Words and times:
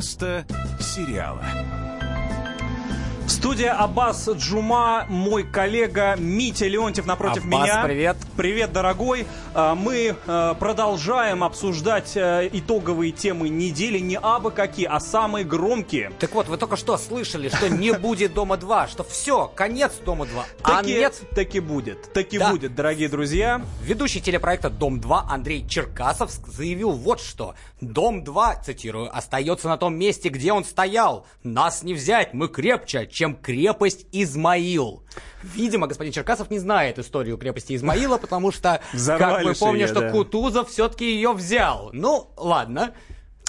Место 0.00 0.46
сериала. 0.80 1.44
Студия 3.28 3.74
Аббас 3.74 4.30
Джума, 4.30 5.04
мой 5.10 5.44
коллега 5.44 6.16
Митя 6.16 6.68
Леонтьев 6.68 7.04
напротив 7.04 7.44
Аббас, 7.44 7.68
меня. 7.68 7.82
привет. 7.84 8.16
Привет, 8.40 8.72
дорогой. 8.72 9.26
А, 9.52 9.74
Мы 9.74 10.16
э, 10.26 10.54
продолжаем 10.58 11.44
обсуждать 11.44 12.16
э, 12.16 12.48
итоговые 12.50 13.12
темы 13.12 13.50
недели, 13.50 13.98
не 13.98 14.16
абы 14.16 14.50
какие, 14.50 14.86
а 14.86 14.98
самые 14.98 15.44
громкие. 15.44 16.10
Так 16.18 16.32
вот, 16.32 16.48
вы 16.48 16.56
только 16.56 16.76
что 16.76 16.96
слышали, 16.96 17.50
что 17.50 17.68
не 17.68 17.92
будет 17.98 18.32
Дома 18.32 18.56
2, 18.56 18.88
что 18.88 19.04
все, 19.04 19.52
конец 19.54 19.92
Дома 20.06 20.24
2. 20.24 20.46
А 20.62 20.76
Таки, 20.78 20.94
нет, 20.94 21.20
таки 21.34 21.60
будет, 21.60 22.14
таки 22.14 22.38
Да. 22.38 22.50
будет, 22.50 22.74
дорогие 22.74 23.10
друзья. 23.10 23.60
ведущий 23.82 24.22
телепроекта 24.22 24.70
Дом 24.70 25.02
2 25.02 25.26
Андрей 25.28 25.68
Черкасов 25.68 26.30
заявил 26.30 26.92
вот 26.92 27.20
что. 27.20 27.54
Дом 27.82 28.24
2, 28.24 28.62
цитирую, 28.64 29.14
остается 29.14 29.68
на 29.68 29.76
том 29.76 29.94
месте, 29.96 30.30
где 30.30 30.54
он 30.54 30.64
стоял. 30.64 31.26
Нас 31.42 31.82
не 31.82 31.92
взять, 31.92 32.32
мы 32.32 32.48
крепче, 32.48 33.06
чем 33.06 33.36
крепость 33.36 34.06
Измаил. 34.12 35.02
Видимо, 35.42 35.86
господин 35.86 36.12
Черкасов 36.12 36.50
не 36.50 36.58
знает 36.58 36.98
историю 36.98 37.38
крепости 37.38 37.74
Измаила, 37.74 38.18
потому 38.30 38.52
что, 38.52 38.80
Взорвали 38.92 39.34
как 39.34 39.44
мы 39.44 39.54
помним, 39.54 39.88
что 39.88 40.00
да. 40.00 40.10
Кутузов 40.10 40.70
все-таки 40.70 41.04
ее 41.04 41.32
взял. 41.32 41.90
Ну, 41.92 42.30
ладно. 42.36 42.94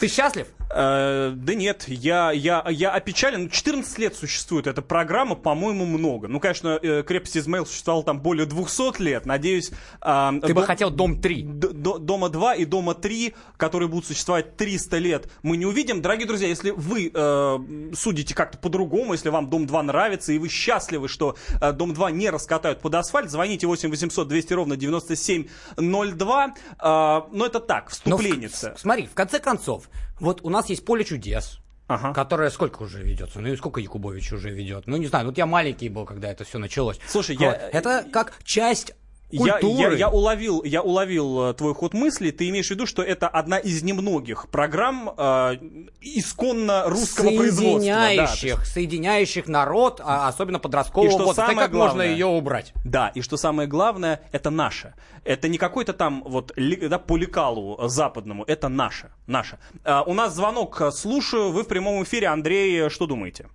Ты 0.01 0.07
счастлив? 0.07 0.47
Э, 0.73 1.31
да 1.35 1.53
нет, 1.53 1.83
я, 1.87 2.31
я, 2.31 2.65
я 2.69 2.91
опечален. 2.91 3.49
14 3.51 3.99
лет 3.99 4.15
существует 4.15 4.65
эта 4.65 4.81
программа, 4.81 5.35
по-моему, 5.35 5.85
много. 5.85 6.27
Ну, 6.27 6.39
конечно, 6.39 6.79
э, 6.81 7.03
крепость 7.03 7.37
Измаил 7.37 7.67
существовала 7.67 8.03
там 8.03 8.19
более 8.19 8.47
200 8.47 8.99
лет. 9.01 9.27
Надеюсь... 9.27 9.71
а, 10.01 10.33
Ты 10.41 10.55
бы 10.55 10.63
хотел 10.63 10.89
Дом 10.89 11.21
3. 11.21 11.43
Д- 11.43 11.67
до- 11.73 11.99
Дома 11.99 12.29
2 12.29 12.55
и 12.55 12.65
Дома 12.65 12.95
3, 12.95 13.35
которые 13.57 13.89
будут 13.89 14.07
существовать 14.07 14.57
300 14.57 14.97
лет, 14.97 15.29
мы 15.43 15.55
не 15.55 15.67
увидим. 15.67 16.01
Дорогие 16.01 16.25
друзья, 16.25 16.47
если 16.47 16.71
вы 16.71 17.11
э, 17.13 17.59
судите 17.93 18.33
как-то 18.33 18.57
по-другому, 18.57 19.13
если 19.13 19.29
вам 19.29 19.51
Дом 19.51 19.67
2 19.67 19.83
нравится, 19.83 20.33
и 20.33 20.39
вы 20.39 20.49
счастливы, 20.49 21.09
что 21.09 21.35
э, 21.61 21.73
Дом 21.73 21.93
2 21.93 22.09
не 22.09 22.29
раскатают 22.31 22.79
под 22.81 22.95
асфальт, 22.95 23.29
звоните 23.29 23.67
8 23.67 23.89
800 23.91 24.27
200 24.27 24.53
ровно 24.53 24.77
9702. 24.77 26.45
Э, 26.81 27.21
но 27.31 27.45
это 27.45 27.59
так, 27.59 27.91
Но 28.05 28.17
в- 28.17 28.19
вступленница. 28.21 28.73
смотри, 28.79 29.05
в 29.05 29.13
конце 29.13 29.39
концов, 29.39 29.89
вот 30.21 30.39
у 30.43 30.49
нас 30.49 30.69
есть 30.69 30.85
поле 30.85 31.03
чудес. 31.03 31.57
Ага. 31.87 32.13
Которое 32.13 32.49
сколько 32.49 32.83
уже 32.83 33.03
ведется? 33.03 33.41
Ну 33.41 33.49
и 33.51 33.55
сколько 33.57 33.81
Якубович 33.81 34.31
уже 34.31 34.49
ведет? 34.49 34.87
Ну 34.87 34.95
не 34.95 35.07
знаю, 35.07 35.25
вот 35.25 35.37
я 35.37 35.45
маленький 35.45 35.89
был, 35.89 36.05
когда 36.05 36.29
это 36.31 36.45
все 36.45 36.57
началось. 36.57 36.99
Слушай, 37.05 37.35
Вот. 37.35 37.41
я- 37.43 37.69
Это 37.73 38.05
как 38.13 38.39
часть 38.45 38.93
культуры. 39.37 39.93
я, 39.93 39.99
я 39.99 40.09
уловил, 40.09 40.63
я 40.63 40.81
уловил 40.81 41.49
э, 41.49 41.53
твой 41.53 41.73
ход 41.73 41.93
мысли. 41.93 42.31
Ты 42.31 42.49
имеешь 42.49 42.67
в 42.67 42.71
виду, 42.71 42.85
что 42.85 43.01
это 43.01 43.27
одна 43.27 43.57
из 43.57 43.83
немногих 43.83 44.49
программ 44.49 45.13
э, 45.17 45.57
исконно 46.01 46.83
русского 46.87 47.29
производства. 47.35 47.91
да. 47.91 48.07
соединяющих, 48.07 48.65
соединяющих 48.65 49.47
народ, 49.47 50.01
а 50.03 50.27
особенно 50.27 50.59
подросткового 50.59 51.07
И 51.07 51.11
что 51.11 51.33
самое 51.33 51.57
как 51.57 51.71
можно 51.73 51.87
главное- 51.95 52.11
ее 52.11 52.25
убрать? 52.25 52.73
Да, 52.85 53.09
и 53.09 53.21
что 53.21 53.37
самое 53.37 53.67
главное, 53.67 54.21
это 54.31 54.49
наше. 54.49 54.93
Это 55.23 55.47
не 55.47 55.57
какой-то 55.57 55.93
там 55.93 56.23
вот 56.25 56.53
да, 56.55 56.99
по 56.99 57.17
лекалу 57.17 57.79
западному, 57.87 58.43
это 58.43 58.69
наше. 58.69 59.11
наше. 59.27 59.59
А, 59.83 60.03
у 60.03 60.13
нас 60.13 60.35
звонок, 60.35 60.81
э, 60.81 60.91
слушаю, 60.91 61.51
вы 61.51 61.63
в 61.63 61.67
прямом 61.67 62.03
эфире. 62.03 62.27
Андрей, 62.27 62.89
что 62.89 63.05
думаете? 63.05 63.47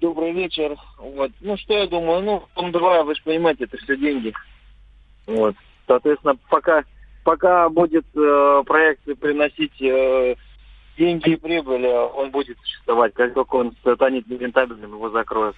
Добрый 0.00 0.32
вечер. 0.32 0.76
Вот. 0.98 1.30
Ну, 1.40 1.56
что 1.56 1.74
я 1.74 1.86
думаю? 1.86 2.22
Ну, 2.22 2.42
Дом 2.54 2.70
2, 2.70 3.04
вы 3.04 3.14
же 3.14 3.22
понимаете, 3.24 3.64
это 3.64 3.78
все 3.78 3.96
деньги. 3.96 4.32
Вот. 5.26 5.54
Соответственно, 5.86 6.36
пока, 6.50 6.84
пока 7.24 7.68
будет 7.68 8.04
э, 8.14 8.62
проект 8.66 9.04
приносить 9.18 9.80
э, 9.80 10.34
деньги 10.98 11.30
и 11.30 11.36
прибыль, 11.36 11.86
он 11.86 12.30
будет 12.30 12.58
существовать. 12.58 13.14
Как 13.14 13.32
только 13.32 13.54
он 13.56 13.72
станет 13.80 14.26
нерентабельным, 14.26 14.92
его 14.92 15.10
закроют. 15.10 15.56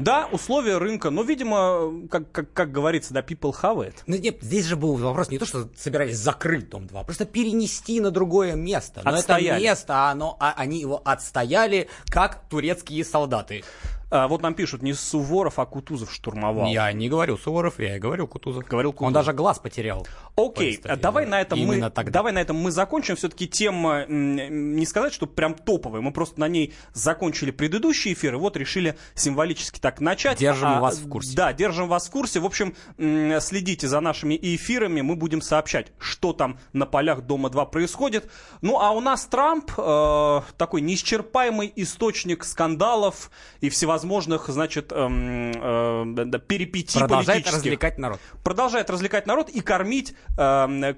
Да, 0.00 0.28
условия 0.30 0.78
рынка, 0.78 1.10
но, 1.10 1.22
видимо, 1.22 2.08
как, 2.10 2.30
как, 2.32 2.52
как 2.52 2.72
говорится, 2.72 3.14
да, 3.14 3.20
people 3.20 3.54
have 3.62 3.78
it. 3.86 3.94
Ну, 4.06 4.16
нет, 4.16 4.38
здесь 4.40 4.66
же 4.66 4.76
был 4.76 4.96
вопрос 4.96 5.30
не 5.30 5.38
то, 5.38 5.46
что 5.46 5.68
собирались 5.76 6.16
закрыть 6.16 6.68
Дом 6.68 6.86
2, 6.86 7.04
просто 7.04 7.24
перенести 7.24 8.00
на 8.00 8.10
другое 8.10 8.54
место. 8.54 9.02
Но 9.04 9.12
Отстояли. 9.12 9.48
это 9.48 9.62
место, 9.62 10.10
оно, 10.10 10.36
а, 10.40 10.52
они 10.56 10.80
его 10.80 11.00
отстояли, 11.04 11.88
как 12.06 12.48
турецкие 12.48 13.04
солдаты. 13.04 13.64
А, 14.10 14.26
вот 14.26 14.42
нам 14.42 14.54
пишут, 14.54 14.82
не 14.82 14.92
Суворов, 14.92 15.58
а 15.58 15.66
Кутузов 15.66 16.12
штурмовал. 16.12 16.66
Я 16.66 16.92
не 16.92 17.08
говорю 17.08 17.36
Суворов, 17.36 17.78
я 17.78 17.96
и 17.96 17.98
говорю 18.00 18.26
Кутузов. 18.26 18.64
Говорил 18.66 18.92
Кутузов. 18.92 19.06
Он 19.06 19.12
даже 19.12 19.32
глаз 19.32 19.58
потерял. 19.60 20.06
Окей, 20.36 20.80
давай 21.00 21.24
да. 21.24 21.30
на 21.30 21.40
этом 21.40 21.60
мы, 21.60 21.90
тогда. 21.90 22.10
давай 22.10 22.32
на 22.32 22.40
этом 22.40 22.56
мы 22.56 22.72
закончим. 22.72 23.16
Все-таки 23.16 23.46
тема 23.46 24.06
не 24.08 24.84
сказать, 24.86 25.12
что 25.12 25.26
прям 25.26 25.54
топовая. 25.54 26.00
Мы 26.00 26.12
просто 26.12 26.40
на 26.40 26.48
ней 26.48 26.74
закончили 26.92 27.52
предыдущие 27.52 28.14
эфиры. 28.14 28.38
Вот 28.38 28.56
решили 28.56 28.96
символически 29.14 29.78
так 29.78 30.00
начать. 30.00 30.38
Держим 30.38 30.80
вас 30.80 30.98
в 30.98 31.08
курсе. 31.08 31.36
Да, 31.36 31.52
держим 31.52 31.88
вас 31.88 32.08
в 32.08 32.10
курсе. 32.10 32.40
В 32.40 32.46
общем, 32.46 32.74
следите 32.96 33.86
за 33.86 34.00
нашими 34.00 34.38
эфирами. 34.40 35.02
Мы 35.02 35.14
будем 35.14 35.40
сообщать, 35.40 35.92
что 35.98 36.32
там 36.32 36.58
на 36.72 36.86
полях 36.86 37.22
Дома 37.22 37.48
2 37.48 37.66
происходит. 37.66 38.30
Ну, 38.60 38.80
а 38.80 38.90
у 38.90 39.00
нас 39.00 39.26
Трамп 39.26 39.70
э, 39.76 40.40
такой 40.56 40.80
неисчерпаемый 40.80 41.72
источник 41.76 42.44
скандалов 42.44 43.30
и 43.60 43.68
всевозможных, 43.68 43.99
значит, 44.48 44.92
эм, 44.92 45.52
э, 45.54 46.38
перипетий 46.46 47.00
Продолжает 47.00 47.46
развлекать 47.46 47.98
народ. 47.98 48.20
продолжает 48.44 48.90
развлекать 48.90 49.26
народ 49.26 49.48
и 49.50 49.60
кормить, 49.60 50.14
эм, 50.38 50.96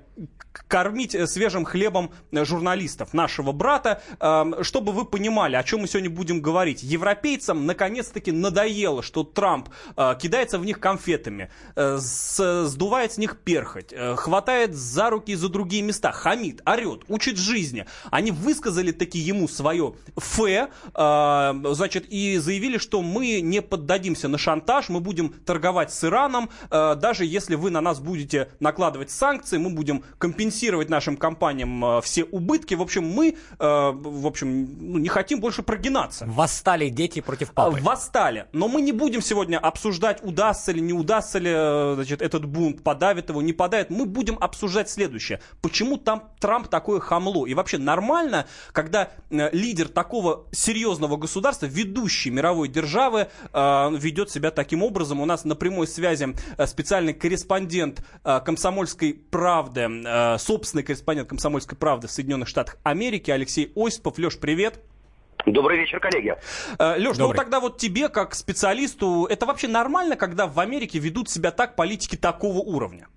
к- 0.53 0.67
кормить 0.69 1.15
э, 1.15 1.27
свежим 1.27 1.65
хлебом 1.65 2.11
э, 2.31 2.45
журналистов, 2.45 3.15
нашего 3.15 3.53
брата, 3.53 4.03
эм, 4.21 4.63
чтобы 4.63 4.93
вы 4.93 5.05
понимали, 5.05 5.57
о 5.57 5.63
чем 5.63 5.81
мы 5.81 5.89
сегодня 5.89 6.11
будем 6.11 6.41
говорить. 6.41 6.83
Европейцам 6.83 7.67
наконец-таки 7.67 8.33
надоело, 8.33 9.03
что 9.03 9.25
Трамп 9.25 9.69
э, 9.97 10.15
кидается 10.21 10.59
в 10.59 10.65
них 10.65 10.79
конфетами, 10.81 11.51
э, 11.77 11.99
с- 11.99 12.67
сдувает 12.67 13.13
с 13.13 13.19
них 13.19 13.39
перхоть, 13.39 13.93
э, 13.93 14.15
хватает 14.17 14.75
за 14.75 15.11
руки 15.11 15.33
и 15.33 15.37
за 15.37 15.49
другие 15.49 15.83
места, 15.83 16.13
хамит, 16.13 16.61
орет, 16.67 17.01
учит 17.09 17.37
жизни. 17.39 17.87
Они 18.11 18.31
высказали 18.31 18.93
таки 18.93 19.19
ему 19.19 19.49
свое 19.49 19.95
фе, 20.19 20.69
э, 20.95 21.55
значит, 21.73 22.07
и 22.11 22.39
заявили, 22.39 22.79
что 22.79 22.92
мы 23.01 23.41
не 23.41 23.63
поддадимся 23.63 24.29
на 24.29 24.37
шантаж, 24.37 24.89
мы 24.91 25.01
будем 25.01 25.31
торговать 25.31 25.93
с 25.93 26.05
Ираном, 26.05 26.51
э, 26.71 26.95
даже 26.97 27.25
если 27.25 27.55
вы 27.55 27.71
на 27.71 27.81
нас 27.81 28.01
будете 28.01 28.51
накладывать 28.61 29.11
санкции, 29.11 29.57
мы 29.57 29.71
будем 29.71 30.05
компенсировать 30.19 30.91
нашим 30.91 31.17
компаниям 31.17 31.83
э, 31.85 32.01
все 32.03 32.25
убытки. 32.25 32.75
В 32.75 32.83
общем, 32.83 33.05
мы, 33.05 33.29
э, 33.29 33.35
в 33.59 34.27
общем, 34.27 34.93
ну, 34.93 34.99
не 34.99 35.09
хотим 35.09 35.41
больше 35.41 35.63
прогинаться. 35.63 36.27
Восстали 36.27 36.91
дети 36.91 37.21
против 37.21 37.53
папы. 37.53 37.79
Восстали. 37.81 38.47
Но 38.53 38.69
мы 38.69 38.83
не 38.83 38.93
будем 38.93 39.23
сегодня 39.23 39.59
обсуждать, 39.59 40.23
удастся 40.23 40.73
ли, 40.73 40.81
не 40.81 40.93
удастся 40.93 41.39
ли 41.39 41.95
значит, 41.95 42.21
этот 42.21 42.45
бунт, 42.45 42.83
подавит 42.83 43.31
его, 43.31 43.41
не 43.41 43.53
подавит. 43.53 43.89
Мы 43.89 44.05
будем 44.05 44.37
обсуждать 44.39 44.91
следующее. 44.91 45.41
Почему 45.63 45.97
там 45.97 46.31
Трамп 46.41 46.69
такое 46.69 47.01
хамло? 47.01 47.47
И 47.47 47.55
вообще 47.55 47.79
нормально, 47.79 48.47
когда 48.73 49.11
лидер 49.31 49.89
такого 49.89 50.47
серьезного 50.53 51.17
государства, 51.17 51.67
ведущий 51.67 52.31
мировой 52.31 52.69
державы, 52.69 52.82
э, 53.53 53.91
ведет 53.97 54.31
себя 54.31 54.51
таким 54.51 54.83
образом. 54.83 55.21
У 55.21 55.25
нас 55.25 55.45
на 55.45 55.55
прямой 55.55 55.87
связи 55.87 56.35
э, 56.57 56.67
специальный 56.67 57.15
корреспондент 57.15 58.05
э, 58.25 58.41
комсомольской 58.45 59.15
правды, 59.15 59.89
э, 60.05 60.39
собственный 60.39 60.83
корреспондент 60.83 61.29
комсомольской 61.29 61.77
правды 61.77 62.09
в 62.09 62.11
Соединенных 62.11 62.49
Штатах 62.49 62.79
Америки 62.83 63.31
Алексей 63.31 63.73
Осипов. 63.77 64.19
Леш, 64.19 64.39
привет. 64.39 64.81
Добрый 65.45 65.79
вечер, 65.79 65.99
коллеги. 65.99 66.37
Леш, 66.79 67.19
ну 67.19 67.33
тогда 67.33 67.59
вот 67.59 67.77
тебе, 67.79 68.09
как 68.09 68.35
специалисту, 68.35 69.27
это 69.29 69.45
вообще 69.45 69.67
нормально, 69.67 70.17
когда 70.17 70.47
в 70.47 70.61
Америке 70.61 71.01
ведут 71.01 71.29
себя 71.29 71.51
так 71.51 71.75
политики 71.75 72.17
такого 72.17 72.59
уровня? 72.59 73.09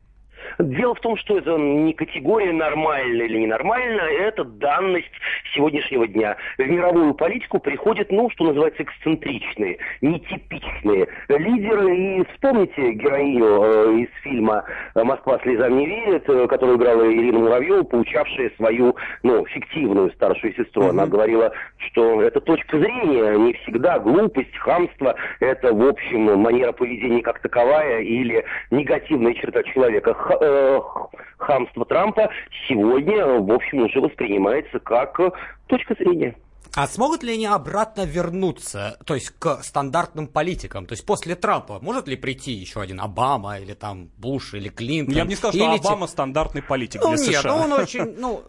Дело 0.60 0.96
в 0.96 1.00
том, 1.02 1.18
что 1.18 1.38
это 1.38 1.57
не 1.57 1.94
категория 1.94 2.54
нормально 2.54 3.24
или 3.24 3.40
ненормально, 3.40 4.02
это 4.02 4.44
данность 4.44 5.12
сегодняшнего 5.54 6.07
дня. 6.07 6.38
В 6.57 6.62
мировую 6.62 7.13
политику 7.13 7.60
приходят, 7.60 8.12
ну, 8.12 8.30
что 8.31 8.46
называется, 8.46 8.84
эксцентричные, 8.84 9.78
нетипичные 10.02 11.07
лидеры. 11.30 11.96
И 11.96 12.25
вспомните 12.34 12.94
героиню 12.94 13.63
э, 13.63 14.00
из 14.02 14.10
фильма 14.24 14.63
«Москва 14.96 15.40
слезам 15.44 15.78
не 15.78 15.88
верит», 15.88 16.30
э, 16.30 16.48
которую 16.48 16.78
играла 16.78 17.06
Ирина 17.06 17.40
Муравьева, 17.40 17.84
поучавшая 17.84 18.51
свою, 18.58 18.96
ну, 19.24 19.46
фиктивную 19.46 20.12
старшую 20.12 20.54
сестру. 20.56 20.90
Она 20.90 21.06
говорила, 21.06 21.51
что 21.78 22.22
это 22.22 22.40
точка 22.42 22.78
зрения, 22.80 23.38
не 23.38 23.54
всегда 23.54 24.00
глупость, 24.00 24.56
хамство, 24.58 25.16
это, 25.40 25.74
в 25.74 25.88
общем, 25.88 26.40
манера 26.40 26.72
поведения 26.72 27.22
как 27.22 27.40
таковая 27.40 28.01
или 28.01 28.44
негативная 28.72 29.34
черта 29.34 29.63
человека. 29.63 30.13
Э, 30.46 30.80
хамство 31.38 31.86
Трампа 31.86 32.30
сегодня, 32.68 33.26
в 33.26 33.52
общем, 33.52 33.84
уже 33.84 34.00
воспринимается 34.00 34.80
как 34.80 35.20
э, 35.20 35.32
точка 35.68 35.96
зрения. 35.96 36.36
А 36.76 36.88
смогут 36.88 37.24
ли 37.24 37.34
они 37.34 37.46
обратно 37.46 38.06
вернуться, 38.06 38.98
то 39.06 39.16
есть 39.16 39.30
к 39.40 39.64
стандартным 39.64 40.28
политикам? 40.28 40.86
То 40.86 40.92
есть 40.92 41.06
после 41.06 41.36
Трампа 41.36 41.80
может 41.82 42.08
ли 42.10 42.18
прийти 42.18 42.52
еще 42.52 42.82
один 42.82 43.00
Обама 43.00 43.60
или 43.60 43.74
там 43.74 44.10
Буш 44.18 44.54
или 44.56 44.68
Клинтон? 44.68 45.16
Я 45.16 45.24
бы 45.24 45.30
не 45.30 45.36
сказал, 45.36 45.56
или 45.56 45.78
что 45.78 45.88
Обама 45.88 46.08
стандартный 46.08 46.62
политик 46.62 47.02
ну, 47.02 47.16
для 47.16 47.26
нет, 47.26 47.40
США. 47.40 47.56
ну 47.56 47.64
он 47.64 47.72
очень, 47.80 48.16
ну, 48.18 48.42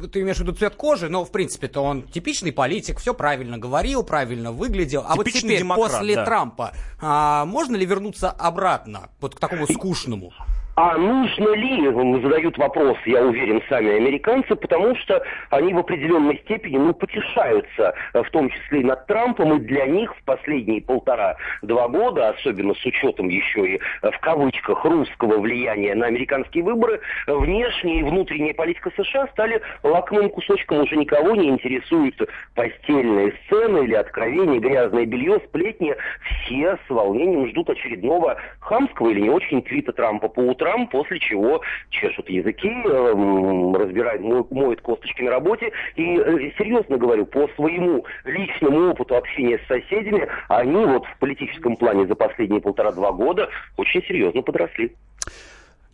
э, 0.00 0.04
э, 0.04 0.08
ты 0.08 0.22
имеешь 0.22 0.38
в 0.38 0.40
виду 0.40 0.54
цвет 0.54 0.74
кожи, 0.74 1.08
но 1.08 1.24
в 1.24 1.30
принципе-то 1.30 1.80
он 1.80 2.02
типичный 2.02 2.52
политик, 2.52 2.98
все 2.98 3.14
правильно 3.14 3.58
говорил, 3.58 4.02
правильно 4.02 4.50
выглядел. 4.50 5.04
А 5.06 5.14
вот 5.14 5.24
Типичный 5.24 5.50
теперь 5.50 5.58
демократ, 5.60 5.92
после 5.92 6.16
да. 6.16 6.24
Трампа 6.24 6.72
а, 7.00 7.44
можно 7.44 7.76
ли 7.76 7.86
вернуться 7.86 8.30
обратно, 8.30 9.10
вот 9.20 9.36
к 9.36 9.38
такому 9.38 9.68
скучному? 9.68 10.32
А 10.80 10.96
нужно 10.96 11.56
ли, 11.56 11.86
м, 11.88 12.22
задают 12.22 12.56
вопрос, 12.56 12.96
я 13.04 13.24
уверен, 13.24 13.60
сами 13.68 13.96
американцы, 13.96 14.54
потому 14.54 14.94
что 14.94 15.20
они 15.50 15.74
в 15.74 15.78
определенной 15.78 16.38
степени, 16.44 16.76
ну, 16.76 16.94
потешаются, 16.94 17.94
э, 18.14 18.22
в 18.22 18.30
том 18.30 18.48
числе 18.48 18.82
и 18.82 18.84
над 18.84 19.04
Трампом, 19.08 19.54
и 19.54 19.58
для 19.58 19.86
них 19.86 20.14
в 20.14 20.22
последние 20.22 20.80
полтора-два 20.80 21.88
года, 21.88 22.28
особенно 22.28 22.74
с 22.74 22.86
учетом 22.86 23.26
еще 23.26 23.74
и, 23.74 23.80
э, 24.02 24.10
в 24.12 24.20
кавычках, 24.20 24.84
русского 24.84 25.40
влияния 25.40 25.96
на 25.96 26.06
американские 26.06 26.62
выборы, 26.62 27.00
внешняя 27.26 27.98
и 27.98 28.04
внутренняя 28.04 28.54
политика 28.54 28.92
США 28.96 29.26
стали 29.32 29.60
лакомым 29.82 30.30
кусочком, 30.30 30.82
уже 30.82 30.94
никого 30.94 31.34
не 31.34 31.48
интересуют 31.48 32.14
постельные 32.54 33.32
сцены 33.46 33.82
или 33.82 33.94
откровения, 33.94 34.60
грязное 34.60 35.06
белье, 35.06 35.40
сплетни. 35.48 35.96
Все 36.20 36.78
с 36.86 36.88
волнением 36.88 37.48
ждут 37.48 37.68
очередного 37.68 38.36
хамского 38.60 39.08
или 39.08 39.22
не 39.22 39.30
очень 39.30 39.60
твита 39.62 39.92
Трампа 39.92 40.28
по 40.28 40.38
утрам, 40.38 40.67
после 40.90 41.18
чего 41.18 41.60
чешут 41.90 42.28
языки, 42.28 42.68
эм, 42.68 43.74
разбирают, 43.74 44.22
мо- 44.22 44.46
моют 44.50 44.80
косточки 44.80 45.22
на 45.22 45.30
работе. 45.30 45.72
И 45.96 46.16
э, 46.16 46.50
серьезно 46.58 46.96
говорю, 46.96 47.26
по 47.26 47.48
своему 47.56 48.04
личному 48.24 48.90
опыту 48.90 49.16
общения 49.16 49.58
с 49.58 49.66
соседями, 49.66 50.26
они 50.48 50.84
вот 50.84 51.06
в 51.06 51.18
политическом 51.18 51.76
плане 51.76 52.06
за 52.06 52.14
последние 52.14 52.60
полтора-два 52.60 53.12
года 53.12 53.48
очень 53.76 54.02
серьезно 54.04 54.42
подросли. 54.42 54.94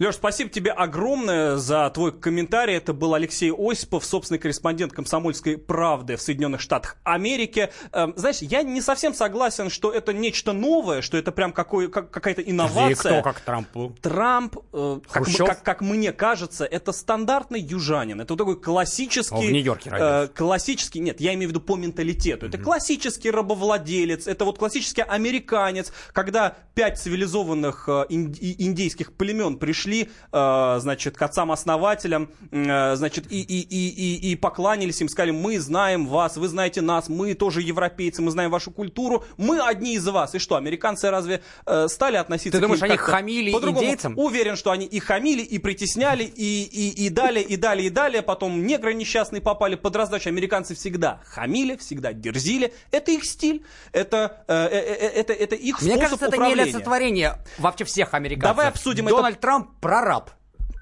Леш, 0.00 0.17
спасибо 0.17 0.50
тебе 0.50 0.73
огромное 0.73 1.56
за 1.56 1.88
твой 1.91 2.11
комментарий. 2.11 2.75
Это 2.75 2.93
был 2.93 3.14
Алексей 3.14 3.52
Осипов, 3.56 4.05
собственный 4.05 4.41
корреспондент 4.41 4.93
«Комсомольской 4.93 5.56
правды» 5.56 6.17
в 6.17 6.20
Соединенных 6.20 6.61
Штатах 6.61 6.96
Америки. 7.05 7.70
Эм, 7.93 8.12
знаешь, 8.17 8.38
я 8.41 8.64
не 8.64 8.81
совсем 8.81 9.14
согласен, 9.14 9.70
что 9.70 9.93
это 9.93 10.12
нечто 10.12 10.52
новое, 10.52 11.00
что 11.00 11.17
это 11.17 11.31
прям 11.31 11.52
какой, 11.52 11.88
как, 11.88 12.11
какая-то 12.11 12.43
инновация. 12.43 12.91
И 12.91 13.20
кто 13.20 13.23
как 13.23 13.38
Трампу? 13.38 13.94
Трамп, 14.02 14.56
э, 14.73 14.99
как, 15.08 15.26
как, 15.46 15.62
как 15.62 15.81
мне 15.81 16.12
кажется, 16.12 16.64
это 16.64 16.91
стандартный 16.91 17.61
южанин. 17.61 18.20
Это 18.20 18.32
вот 18.32 18.38
такой 18.38 18.61
классический... 18.61 19.32
Он 19.37 19.46
в 19.46 19.52
Нью-Йорке 19.52 19.91
э, 19.93 20.26
классический, 20.35 20.99
нет, 20.99 21.20
я 21.20 21.35
имею 21.35 21.50
в 21.50 21.52
виду 21.52 21.61
по 21.61 21.76
менталитету. 21.76 22.46
Это 22.46 22.58
классический 22.58 23.31
рабовладелец, 23.31 24.26
это 24.26 24.44
вот 24.44 24.58
классический 24.58 25.02
американец, 25.02 25.93
когда 26.12 26.56
пять 26.75 26.99
цивилизованных 26.99 27.88
э, 27.88 28.06
ин- 28.08 28.32
и- 28.32 28.64
индейских 28.64 29.12
племен 29.12 29.56
пришли, 29.56 29.83
э, 29.86 30.76
значит, 30.81 31.16
к 31.16 31.22
отцам-основателям, 31.22 32.31
э, 32.50 32.96
значит, 32.96 33.31
и, 33.31 33.40
и, 33.40 33.60
и, 33.60 33.88
и, 33.88 34.32
и 34.32 34.36
покланялись 34.36 35.00
им, 35.00 35.08
сказали, 35.08 35.31
мы 35.31 35.58
знаем 35.60 36.06
вас, 36.06 36.36
вы 36.36 36.48
знаете 36.48 36.81
нас, 36.81 37.08
мы 37.08 37.34
тоже 37.34 37.62
европейцы, 37.62 38.22
мы 38.22 38.31
знаем 38.31 38.50
вашу 38.50 38.70
культуру, 38.70 39.25
мы 39.36 39.60
одни 39.60 39.94
из 39.94 40.06
вас. 40.06 40.34
И 40.34 40.38
что, 40.38 40.56
американцы 40.56 41.10
разве 41.10 41.42
э, 41.66 41.88
стали 41.88 42.16
относиться 42.16 42.52
Ты 42.52 42.58
к 42.58 42.60
думаешь, 42.62 42.81
ним 42.81 42.90
они 42.90 42.98
хамили 42.98 43.52
по-другому? 43.52 43.84
индейцам? 43.84 44.19
Уверен, 44.19 44.56
что 44.56 44.70
они 44.70 44.86
и 44.86 44.98
хамили, 45.00 45.42
и 45.42 45.58
притесняли, 45.58 46.25
и, 46.25 46.64
и, 46.64 47.06
и 47.06 47.08
далее, 47.08 47.44
и 47.44 47.56
далее, 47.56 47.86
и 47.86 47.90
далее. 47.90 48.22
Потом 48.22 48.66
негры 48.66 48.94
несчастные 48.94 49.40
попали 49.40 49.75
под 49.75 49.96
раздачу. 49.96 50.28
Американцы 50.28 50.75
всегда 50.75 51.20
хамили, 51.26 51.76
всегда 51.76 52.12
дерзили. 52.12 52.72
Это 52.90 53.10
их 53.12 53.25
стиль, 53.25 53.64
это, 53.92 54.44
э, 54.48 54.54
э, 54.54 55.06
это, 55.20 55.32
это 55.32 55.54
их 55.54 55.81
Мне 55.82 55.92
способ 55.92 56.00
кажется, 56.02 56.26
это 56.26 56.36
не 56.36 56.42
управления. 56.42 56.62
олицетворение 56.62 57.38
вообще 57.58 57.84
всех 57.84 58.14
американцев. 58.14 58.56
Давай 58.56 58.69
обсудим 58.69 59.06
Дональд 59.06 59.40
Трамп 59.40 59.69
прораб. 59.84 60.31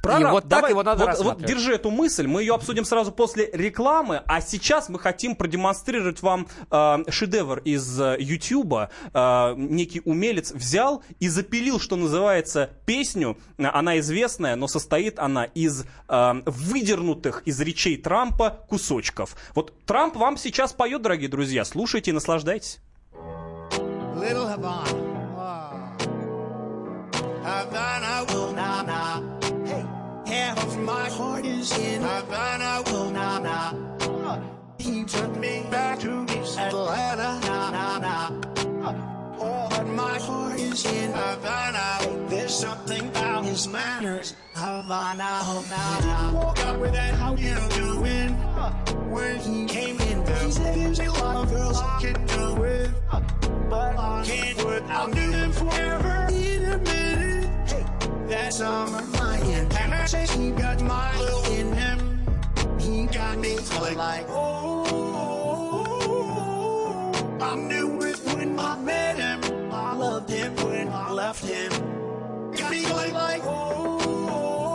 Прораб, 0.01 0.21
И 0.21 0.25
вот 0.25 0.43
так 0.43 0.51
давай, 0.51 0.71
его 0.71 0.83
надо 0.83 1.07
вот, 1.07 1.19
вот 1.19 1.45
держи 1.45 1.75
эту 1.75 1.91
мысль, 1.91 2.27
мы 2.27 2.43
ее 2.43 2.55
обсудим 2.55 2.85
сразу 2.85 3.13
после 3.13 3.51
рекламы, 3.53 4.23
а 4.27 4.41
сейчас 4.41 4.89
мы 4.89 4.99
хотим 4.99 5.37
продемонстрировать 5.37 6.23
вам 6.23 6.49
э, 6.71 7.05
шедевр 7.09 7.61
из 7.61 8.01
э. 8.01 8.89
Э, 9.15 9.55
некий 9.57 10.03
умелец 10.05 10.53
взял 10.53 11.05
и 11.21 11.29
запилил, 11.29 11.79
что 11.79 11.95
называется, 11.97 12.71
песню. 12.85 13.37
Она 13.59 13.99
известная, 14.01 14.57
но 14.57 14.67
состоит 14.67 15.21
она 15.21 15.45
из 15.45 15.85
э, 16.09 16.33
выдернутых 16.47 17.43
из 17.45 17.61
речей 17.61 17.97
Трампа 17.97 18.65
кусочков. 18.69 19.37
Вот 19.55 19.73
Трамп 19.85 20.17
вам 20.17 20.37
сейчас 20.37 20.73
поет, 20.73 21.03
дорогие 21.03 21.29
друзья, 21.29 21.65
слушайте 21.65 22.11
и 22.11 22.15
наслаждайтесь. 22.15 22.81
Little 24.15 24.47
Havana. 24.47 25.13
Havana 27.43 28.02
half 30.33 30.65
of 30.65 30.79
my 30.79 31.09
heart 31.11 31.45
is 31.45 31.71
in 31.79 32.01
Havana 32.03 32.83
will 32.87 33.11
na 33.11 33.39
na. 33.39 33.59
He 34.79 35.05
took 35.05 35.37
me 35.37 35.65
back 35.71 36.01
to 36.01 36.25
East 36.37 36.59
Atlanta. 36.59 37.31
Na 37.47 37.71
na 37.77 37.99
na. 37.99 38.17
Oh, 39.39 39.69
but 39.71 39.87
my 39.87 40.19
heart 40.19 40.59
is 40.59 40.85
in 40.87 41.13
Havana. 41.13 41.87
There's 42.29 42.55
something 42.55 43.09
about 43.09 43.45
his 43.45 43.69
manners. 43.69 44.35
Havana, 44.55 45.31
Havana. 45.51 46.33
Walk 46.35 46.59
out 46.61 46.81
with 46.81 46.93
that, 46.93 47.15
how 47.15 47.35
you 47.37 47.57
doing? 47.77 48.31
When 49.15 49.39
he 49.41 49.67
came 49.67 50.01
in, 50.01 50.19
he 50.27 50.51
said 50.51 50.75
there's 50.75 51.01
a 51.01 51.11
lot 51.11 51.37
of 51.37 51.51
girls 51.51 51.79
I 51.79 51.99
can 52.01 52.27
do 52.27 52.63
it. 52.65 52.91
But 53.69 53.99
I 53.99 54.23
can't 54.25 54.59
do 54.59 54.69
it. 54.71 54.83
I'll 54.89 55.53
forever 55.53 56.29
in 56.31 56.65
a 56.65 56.79
minute. 56.79 57.32
That's 58.29 58.57
summer 58.59 59.03
my 59.13 59.37
and 59.39 59.73
I 59.95 60.07
say 60.07 60.27
he 60.39 60.51
got 60.51 60.81
my 60.83 61.19
little 61.19 61.45
in 61.53 61.73
him. 61.73 61.99
He 62.79 63.07
got 63.07 63.39
me 63.39 63.57
feeling 63.57 63.97
like, 63.97 64.27
oh, 64.29 64.83
I 67.41 67.55
knew 67.57 68.01
it 68.03 68.19
when 68.27 68.59
I 68.59 68.79
met 68.79 69.17
him. 69.19 69.41
I 69.73 69.95
loved 69.95 70.31
him 70.31 70.55
when 70.57 70.89
I 70.89 71.11
left 71.11 71.45
him. 71.45 71.71
Got 72.53 72.71
me 72.71 72.83
feeling 72.83 73.15
like, 73.15 73.43
oh, 73.45 74.67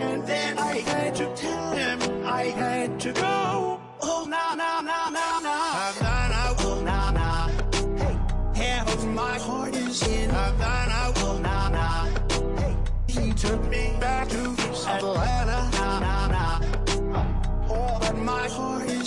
and 0.00 0.26
then 0.26 0.58
I 0.58 0.78
had 0.78 1.14
to 1.16 1.26
tell 1.34 1.70
him 1.72 2.00
I 2.24 2.44
had 2.44 3.00
to 3.00 3.12
go. 3.12 3.80
Oh, 4.02 4.26
na 4.28 4.54
na 4.54 4.80
na 4.80 5.05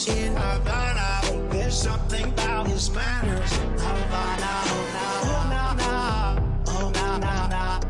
in 0.09 0.35
Havana. 0.35 1.21
There's 1.51 1.77
something 1.77 2.25
about 2.25 2.67
his 2.69 2.91
manners. 2.91 3.53
Havana, 3.79 4.53
oh 4.73 4.87
na, 4.95 5.07
oh 5.33 5.45
na 5.53 5.75
na, 5.75 5.93
oh 6.69 6.91
na 6.91 7.19
na 7.19 7.47
na. 7.49 7.81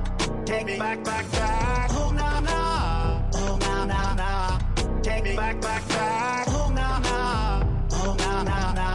Take 0.44 0.66
me 0.66 0.78
back, 0.78 1.04
back, 1.04 1.30
back. 1.30 1.90
Oh 1.92 2.10
na 2.12 2.40
na, 2.40 3.20
oh 3.34 3.56
na 3.60 3.84
na 3.86 4.14
na. 4.14 4.58
Take 5.02 5.24
me 5.24 5.36
back, 5.36 5.60
back, 5.60 5.88
back. 5.88 6.46
Oh 6.48 6.70
na 6.74 6.98
na, 6.98 7.62
oh 7.92 8.14
na 8.18 8.42
na 8.42 8.72
na. 8.72 8.88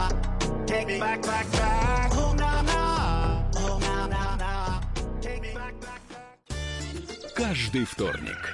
Take 0.66 0.86
me 0.86 0.98
back, 1.00 1.22
back, 1.22 1.50
back. 1.52 2.12
Oh 2.16 2.34
na 2.34 2.62
na, 2.62 2.80
oh 3.56 3.78
na 3.78 4.06
na 4.06 4.36
na. 4.36 4.80
Take 5.20 5.40
me 5.42 5.52
back, 5.54 5.74
back, 5.80 6.02
back. 6.10 7.34
Каждый 7.34 7.84
вторник 7.84 8.53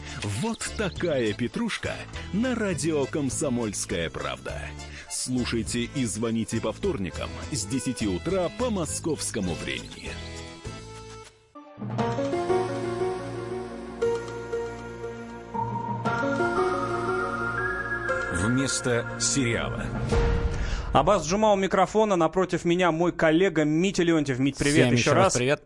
Вот 0.23 0.71
такая 0.77 1.33
петрушка 1.33 1.93
на 2.31 2.53
радио 2.53 3.05
«Комсомольская 3.07 4.07
правда». 4.11 4.53
Слушайте 5.09 5.89
и 5.95 6.05
звоните 6.05 6.61
по 6.61 6.71
вторникам 6.71 7.29
с 7.51 7.65
10 7.65 8.03
утра 8.03 8.49
по 8.59 8.69
московскому 8.69 9.55
времени. 9.55 10.11
Вместо 18.33 19.07
сериала. 19.19 19.85
Аббас 20.93 21.25
Джума 21.25 21.51
у 21.53 21.55
микрофона, 21.55 22.15
напротив 22.15 22.63
меня 22.63 22.91
мой 22.91 23.11
коллега 23.11 23.63
Митя 23.63 24.03
Леонтьев. 24.03 24.37
Мить, 24.37 24.57
привет 24.57 24.87
Всем 24.87 24.93
еще 24.93 25.13
раз. 25.13 25.33
привет. 25.33 25.63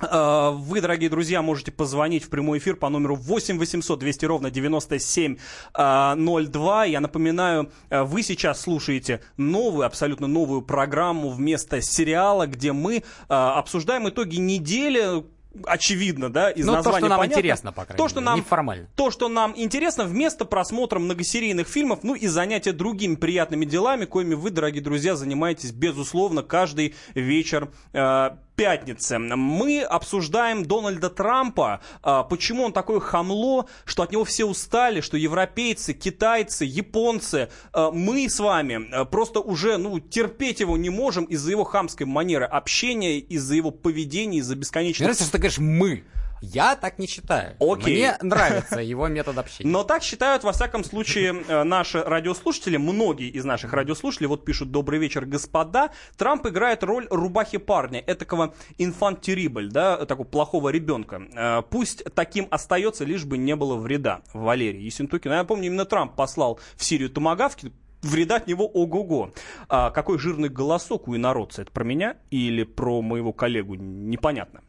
Э, 0.00 0.50
Вы, 0.54 0.80
дорогие 0.80 1.10
друзья, 1.10 1.42
можете 1.42 1.72
позвонить 1.72 2.24
в 2.24 2.30
прямой 2.30 2.58
эфир 2.58 2.76
по 2.76 2.88
номеру 2.88 3.16
8 3.16 3.58
800 3.58 3.98
200 3.98 4.24
ровно 4.26 4.50
9702. 4.50 6.84
Я 6.84 7.00
напоминаю, 7.00 7.70
э, 7.90 8.02
вы 8.02 8.22
сейчас 8.22 8.60
слушаете 8.60 9.20
новую, 9.36 9.86
абсолютно 9.86 10.26
новую 10.26 10.62
программу 10.62 11.30
вместо 11.30 11.80
сериала, 11.80 12.46
где 12.46 12.72
мы 12.72 12.96
э, 12.98 13.02
обсуждаем 13.28 14.08
итоги 14.08 14.36
недели, 14.36 15.24
очевидно, 15.66 16.30
да, 16.30 16.50
из 16.50 16.64
Ну, 16.66 16.72
то, 16.72 16.76
названия 16.76 16.98
что 16.98 17.08
нам 17.08 17.18
понятно. 17.18 17.38
интересно, 17.40 17.72
по 17.72 17.84
крайней 17.84 17.98
То, 17.98 18.08
что 18.08 18.20
мере, 18.20 18.26
нам 18.30 18.38
неформально. 18.38 18.86
то, 18.94 19.10
что 19.10 19.28
нам 19.28 19.52
интересно, 19.56 20.04
вместо 20.04 20.44
просмотра 20.44 20.98
многосерийных 21.00 21.66
фильмов, 21.66 22.00
ну 22.02 22.14
и 22.14 22.26
занятия 22.28 22.72
другими 22.72 23.16
приятными 23.16 23.64
делами, 23.64 24.04
коими 24.04 24.34
вы, 24.34 24.50
дорогие 24.50 24.82
друзья, 24.82 25.16
занимаетесь, 25.16 25.72
безусловно, 25.72 26.42
каждый 26.44 26.94
вечер 27.14 27.68
э, 27.92 28.30
пятницы. 28.58 29.18
Мы 29.18 29.82
обсуждаем 29.82 30.66
Дональда 30.66 31.10
Трампа, 31.10 31.80
э, 32.02 32.24
почему 32.28 32.64
он 32.64 32.72
такое 32.72 32.98
хамло, 32.98 33.66
что 33.84 34.02
от 34.02 34.10
него 34.10 34.24
все 34.24 34.44
устали, 34.44 35.00
что 35.00 35.16
европейцы, 35.16 35.94
китайцы, 35.94 36.64
японцы, 36.64 37.50
э, 37.72 37.90
мы 37.92 38.28
с 38.28 38.40
вами 38.40 38.88
э, 38.90 39.04
просто 39.04 39.38
уже 39.38 39.78
ну, 39.78 40.00
терпеть 40.00 40.58
его 40.58 40.76
не 40.76 40.90
можем 40.90 41.24
из-за 41.26 41.52
его 41.52 41.62
хамской 41.62 42.04
манеры 42.04 42.46
общения, 42.46 43.20
из-за 43.20 43.54
его 43.54 43.70
поведения, 43.70 44.38
из-за 44.38 44.54
Мне 44.54 44.62
бесконечных 44.62 45.06
нравится, 45.06 45.22
что 45.22 45.32
ты 45.32 45.38
говоришь 45.38 45.58
«мы». 45.58 46.04
Я 46.40 46.76
так 46.76 46.98
не 46.98 47.06
считаю. 47.06 47.56
Окей. 47.60 47.96
Мне 47.96 48.16
нравится 48.22 48.80
его 48.80 49.08
метод 49.08 49.38
общения. 49.38 49.70
Но 49.70 49.84
так 49.84 50.02
считают, 50.02 50.44
во 50.44 50.52
всяком 50.52 50.84
случае, 50.84 51.44
э, 51.46 51.62
наши 51.64 52.02
радиослушатели, 52.02 52.76
многие 52.76 53.28
из 53.28 53.44
наших 53.44 53.72
радиослушателей, 53.72 54.28
вот 54.28 54.44
пишут 54.44 54.70
«Добрый 54.70 54.98
вечер, 54.98 55.24
господа». 55.24 55.90
Трамп 56.16 56.46
играет 56.46 56.82
роль 56.82 57.06
рубахи 57.10 57.58
парня, 57.58 58.02
этакого 58.06 58.54
инфантерибль, 58.78 59.70
да, 59.70 60.04
такого 60.06 60.26
плохого 60.26 60.68
ребенка. 60.70 61.22
Э, 61.34 61.62
Пусть 61.68 62.04
таким 62.14 62.48
остается, 62.50 63.04
лишь 63.04 63.24
бы 63.24 63.38
не 63.38 63.56
было 63.56 63.76
вреда. 63.76 64.22
Валерий 64.32 64.82
Ессентукин. 64.82 65.32
Я 65.32 65.44
помню, 65.44 65.66
именно 65.66 65.84
Трамп 65.84 66.14
послал 66.14 66.60
в 66.76 66.84
Сирию 66.84 67.10
томагавки, 67.10 67.72
вреда 68.02 68.36
от 68.36 68.46
него 68.46 68.66
ого-го. 68.66 69.32
А 69.68 69.90
какой 69.90 70.18
жирный 70.18 70.48
голосок 70.48 71.08
у 71.08 71.16
инородца. 71.16 71.62
Это 71.62 71.72
про 71.72 71.84
меня 71.84 72.16
или 72.30 72.64
про 72.64 73.02
моего 73.02 73.32
коллегу? 73.32 73.74
Непонятно. 73.74 74.62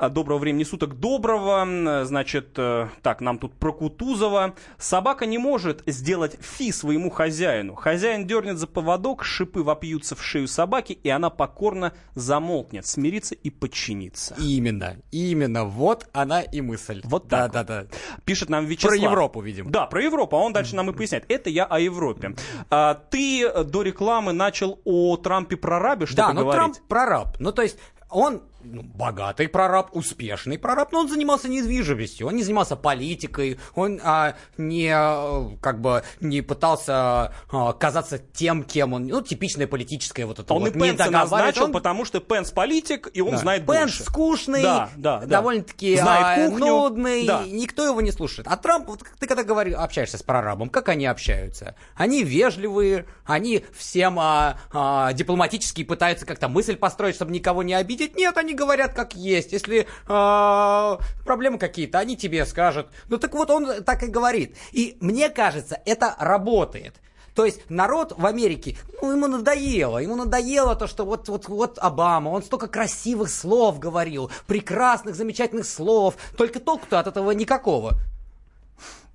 А, 0.00 0.08
Доброго 0.08 0.38
времени 0.38 0.64
суток, 0.64 0.98
доброго. 0.98 2.06
Значит, 2.06 2.54
э, 2.56 2.88
так, 3.02 3.20
нам 3.20 3.38
тут 3.38 3.52
про 3.52 3.70
Кутузова. 3.70 4.54
Собака 4.78 5.26
не 5.26 5.36
может 5.36 5.82
сделать 5.84 6.38
фи 6.40 6.72
своему 6.72 7.10
хозяину. 7.10 7.74
Хозяин 7.74 8.26
дернет 8.26 8.56
за 8.56 8.66
поводок, 8.66 9.22
шипы 9.22 9.62
вопьются 9.62 10.16
в 10.16 10.24
шею 10.24 10.48
собаки, 10.48 10.94
и 10.94 11.10
она 11.10 11.28
покорно 11.28 11.92
замолкнет, 12.14 12.86
смирится 12.86 13.34
и 13.34 13.50
подчинится. 13.50 14.34
Именно, 14.38 14.96
именно, 15.10 15.66
вот 15.66 16.08
она 16.14 16.40
и 16.40 16.62
мысль. 16.62 17.02
Вот 17.04 17.28
да, 17.28 17.50
так 17.50 17.66
да, 17.66 17.82
да. 17.82 17.86
Пишет 18.24 18.48
нам 18.48 18.64
Вячеслав. 18.64 18.96
Про 18.96 19.02
Европу, 19.02 19.42
видимо. 19.42 19.70
Да, 19.70 19.84
про 19.84 20.02
Европу, 20.02 20.34
а 20.34 20.40
он 20.40 20.54
дальше 20.54 20.76
нам 20.76 20.88
и 20.88 20.94
поясняет. 20.94 21.26
Это 21.28 21.50
я 21.50 21.66
о 21.66 21.78
Европе. 21.78 22.36
А, 22.70 22.94
ты 22.94 23.44
э, 23.44 23.64
до 23.64 23.82
рекламы 23.82 24.32
начал 24.32 24.80
о 24.86 25.18
Трампе 25.18 25.58
прорабе 25.58 26.06
что-то 26.06 26.28
Да, 26.28 26.32
но 26.32 26.40
говорить. 26.40 26.58
Трамп 26.58 26.88
прораб. 26.88 27.36
Ну, 27.38 27.52
то 27.52 27.60
есть, 27.60 27.76
он 28.08 28.40
ну, 28.62 28.82
богатый 28.82 29.48
прораб, 29.48 29.90
успешный 29.96 30.58
прораб, 30.58 30.92
но 30.92 31.00
он 31.00 31.08
занимался 31.08 31.48
недвижимостью, 31.48 32.26
он 32.26 32.36
не 32.36 32.42
занимался 32.42 32.76
политикой, 32.76 33.58
он 33.74 34.00
а, 34.02 34.34
не, 34.58 34.90
а, 34.94 35.50
как 35.60 35.80
бы, 35.80 36.02
не 36.20 36.42
пытался 36.42 37.32
а, 37.50 37.72
казаться 37.72 38.18
тем, 38.18 38.62
кем 38.64 38.92
он, 38.92 39.06
ну, 39.06 39.22
типичное 39.22 39.66
политическое 39.66 40.26
вот 40.26 40.38
это 40.38 40.52
Он 40.54 40.62
вот, 40.64 40.76
и 40.76 40.78
Пенса 40.78 41.10
назначил, 41.10 41.64
Он- 41.64 41.72
потому 41.72 42.04
что 42.04 42.20
Пенс 42.20 42.50
политик, 42.50 43.08
и 43.12 43.20
он 43.20 43.32
Да. 43.32 43.36
знает 43.38 43.66
Пенс 43.66 43.78
больше. 43.98 44.02
скучный, 44.04 44.62
Да, 44.62 44.90
да, 44.96 45.18
да. 45.20 45.26
довольно-таки 45.26 45.96
Знает 45.96 46.38
а, 46.38 46.50
кухню. 46.50 46.66
нудный, 46.66 47.26
Да. 47.26 47.44
никто 47.46 47.84
его 47.86 48.00
не 48.00 48.12
слушает. 48.12 48.46
А 48.50 48.56
Трамп, 48.56 48.88
вот 48.88 49.02
ты 49.18 49.26
когда 49.26 49.42
говоришь, 49.42 49.74
общаешься 49.76 50.18
с 50.18 50.22
прорабом, 50.22 50.68
как 50.68 50.88
они 50.88 51.06
общаются? 51.06 51.74
Они 51.94 52.22
вежливые, 52.24 53.06
они 53.24 53.64
всем 53.76 54.18
а, 54.18 54.58
а, 54.72 55.12
дипломатически 55.12 55.84
пытаются 55.84 56.26
как-то 56.26 56.48
мысль 56.48 56.76
построить, 56.76 57.14
чтобы 57.14 57.32
никого 57.32 57.62
не 57.62 57.74
обидеть. 57.74 58.16
Нет, 58.16 58.36
они 58.36 58.49
говорят 58.54 58.92
как 58.94 59.14
есть. 59.14 59.52
Если 59.52 59.86
а, 60.06 60.98
проблемы 61.24 61.58
какие-то, 61.58 61.98
они 61.98 62.16
тебе 62.16 62.44
скажут. 62.46 62.88
Ну 63.08 63.18
так 63.18 63.34
вот 63.34 63.50
он 63.50 63.82
так 63.84 64.02
и 64.02 64.06
говорит. 64.06 64.56
И 64.72 64.96
мне 65.00 65.28
кажется, 65.28 65.80
это 65.84 66.14
работает. 66.18 67.00
То 67.34 67.44
есть 67.44 67.60
народ 67.70 68.14
в 68.16 68.26
Америке, 68.26 68.76
ну, 69.00 69.12
ему 69.12 69.26
надоело, 69.26 69.98
ему 69.98 70.16
надоело 70.16 70.74
то, 70.74 70.86
что 70.86 71.04
вот, 71.04 71.28
вот, 71.28 71.48
вот 71.48 71.78
Обама, 71.78 72.28
он 72.30 72.42
столько 72.42 72.66
красивых 72.66 73.30
слов 73.30 73.78
говорил, 73.78 74.30
прекрасных, 74.46 75.14
замечательных 75.14 75.66
слов, 75.66 76.16
только 76.36 76.60
толку-то 76.60 76.98
от 76.98 77.06
этого 77.06 77.30
никакого. 77.30 77.94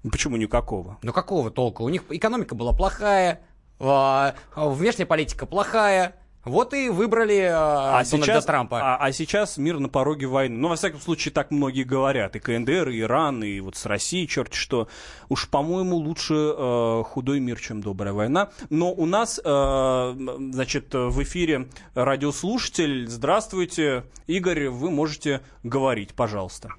Почему 0.10 0.38
никакого? 0.38 0.98
Ну 1.02 1.12
какого 1.12 1.52
толка? 1.52 1.82
У 1.82 1.90
них 1.90 2.04
экономика 2.10 2.56
была 2.56 2.74
плохая, 2.74 3.42
а, 3.80 4.36
а, 4.54 4.70
внешняя 4.70 5.06
политика 5.06 5.46
плохая, 5.46 6.16
вот 6.46 6.74
и 6.74 6.90
выбрали 6.90 7.50
а, 7.52 8.00
А 8.00 8.04
Дональда 8.04 8.26
сейчас, 8.26 8.46
Трампа. 8.46 8.80
а, 8.80 8.98
а 8.98 9.12
сейчас 9.12 9.58
мир 9.58 9.80
на 9.80 9.90
пороге 9.90 10.28
войны. 10.28 10.56
Ну, 10.58 10.70
во 10.70 10.76
всяком 10.76 11.00
случае, 11.00 11.32
так 11.34 11.52
многие 11.52 11.84
говорят. 11.84 12.36
И 12.36 12.40
КНДР, 12.40 12.90
и 12.90 13.02
Иран, 13.02 13.44
и 13.44 13.60
вот 13.60 13.76
с 13.76 13.86
Россией, 13.86 14.28
черт 14.28 14.54
что. 14.54 14.88
Уж, 15.30 15.50
по-моему, 15.50 15.96
лучше 15.98 16.34
э, 16.36 17.04
худой 17.06 17.40
мир, 17.40 17.60
чем 17.60 17.82
добрая 17.82 18.14
война. 18.14 18.50
Но 18.70 18.92
у 18.94 19.06
нас, 19.06 19.40
э, 19.44 20.14
значит, 20.16 20.94
в 20.94 21.24
эфире 21.24 21.68
радиослушатель. 21.96 23.08
Здравствуйте, 23.08 24.04
Игорь, 24.28 24.70
вы 24.70 24.92
можете 24.92 25.42
говорить, 25.64 26.14
пожалуйста. 26.14 26.70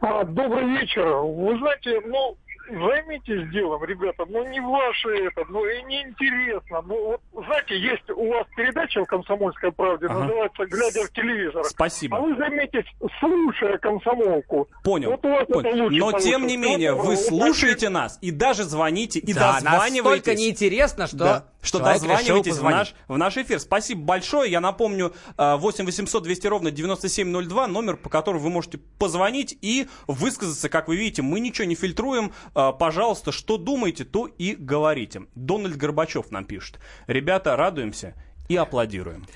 А, 0.00 0.24
добрый 0.24 0.64
вечер. 0.78 1.04
Вы 1.06 1.58
знаете, 1.58 2.00
ну, 2.06 2.36
займитесь 2.68 3.50
делом, 3.52 3.84
ребята. 3.84 4.24
Ну, 4.28 4.46
не 4.48 4.60
ваше 4.60 5.08
это, 5.26 5.44
ну, 5.48 5.64
и 5.66 5.82
не 5.84 6.02
интересно. 6.02 6.82
Ну, 6.86 7.18
вот, 7.32 7.44
знаете, 7.46 7.78
есть 7.78 8.08
у 8.10 8.28
вас 8.30 8.46
передача 8.56 9.02
в 9.04 9.06
«Комсомольской 9.06 9.72
правде», 9.72 10.06
Ага. 10.06 10.20
называется 10.20 10.66
«Глядя 10.66 11.04
в 11.06 11.12
телевизор». 11.12 11.64
Спасибо. 11.64 12.16
А 12.16 12.20
вы 12.20 12.36
займитесь, 12.36 12.84
слушая 13.20 13.78
комсомолку. 13.78 14.68
Понял. 14.84 15.10
Вот 15.12 15.24
у 15.24 15.28
вас 15.28 15.46
понял. 15.46 15.68
это 15.68 15.82
лучше 15.82 15.96
Но 15.98 16.12
тем 16.12 16.20
получится. 16.42 16.46
не 16.46 16.56
менее, 16.56 16.92
Ну, 16.92 16.98
вы 16.98 17.14
вот 17.16 17.18
слушаете 17.18 17.88
нас 17.88 18.18
и 18.20 18.30
даже 18.30 18.64
звоните, 18.64 19.18
и 19.18 19.32
да, 19.32 19.54
дозваниваетесь. 19.54 20.02
настолько 20.04 20.34
неинтересно, 20.34 21.06
что, 21.06 21.16
Да, 21.16 21.44
что 21.62 21.78
человек 21.78 22.00
дозваниваетесь 22.02 22.58
в 22.58 22.62
наш, 22.64 22.94
в 23.08 23.16
наш 23.18 23.36
эфир. 23.36 23.58
Спасибо 23.60 24.02
большое. 24.02 24.50
Я 24.50 24.60
напомню, 24.60 25.12
э, 25.38 25.56
8 25.56 25.84
800 25.86 26.22
200 26.22 26.46
ровно 26.46 26.70
9702, 26.70 27.66
номер, 27.66 27.96
по 27.96 28.08
которому 28.08 28.40
вы 28.40 28.50
можете 28.50 28.78
позвонить 28.98 29.56
и 29.62 29.86
высказаться. 30.06 30.68
Как 30.68 30.88
вы 30.88 30.96
видите, 30.96 31.22
мы 31.22 31.40
ничего 31.40 31.66
не 31.66 31.74
фильтруем. 31.74 32.32
Э, 32.56 32.72
Пожалуйста, 32.76 33.32
что 33.32 33.58
думаете, 33.58 34.04
то 34.04 34.26
и 34.26 34.54
говорите. 34.56 35.22
Дональд 35.34 35.76
Горбачев 35.76 36.30
нам 36.30 36.46
пишет. 36.46 36.80
Ребята, 37.06 37.54
радуемся 37.54 38.14
и 38.48 38.56
аплодируем. 38.56 39.26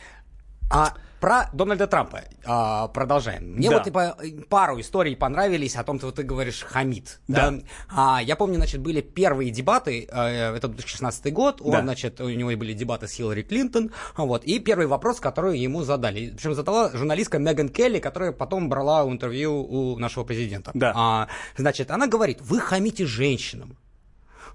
А 0.71 0.95
про 1.21 1.51
Дональда 1.53 1.87
Трампа 1.87 2.23
а, 2.47 2.89
продолжаем. 2.89 3.53
Мне 3.57 3.69
Да. 3.69 3.77
вот 3.79 3.87
и 3.87 3.91
по- 3.91 4.17
пару 4.49 4.81
историй 4.81 5.15
понравились 5.15 5.77
о 5.77 5.85
том, 5.85 5.99
что 5.99 6.13
ты 6.13 6.23
говоришь 6.23 6.63
хамид. 6.63 7.21
Да. 7.29 7.53
А, 7.91 8.21
я 8.23 8.37
помню, 8.37 8.55
значит, 8.57 8.81
были 8.81 9.03
первые 9.03 9.51
дебаты, 9.51 10.09
э, 10.11 10.57
это 10.57 10.69
2016 10.69 11.31
год, 11.31 11.61
он, 11.61 11.73
Да. 11.73 11.83
значит, 11.83 12.21
у 12.23 12.29
него 12.31 12.51
были 12.57 12.73
дебаты 12.73 13.07
с 13.07 13.13
Хиллари 13.13 13.43
Клинтон, 13.43 13.91
вот, 14.17 14.45
и 14.45 14.61
первый 14.61 14.87
вопрос, 14.87 15.21
который 15.21 15.59
ему 15.59 15.83
задали. 15.83 16.31
Причем 16.31 16.55
задала 16.55 16.91
журналистка 16.91 17.39
Меган 17.39 17.69
Келли, 17.69 17.99
которая 17.99 18.33
потом 18.33 18.71
брала 18.71 19.03
интервью 19.05 19.63
у 19.63 19.99
нашего 19.99 20.25
президента. 20.25 20.71
Да. 20.73 20.93
А, 20.97 21.29
значит, 21.57 21.91
она 21.91 22.07
говорит, 22.07 22.39
вы 22.41 22.61
хамите 22.61 23.05
женщинам, 23.05 23.77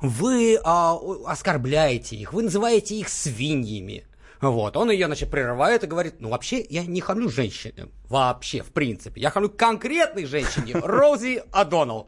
вы 0.02 0.60
а, 0.64 0.98
оскорбляете 1.28 2.16
их, 2.16 2.34
вы 2.34 2.42
называете 2.44 2.96
их 2.96 3.10
свиньями. 3.10 4.04
Вот, 4.42 4.78
он 4.78 4.92
ее, 4.92 5.06
значит, 5.06 5.32
прерывает 5.32 5.84
и 5.84 5.88
говорит, 5.88 6.16
ну, 6.20 6.30
вообще, 6.30 6.66
я 6.70 6.84
не 6.86 7.02
хамлю 7.02 7.30
женщине, 7.30 7.88
вообще, 8.10 8.62
в 8.62 8.72
принципе. 8.72 9.22
Я 9.22 9.30
хамлю 9.30 9.50
конкретной 9.50 10.26
женщине, 10.26 10.74
Рози 10.84 11.44
О'Доннелл. 11.52 12.08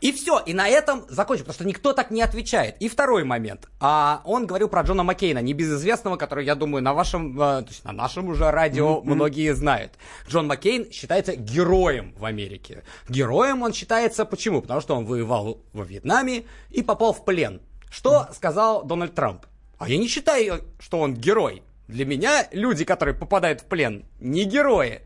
И 0.00 0.12
все, 0.12 0.38
и 0.38 0.54
на 0.54 0.66
этом 0.66 1.04
закончим, 1.08 1.44
потому 1.44 1.54
что 1.54 1.66
никто 1.66 1.92
так 1.92 2.10
не 2.10 2.22
отвечает. 2.22 2.76
И 2.80 2.88
второй 2.88 3.24
момент. 3.24 3.68
А, 3.80 4.22
он 4.24 4.46
говорил 4.46 4.68
про 4.68 4.80
Джона 4.80 5.02
Маккейна, 5.02 5.40
небезызвестного, 5.40 6.16
который, 6.16 6.46
я 6.46 6.54
думаю, 6.54 6.82
на 6.82 6.94
вашем, 6.94 7.38
э, 7.38 7.62
то 7.62 7.68
есть 7.68 7.84
на 7.84 7.92
нашем 7.92 8.28
уже 8.28 8.50
радио 8.50 9.02
многие 9.02 9.54
знают. 9.54 9.92
Джон 10.26 10.46
Маккейн 10.46 10.90
считается 10.90 11.36
героем 11.36 12.14
в 12.18 12.24
Америке. 12.24 12.82
Героем 13.10 13.60
он 13.60 13.74
считается 13.74 14.24
почему? 14.24 14.62
Потому 14.62 14.80
что 14.80 14.96
он 14.96 15.04
воевал 15.04 15.60
во 15.74 15.84
Вьетнаме 15.84 16.44
и 16.70 16.82
попал 16.82 17.12
в 17.12 17.24
плен. 17.26 17.60
Что 17.90 18.26
сказал 18.32 18.84
Дональд 18.84 19.14
Трамп? 19.14 19.44
А 19.80 19.88
я 19.88 19.96
не 19.96 20.08
считаю, 20.08 20.62
что 20.78 21.00
он 21.00 21.14
герой. 21.14 21.62
Для 21.90 22.04
меня 22.04 22.46
люди, 22.52 22.84
которые 22.84 23.16
попадают 23.16 23.62
в 23.62 23.64
плен, 23.64 24.04
не 24.20 24.44
герои. 24.44 25.00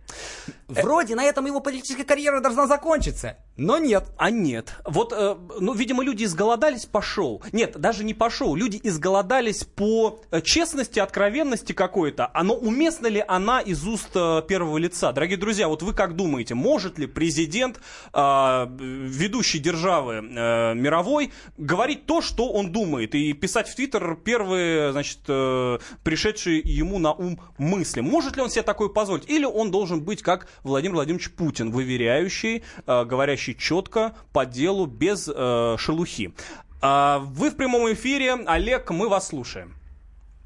Вроде 0.69 1.15
на 1.15 1.25
этом 1.25 1.47
его 1.47 1.61
политическая 1.61 2.05
карьера 2.05 2.41
должна 2.41 2.67
закончиться, 2.67 3.37
но 3.57 3.79
нет. 3.79 4.05
А 4.17 4.31
нет. 4.31 4.75
Вот, 4.85 5.13
э, 5.13 5.37
ну, 5.61 5.75
видимо, 5.75 6.03
люди 6.03 6.25
изголодались 6.25 6.87
по 6.87 7.01
шоу. 7.03 7.43
Нет, 7.53 7.79
даже 7.79 8.03
не 8.03 8.15
по 8.15 8.31
шоу. 8.31 8.55
Люди 8.55 8.81
изголодались 8.83 9.65
по 9.65 10.21
э, 10.31 10.41
честности, 10.41 10.99
откровенности 10.99 11.73
какой-то. 11.73 12.31
А 12.33 12.43
но 12.43 12.55
уместна 12.55 13.07
ли 13.07 13.23
она 13.27 13.61
из 13.61 13.87
уст 13.87 14.11
э, 14.15 14.43
первого 14.49 14.79
лица? 14.79 15.13
Дорогие 15.13 15.37
друзья, 15.37 15.69
вот 15.69 15.83
вы 15.83 15.95
как 15.95 16.17
думаете, 16.17 16.55
может 16.55 16.99
ли 16.99 17.07
президент, 17.07 17.81
э, 18.13 18.67
ведущий 18.79 19.59
державы 19.59 20.15
э, 20.15 20.75
мировой, 20.75 21.33
говорить 21.57 22.07
то, 22.07 22.21
что 22.23 22.51
он 22.51 22.73
думает, 22.73 23.15
и 23.15 23.33
писать 23.35 23.69
в 23.69 23.75
Твиттер 23.75 24.17
первые, 24.17 24.93
значит, 24.93 25.21
э, 25.29 25.79
пришедшие 26.03 26.61
ему 26.75 26.99
на 26.99 27.13
ум 27.13 27.41
мысли? 27.59 28.01
Может 28.01 28.37
ли 28.37 28.43
он 28.43 28.51
себе 28.51 28.63
такое 28.63 28.89
позволить? 28.89 29.29
Или 29.29 29.45
он 29.45 29.71
должен 29.71 30.05
быть 30.05 30.23
как 30.23 30.49
Владимир 30.63 30.97
Владимирович 30.97 31.35
Путин, 31.35 31.71
выверяющий, 31.71 32.65
э, 32.87 33.05
говорящий 33.05 33.55
четко, 33.55 34.15
по 34.33 34.45
делу, 34.45 34.87
без 34.87 35.31
э, 35.35 35.77
шелухи. 35.79 36.35
А, 36.83 37.19
вы 37.21 37.51
в 37.51 37.57
прямом 37.57 37.91
эфире. 37.93 38.35
Олег, 38.47 38.91
мы 38.91 39.09
вас 39.09 39.29
слушаем. 39.29 39.75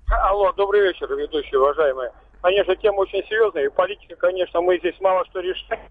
Алло, 0.08 0.52
добрый 0.52 0.82
вечер, 0.82 1.12
ведущие, 1.14 1.60
уважаемые. 1.60 2.12
Конечно, 2.40 2.76
тема 2.76 3.00
очень 3.00 3.22
серьезная, 3.24 3.66
и 3.66 3.68
политика, 3.68 4.14
конечно, 4.16 4.60
мы 4.60 4.78
здесь 4.78 4.94
мало 5.00 5.24
что 5.26 5.40
решаем. 5.40 5.82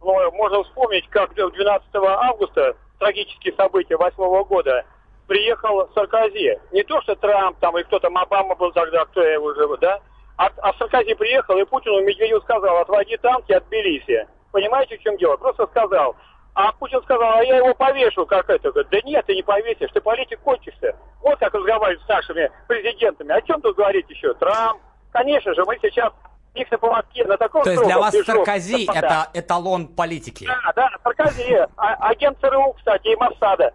Но 0.00 0.30
можно 0.32 0.64
вспомнить, 0.64 1.08
как 1.08 1.34
12 1.34 1.88
августа, 1.94 2.76
трагические 2.98 3.54
события 3.54 3.96
8 3.96 4.44
года, 4.44 4.84
приехал 5.26 5.88
Саркози. 5.94 6.58
Не 6.72 6.82
то, 6.82 7.00
что 7.02 7.14
Трамп 7.16 7.58
там, 7.60 7.76
и 7.78 7.82
кто 7.84 7.98
там, 7.98 8.16
Обама 8.18 8.54
был 8.54 8.72
тогда, 8.72 9.04
кто 9.06 9.22
я 9.22 9.40
уже, 9.40 9.66
да? 9.78 10.00
А, 10.36 10.50
а 10.58 10.72
Саркози 10.74 11.14
приехал, 11.14 11.56
и 11.58 11.64
Путину 11.64 12.02
Медведеву 12.02 12.40
сказал, 12.42 12.78
отводи 12.78 13.16
танки 13.18 13.52
от 13.52 13.66
Тбилиси. 13.66 14.26
Понимаете, 14.52 14.98
в 14.98 15.02
чем 15.02 15.16
дело? 15.16 15.36
Просто 15.36 15.66
сказал. 15.66 16.16
А 16.54 16.70
Путин 16.72 17.02
сказал, 17.02 17.38
а 17.38 17.44
я 17.44 17.56
его 17.56 17.74
повешу, 17.74 18.26
как 18.26 18.48
это. 18.48 18.70
Говорит, 18.70 18.90
да 18.90 19.00
нет, 19.04 19.26
ты 19.26 19.34
не 19.34 19.42
повесишь, 19.42 19.90
ты 19.92 20.00
политик 20.00 20.40
кончишься. 20.40 20.96
Вот 21.20 21.38
как 21.38 21.52
разговаривать 21.52 22.04
с 22.04 22.08
нашими 22.08 22.50
президентами. 22.68 23.32
О 23.32 23.42
чем 23.42 23.60
тут 23.60 23.76
говорить 23.76 24.08
еще? 24.08 24.34
Трамп. 24.34 24.80
Конечно 25.10 25.54
же, 25.54 25.64
мы 25.64 25.78
сейчас 25.82 26.12
их 26.54 26.70
на 26.70 26.78
поводке 26.78 27.24
на 27.24 27.36
таком 27.36 27.62
То 27.64 27.70
есть 27.70 27.84
для 27.84 27.98
вас 27.98 28.12
движу, 28.12 28.26
Саркози 28.26 28.88
это 28.92 29.28
эталон 29.34 29.88
политики? 29.88 30.46
Да, 30.46 30.72
да, 30.74 30.88
Саркози, 31.02 31.66
а- 31.76 31.94
агент 32.10 32.38
ЦРУ, 32.40 32.74
кстати, 32.76 33.08
и 33.08 33.16
Моссада. 33.16 33.72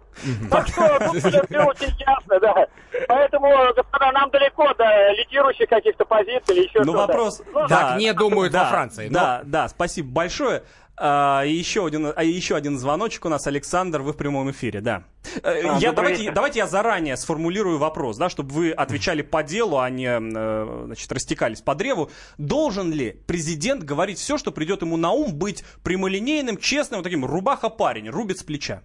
Так 0.50 0.68
что 0.68 0.98
тут 1.06 1.18
все 1.18 1.42
все 1.46 1.62
очень 1.64 1.94
ясно, 1.98 2.40
да. 2.40 2.66
Поэтому, 3.08 3.48
господа, 3.74 4.12
нам 4.12 4.30
далеко 4.30 4.72
до 4.74 5.12
лидирующих 5.12 5.68
каких-то 5.68 6.04
позиций 6.04 6.56
или 6.56 6.62
еще 6.64 6.78
Ну, 6.80 6.92
что-то. 6.92 6.98
вопрос... 6.98 7.42
Ну, 7.52 7.68
Так 7.68 7.98
не 7.98 8.12
думают 8.12 8.52
да, 8.52 8.64
во 8.64 8.70
Франции. 8.70 9.08
Да, 9.08 9.42
да, 9.44 9.68
спасибо 9.68 10.10
большое. 10.12 10.62
А, 11.02 11.44
и 11.46 11.52
еще 11.52 11.86
один, 11.86 12.12
а, 12.14 12.22
еще 12.22 12.56
один 12.56 12.78
звоночек 12.78 13.24
у 13.24 13.30
нас, 13.30 13.46
Александр, 13.46 14.02
вы 14.02 14.12
в 14.12 14.18
прямом 14.18 14.50
эфире, 14.50 14.82
да. 14.82 15.04
Э, 15.42 15.62
А, 15.66 15.78
я, 15.78 15.92
давайте, 15.92 16.20
вечер. 16.22 16.34
давайте 16.34 16.58
я 16.58 16.66
заранее 16.66 17.16
сформулирую 17.16 17.78
вопрос, 17.78 18.18
да, 18.18 18.28
чтобы 18.28 18.50
вы 18.52 18.70
отвечали 18.70 19.22
по 19.22 19.42
делу, 19.42 19.78
а 19.78 19.88
не 19.88 20.06
э, 20.08 20.82
значит, 20.84 21.10
растекались 21.10 21.62
по 21.62 21.74
древу. 21.74 22.10
Должен 22.36 22.92
ли 22.92 23.16
президент 23.26 23.82
говорить 23.82 24.18
все, 24.18 24.36
что 24.36 24.52
придет 24.52 24.82
ему 24.82 24.98
на 24.98 25.10
ум, 25.10 25.34
быть 25.34 25.64
прямолинейным, 25.82 26.58
честным, 26.58 26.98
вот 26.98 27.04
таким 27.04 27.24
рубаха-парень, 27.24 28.10
рубит 28.10 28.38
с 28.38 28.42
плеча? 28.42 28.82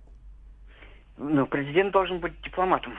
Ну, 1.17 1.45
президент 1.47 1.91
должен 1.91 2.19
быть 2.21 2.41
дипломатом. 2.43 2.93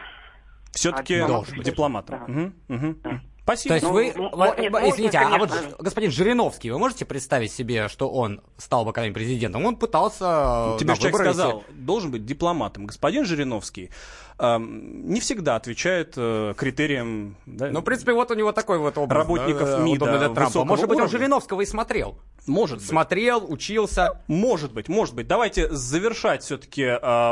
Все-таки 0.73 1.15
А, 1.15 1.27
дипломатом. 1.27 1.63
дипломатом, 1.63 2.19
да. 2.19 2.33
Мгм, 2.33 2.55
мгм. 2.69 2.99
Да. 3.03 3.21
Спасибо. 3.47 3.69
То 3.69 3.75
есть 3.75 3.87
Ну, 3.87 3.93
вы, 3.93 4.13
ну, 4.17 4.37
во- 4.37 4.57
нет, 4.57 4.73
во- 4.73 4.81
можно, 4.81 4.93
извините, 4.95 5.19
а 5.19 5.39
вот 5.39 5.53
господин 5.79 6.11
Жириновский, 6.11 6.69
вы 6.73 6.81
можете 6.81 7.05
представить 7.05 7.53
себе, 7.53 7.87
что 7.89 8.11
он 8.11 8.41
стал 8.59 8.85
бы 8.85 8.93
когда-нибудь 8.93 9.15
президентом? 9.15 9.65
Он 9.65 9.77
пытался 9.77 10.75
Тебе 10.81 10.89
на 10.89 10.95
же 10.97 11.01
человек 11.03 11.21
сказал, 11.21 11.65
должен 11.71 12.11
быть 12.11 12.27
дипломатом. 12.27 12.87
Господин 12.87 13.25
Жириновский 13.25 13.91
не 14.39 15.21
всегда 15.21 15.57
отвечает 15.57 16.15
э, 16.17 16.55
критериям 16.57 17.37
да, 17.47 17.69
Ну, 17.71 17.81
в 17.81 17.85
принципе, 17.85 18.13
вот 18.13 18.31
у 18.31 18.35
него 18.35 18.53
такой 18.53 18.79
вот 18.79 18.99
образ 18.99 19.19
Работников 19.19 19.69
да, 19.69 19.79
МИДа 19.79 20.05
Дональда 20.05 20.35
Трампа. 20.35 20.65
Может 20.65 20.89
быть, 20.89 20.97
он 20.99 21.05
уровня. 21.05 21.19
Жириновского 21.19 21.61
и 21.63 21.67
смотрел. 21.67 22.19
Может 22.47 22.79
быть. 22.79 22.87
Смотрел, 22.87 23.45
учился. 23.51 24.21
Может 24.27 24.73
быть, 24.73 24.89
может 24.89 25.15
быть. 25.15 25.27
Давайте 25.27 25.69
завершать 25.75 26.43
все-таки 26.43 26.85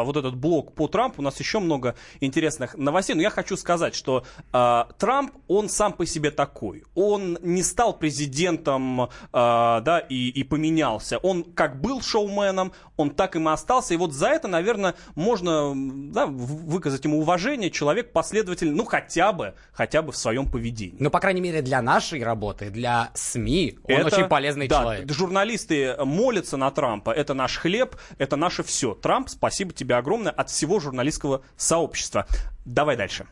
вот 0.05 0.17
этот 0.17 0.35
блок 0.35 0.73
по 0.75 0.89
Трампу. 0.89 1.21
У 1.21 1.25
нас 1.25 1.39
еще 1.39 1.61
много 1.61 1.95
интересных 2.21 2.77
новостей. 2.77 3.15
Но 3.15 3.23
я 3.23 3.31
хочу 3.31 3.57
сказать, 3.57 3.95
что 3.95 4.25
э, 4.53 4.85
Трамп, 4.99 5.33
он 5.47 5.69
сам 5.69 5.93
по 5.93 6.07
себе 6.07 6.31
такой. 6.31 6.85
Он 6.95 7.39
не 7.43 7.63
стал 7.63 7.97
президентом, 7.97 9.03
э, 9.03 9.07
да, 9.33 10.05
и, 10.09 10.29
и 10.31 10.43
поменялся. 10.43 11.19
Он 11.19 11.45
как 11.45 11.81
был 11.81 12.01
шоуменом, 12.01 12.73
он 12.97 13.11
так 13.11 13.37
им 13.37 13.49
и 13.49 13.53
остался. 13.53 13.95
И 13.95 13.97
вот 13.97 14.13
за 14.13 14.29
это, 14.29 14.49
наверное, 14.49 14.95
можно 15.15 15.73
да, 16.13 16.27
в- 16.27 16.67
выказать 16.95 17.05
ему 17.05 17.21
уважение. 17.21 17.71
Человек 17.71 18.13
последовательный, 18.13 18.75
ну, 18.75 18.85
хотя 18.85 19.33
бы, 19.33 19.55
хотя 19.73 20.03
бы 20.03 20.13
в 20.13 20.17
своем 20.17 20.51
поведении. 20.51 20.97
Ну, 20.99 21.11
по 21.11 21.21
крайней 21.21 21.41
мере, 21.41 21.63
для 21.63 21.83
нашей 21.83 22.23
работы, 22.23 22.71
для 22.71 23.11
СМИ, 23.15 23.79
он 23.85 23.95
Это- 23.95 24.07
очень 24.07 24.29
полезный 24.29 24.69
да, 24.69 24.81
человек. 24.81 25.11
Журналисты 25.11 25.97
молятся 26.05 26.57
на 26.57 26.71
Трампа. 26.71 27.11
Это 27.11 27.35
наш 27.35 27.59
хлеб, 27.59 27.97
это 28.19 28.37
наше 28.37 28.63
все. 28.63 28.95
Трамп, 28.95 29.29
спасибо 29.29 29.73
тебе 29.73 29.97
огромное 29.97 30.33
от 30.33 30.51
всего 30.51 30.81
журналистского 30.81 31.43
сообщества. 31.57 32.27
Давай 32.65 32.97
дальше. 32.97 33.27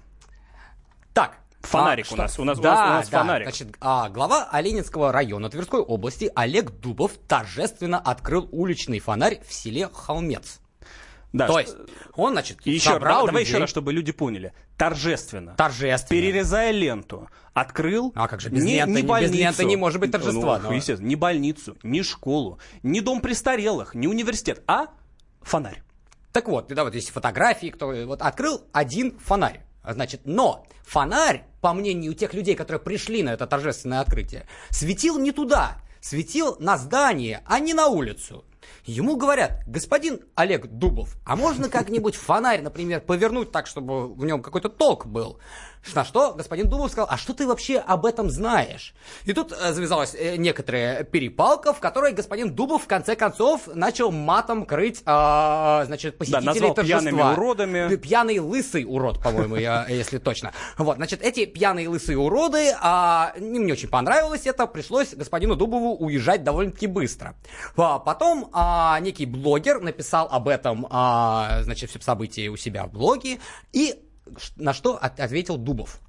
Так. 1.13 1.39
Фонарик 1.61 2.07
а, 2.11 2.15
у 2.15 2.17
нас, 2.17 2.33
что? 2.33 2.43
у 2.43 2.45
нас- 2.45 2.59
у 2.59 2.63
да, 2.63 2.75
нас- 2.75 2.81
у 2.81 2.93
нас 2.95 3.09
да. 3.09 3.19
фонарик. 3.21 3.47
Значит, 3.47 3.77
а, 3.81 4.09
глава 4.09 4.49
Оленинского 4.51 5.13
района 5.13 5.49
Тверской 5.49 5.79
области 5.81 6.29
Олег 6.35 6.73
Дубов 6.81 7.13
торжественно 7.29 8.01
открыл 8.01 8.49
уличный 8.51 8.99
фонарь 8.99 9.41
в 9.47 9.53
селе 9.55 9.89
Холмец. 9.93 10.59
Да, 11.33 11.47
То 11.47 11.59
есть, 11.61 11.75
он, 12.15 12.33
значит, 12.33 12.59
еще, 12.67 12.91
собрал 12.91 13.21
давай, 13.21 13.27
давай 13.27 13.41
людей, 13.43 13.51
еще 13.53 13.61
раз, 13.61 13.71
чтобы 13.71 13.93
люди 13.93 14.13
поняли. 14.13 14.53
Торжественно. 14.77 15.55
торжественно. 15.57 16.09
Перерезая 16.21 16.71
ленту, 16.73 17.31
открыл... 17.55 18.13
А 18.15 18.29
как 18.29 18.41
же, 18.41 18.51
без 18.51 18.63
ленты- 18.65 19.01
без 19.01 19.05
больницу. 19.05 19.35
ленты 19.39 19.65
не 19.65 19.77
может 19.77 20.01
быть 20.01 20.11
торжества, 20.13 20.59
Ну, 20.59 20.69
но- 20.69 20.75
естественно, 20.75 21.09
не 21.09 21.17
больницу, 21.17 21.77
не 21.83 22.03
школу, 22.03 22.59
не 22.83 23.01
дом 23.01 23.21
престарелых, 23.23 23.95
не 23.95 24.09
университет, 24.09 24.63
а 24.67 24.89
фонарь. 25.41 25.83
Так 26.33 26.49
вот, 26.49 26.69
да, 26.69 26.85
вот 26.85 26.95
есть 26.95 27.11
фотографии, 27.11 27.69
кто 27.69 27.89
вот 28.07 28.21
открыл 28.23 28.63
один 28.73 29.19
фонарь. 29.19 29.63
Значит, 29.89 30.23
но 30.25 30.67
фонарь, 30.85 31.45
по 31.61 31.73
мнению 31.73 32.15
тех 32.15 32.35
людей, 32.35 32.55
которые 32.55 32.81
пришли 32.81 33.23
на 33.23 33.31
это 33.31 33.47
торжественное 33.47 34.01
открытие, 34.01 34.47
светил 34.71 35.19
не 35.19 35.33
туда, 35.33 35.79
светил 36.01 36.57
на 36.61 36.77
здание, 36.79 37.43
а 37.47 37.59
не 37.59 37.75
на 37.75 37.89
улицу. 37.89 38.45
Ему 38.85 39.17
говорят, 39.17 39.63
господин 39.67 40.21
Олег 40.35 40.67
Дубов, 40.67 41.17
а 41.25 41.37
можно 41.37 41.69
как-нибудь 41.69 42.17
фонарь, 42.17 42.63
например, 42.63 43.01
повернуть 43.01 43.53
так, 43.53 43.67
чтобы 43.67 44.13
в 44.13 44.25
нем 44.25 44.43
какой-то 44.43 44.69
толк 44.69 45.07
был? 45.07 45.39
На 45.95 46.05
что 46.05 46.33
господин 46.33 46.69
Дубов 46.69 46.91
сказал, 46.91 47.09
а 47.11 47.17
что 47.17 47.35
ты 47.35 47.47
вообще 47.47 47.79
об 47.79 48.07
этом 48.07 48.31
знаешь? 48.31 48.95
И 49.25 49.33
тут 49.33 49.53
э, 49.53 49.73
завязалась 49.73 50.15
э, 50.15 50.37
некоторая 50.37 51.03
перепалка, 51.05 51.73
в 51.73 51.81
которой 51.81 52.13
господин 52.13 52.55
Дубов 52.55 52.85
в 52.85 52.87
конце 52.87 53.17
концов 53.17 53.69
начал 53.75 54.11
матом 54.11 54.65
крыть, 54.65 55.03
а, 55.07 55.85
значит, 55.87 56.19
посетителей 56.19 56.47
назвал 56.47 56.75
торжества. 56.75 57.01
пьяными 57.01 57.33
уродами. 57.33 57.97
Пьяный 57.97 58.39
лысый 58.39 58.85
урод, 58.85 59.21
по-моему, 59.23 59.57
я, 59.57 59.87
если 59.89 60.19
точно. 60.19 60.53
Вот, 60.79 60.97
значит, 60.97 61.21
эти 61.23 61.45
пьяные 61.47 61.89
лысые 61.89 62.17
уроды, 62.17 62.75
а, 62.81 63.35
им 63.37 63.67
не 63.67 63.73
очень 63.73 63.89
понравилось 63.89 64.47
это, 64.47 64.67
пришлось 64.67 65.15
господину 65.15 65.57
Дубову 65.57 65.97
уезжать 65.97 66.45
довольно-таки 66.45 66.87
быстро. 66.87 67.35
А, 67.77 67.99
потом 67.99 68.49
а, 68.53 68.99
некий 69.01 69.27
блогер 69.27 69.81
написал 69.81 70.29
об 70.31 70.49
этом, 70.49 70.87
а, 70.91 71.63
значит, 71.63 71.91
все 71.91 72.01
события 72.01 72.49
у 72.49 72.57
себя 72.57 72.87
в 72.87 72.93
блоге, 72.93 73.39
и 73.73 74.01
на 74.57 74.73
что 74.73 74.97
от- 74.97 75.21
ответил 75.21 75.57
Дубов. 75.57 76.01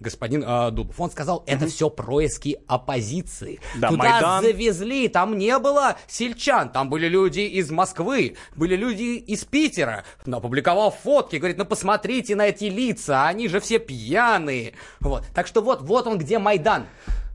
Господин 0.00 0.42
а, 0.44 0.70
Дубов. 0.70 1.00
Он 1.00 1.10
сказал, 1.10 1.44
это 1.46 1.66
все 1.68 1.88
происки 1.88 2.58
оппозиции. 2.66 3.60
Да, 3.76 3.88
Туда 3.88 4.02
Майдан. 4.02 4.42
завезли, 4.42 5.08
там 5.08 5.38
не 5.38 5.56
было 5.58 5.96
сельчан, 6.08 6.70
там 6.70 6.90
были 6.90 7.06
люди 7.06 7.40
из 7.40 7.70
Москвы, 7.70 8.36
были 8.56 8.74
люди 8.74 9.16
из 9.18 9.44
Питера. 9.44 10.04
Он 10.26 10.34
опубликовал 10.34 10.90
фотки, 10.90 11.36
говорит, 11.36 11.56
ну 11.56 11.64
посмотрите 11.64 12.34
на 12.34 12.48
эти 12.48 12.64
лица, 12.64 13.28
они 13.28 13.46
же 13.46 13.60
все 13.60 13.78
пьяные. 13.78 14.72
Вот. 14.98 15.24
Так 15.34 15.46
что 15.46 15.62
вот, 15.62 15.82
вот 15.82 16.06
он 16.08 16.18
где 16.18 16.38
Майдан. 16.38 16.86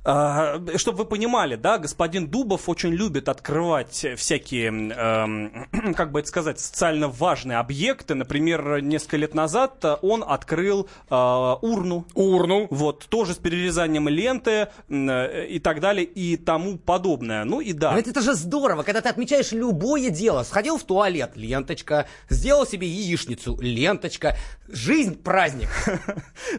А, 0.10 0.62
Чтобы 0.78 1.00
вы 1.00 1.06
понимали, 1.06 1.56
да, 1.56 1.78
господин 1.78 2.28
Дубов 2.30 2.70
очень 2.70 2.92
любит 2.92 3.28
открывать 3.28 4.06
всякие, 4.16 4.68
эм, 4.70 5.68
как 5.96 6.14
бы 6.14 6.22
это 6.22 6.30
сказать, 6.30 6.62
социально 6.62 7.10
важные 7.10 7.58
объекты. 7.58 8.16
Например, 8.16 8.82
несколько 8.82 9.18
лет 9.18 9.36
назад 9.36 9.84
он 10.02 10.24
открыл 10.26 10.88
э, 11.10 11.14
урну. 11.14 12.06
Урну. 12.14 12.68
Вот, 12.70 13.06
тоже 13.10 13.34
с 13.34 13.38
перерезанием 13.38 14.08
ленты 14.08 14.70
э, 14.88 15.48
и 15.48 15.60
так 15.60 15.82
далее 15.82 16.06
и 16.06 16.38
тому 16.38 16.78
подобное. 16.78 17.44
Ну 17.44 17.60
и 17.60 17.74
да. 17.74 17.92
Но 17.92 17.98
ведь 17.98 18.08
это 18.08 18.22
же 18.22 18.34
здорово, 18.34 18.84
когда 18.84 19.02
ты 19.02 19.10
отмечаешь 19.10 19.52
любое 19.52 20.10
дело. 20.10 20.44
Сходил 20.44 20.78
в 20.78 20.84
туалет, 20.84 21.32
ленточка. 21.36 22.08
Сделал 22.30 22.66
себе 22.66 22.88
яичницу, 22.88 23.58
ленточка. 23.60 24.38
Жизнь 24.70 25.22
праздник. 25.22 25.70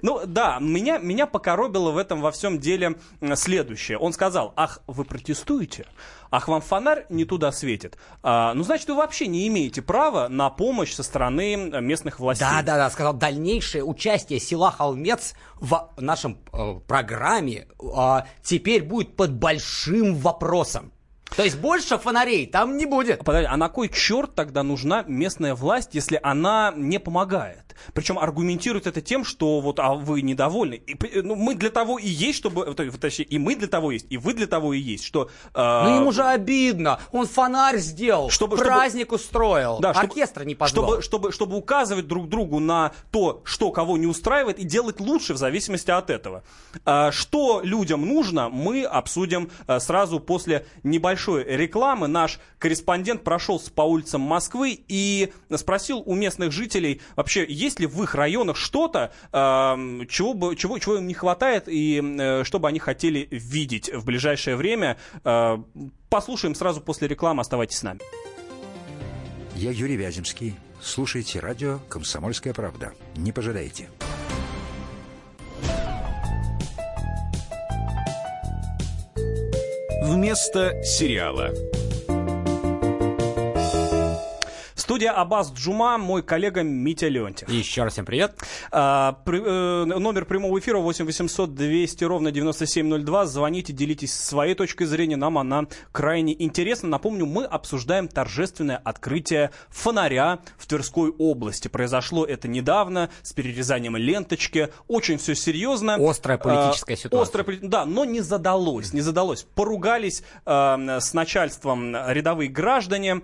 Ну 0.03 0.21
да, 0.27 0.59
меня, 0.61 0.99
меня 0.99 1.27
покоробило 1.27 1.91
в 1.91 1.99
этом 1.99 2.21
во 2.21 2.31
всем 2.31 2.59
деле 2.59 2.97
следующее. 3.38 3.98
Он 3.98 4.12
сказал, 4.12 4.53
ах, 4.57 4.81
вы 4.87 5.05
протестуете? 5.05 5.87
Ах, 6.31 6.48
вам 6.48 6.61
фонарь 6.61 7.07
не 7.09 7.24
туда 7.24 7.53
светит. 7.53 7.96
А, 8.22 8.53
ну, 8.55 8.62
значит, 8.62 8.88
вы 8.88 8.96
вообще 8.96 9.27
не 9.27 9.48
имеете 9.48 9.81
права 9.81 10.29
на 10.29 10.51
помощь 10.51 10.92
со 10.92 11.03
стороны 11.03 11.57
местных 11.81 12.20
властей. 12.20 12.46
Да, 12.46 12.62
да, 12.62 12.77
да, 12.77 12.90
сказал, 12.90 13.14
дальнейшее 13.14 13.85
участие 13.85 14.40
села 14.40 14.70
Холмец 14.70 15.35
в 15.57 15.90
нашем 15.96 16.38
э, 16.53 16.81
программе 16.87 17.66
э, 17.81 18.20
теперь 18.42 18.83
будет 18.83 19.16
под 19.16 19.33
большим 19.33 20.16
вопросом. 20.16 20.92
То 21.37 21.45
есть 21.45 21.59
больше 21.59 21.99
фонарей 21.99 22.47
там 22.47 22.77
не 22.77 22.87
будет. 22.87 23.25
Подожди, 23.25 23.47
а 23.51 23.57
на 23.57 23.69
кой 23.69 23.88
черт 23.88 24.35
тогда 24.35 24.62
нужна 24.62 25.05
местная 25.07 25.55
власть, 25.55 25.91
если 25.93 26.19
она 26.23 26.73
не 26.77 26.99
помогает? 26.99 27.62
Причем 27.95 28.19
аргументирует 28.19 28.88
это 28.88 29.01
тем, 29.01 29.25
что 29.25 29.61
вот, 29.61 29.79
а 29.79 29.95
вы 29.95 30.23
недовольны. 30.23 30.75
И, 30.75 30.97
ну, 31.23 31.37
мы 31.37 31.55
для 31.55 31.71
того 31.71 31.99
и 31.99 32.09
есть, 32.09 32.38
чтобы... 32.38 32.75
то 32.75 32.83
есть, 32.83 32.99
Точнее, 32.99 33.27
и 33.27 33.38
мы 33.38 33.55
для 33.55 33.69
того 33.69 33.93
есть, 33.93 34.07
и 34.11 34.17
вы 34.17 34.35
для 34.35 34.49
того 34.49 34.73
и 34.75 34.81
есть, 34.81 35.05
что... 35.05 35.31
э, 35.55 35.83
Ну 35.85 35.97
ему 36.01 36.11
же 36.11 36.25
обидно. 36.25 36.99
Он 37.12 37.27
фонарь 37.27 37.79
сделал, 37.79 38.31
Чтобы- 38.31 38.57
чтобы- 38.57 38.71
праздник 38.71 39.12
устроил, 39.12 39.79
Да, 39.79 39.95
чтобы- 39.95 40.09
оркестра 40.09 40.43
не 40.43 40.57
позвал. 40.57 40.87
Чтобы, 40.87 41.03
чтобы, 41.03 41.33
чтобы 41.33 41.57
указывать 41.57 42.09
друг 42.09 42.29
другу 42.29 42.59
на 42.59 42.91
то, 43.12 43.43
что 43.45 43.71
кого 43.71 43.97
не 43.97 44.07
устраивает, 44.09 44.59
и 44.59 44.64
делать 44.64 44.99
лучше 44.99 45.35
в 45.35 45.37
зависимости 45.37 45.93
от 45.93 46.11
этого. 46.11 46.43
А, 46.85 47.12
Что 47.12 47.61
людям 47.62 48.05
нужно, 48.05 48.49
мы 48.49 48.83
обсудим 48.83 49.51
а, 49.69 49.79
сразу 49.79 50.19
после 50.19 50.67
небольшой 51.18 51.44
рекламы. 51.44 52.07
Наш 52.07 52.38
корреспондент 52.59 53.24
прошелся 53.24 53.70
по 53.72 53.83
улицам 53.83 54.20
Москвы 54.20 54.78
и 54.88 55.33
спросил 55.57 56.02
у 56.04 56.14
местных 56.14 56.52
жителей, 56.52 57.00
вообще, 57.16 57.44
есть 57.48 57.81
ли 57.81 57.87
в 57.87 58.02
их 58.02 58.14
районах 58.14 58.57
что-то, 58.57 59.12
а, 59.33 59.76
чего, 60.09 60.35
бы, 60.35 60.54
чего, 60.57 60.78
чего 60.78 60.96
им 60.96 61.07
не 61.07 61.14
хватает, 61.14 61.64
и 61.66 62.00
э, 62.00 62.44
что 62.44 62.59
бы 62.59 62.68
они 62.68 62.78
хотели 62.78 63.28
видеть 63.31 63.92
в 63.92 64.04
ближайшее 64.04 64.57
время. 64.57 64.96
А, 65.24 65.62
Послушаем 66.09 66.54
сразу 66.54 66.81
после 66.81 67.07
рекламы. 67.07 67.42
Оставайтесь 67.42 67.78
с 67.78 67.83
нами. 67.83 68.00
Я 69.57 69.72
Юрий 69.72 69.96
Вяземский. 69.96 70.54
Слушайте 70.81 71.40
радио 71.40 71.81
«Комсомольская 71.88 72.54
правда». 72.54 72.92
Не 73.16 73.33
пожалеете. 73.33 73.90
Вместо 80.09 80.83
сериала. 80.83 81.53
Студия 84.88 85.11
Абаз 85.12 85.53
Джума, 85.53 85.98
мой 85.98 86.22
коллега 86.22 86.62
Митя 86.62 87.09
Леонтьев. 87.09 87.51
Еще 87.51 87.83
раз 87.85 87.92
всем 87.92 88.07
привет. 88.07 88.38
А, 88.72 89.18
при- 89.27 89.38
э, 89.38 89.85
номер 89.85 90.24
прямого 90.24 90.59
эфира 90.59 90.79
8 90.79 91.05
800 91.05 91.55
200 91.55 92.05
ровно 92.05 92.33
9702. 92.33 93.27
Звоните, 93.27 93.74
делитесь 93.74 94.14
своей 94.14 94.55
точкой 94.55 94.87
зрения. 94.87 95.16
Нам 95.16 95.37
она 95.37 95.66
крайне 95.92 96.35
интересна. 96.42 96.88
Напомню, 96.88 97.27
мы 97.27 97.44
обсуждаем 97.44 98.09
торжественное 98.09 98.79
открытие 98.79 99.51
фонаря 99.68 100.38
в 100.57 100.66
Тверской 100.66 101.11
области. 101.11 101.68
Произошло 101.68 102.24
это 102.24 102.48
недавно 102.48 103.11
с 103.20 103.35
перерезанием 103.35 103.94
ленточки. 103.94 104.70
Очень 104.87 105.18
все 105.18 105.35
серьезно. 105.35 105.96
Острая 105.96 106.38
политическая 106.38 106.94
А, 106.94 106.96
ситуация. 106.96 107.42
Острая 107.42 107.59
да, 107.61 107.85
но 107.85 108.07
не 108.07 108.22
задалось, 108.22 108.94
не 108.94 109.03
задалось. 109.03 109.42
Поругались 109.55 110.22
э, 110.46 110.98
с 110.98 111.12
начальством 111.12 111.94
рядовые 111.94 112.48
граждане. 112.48 113.20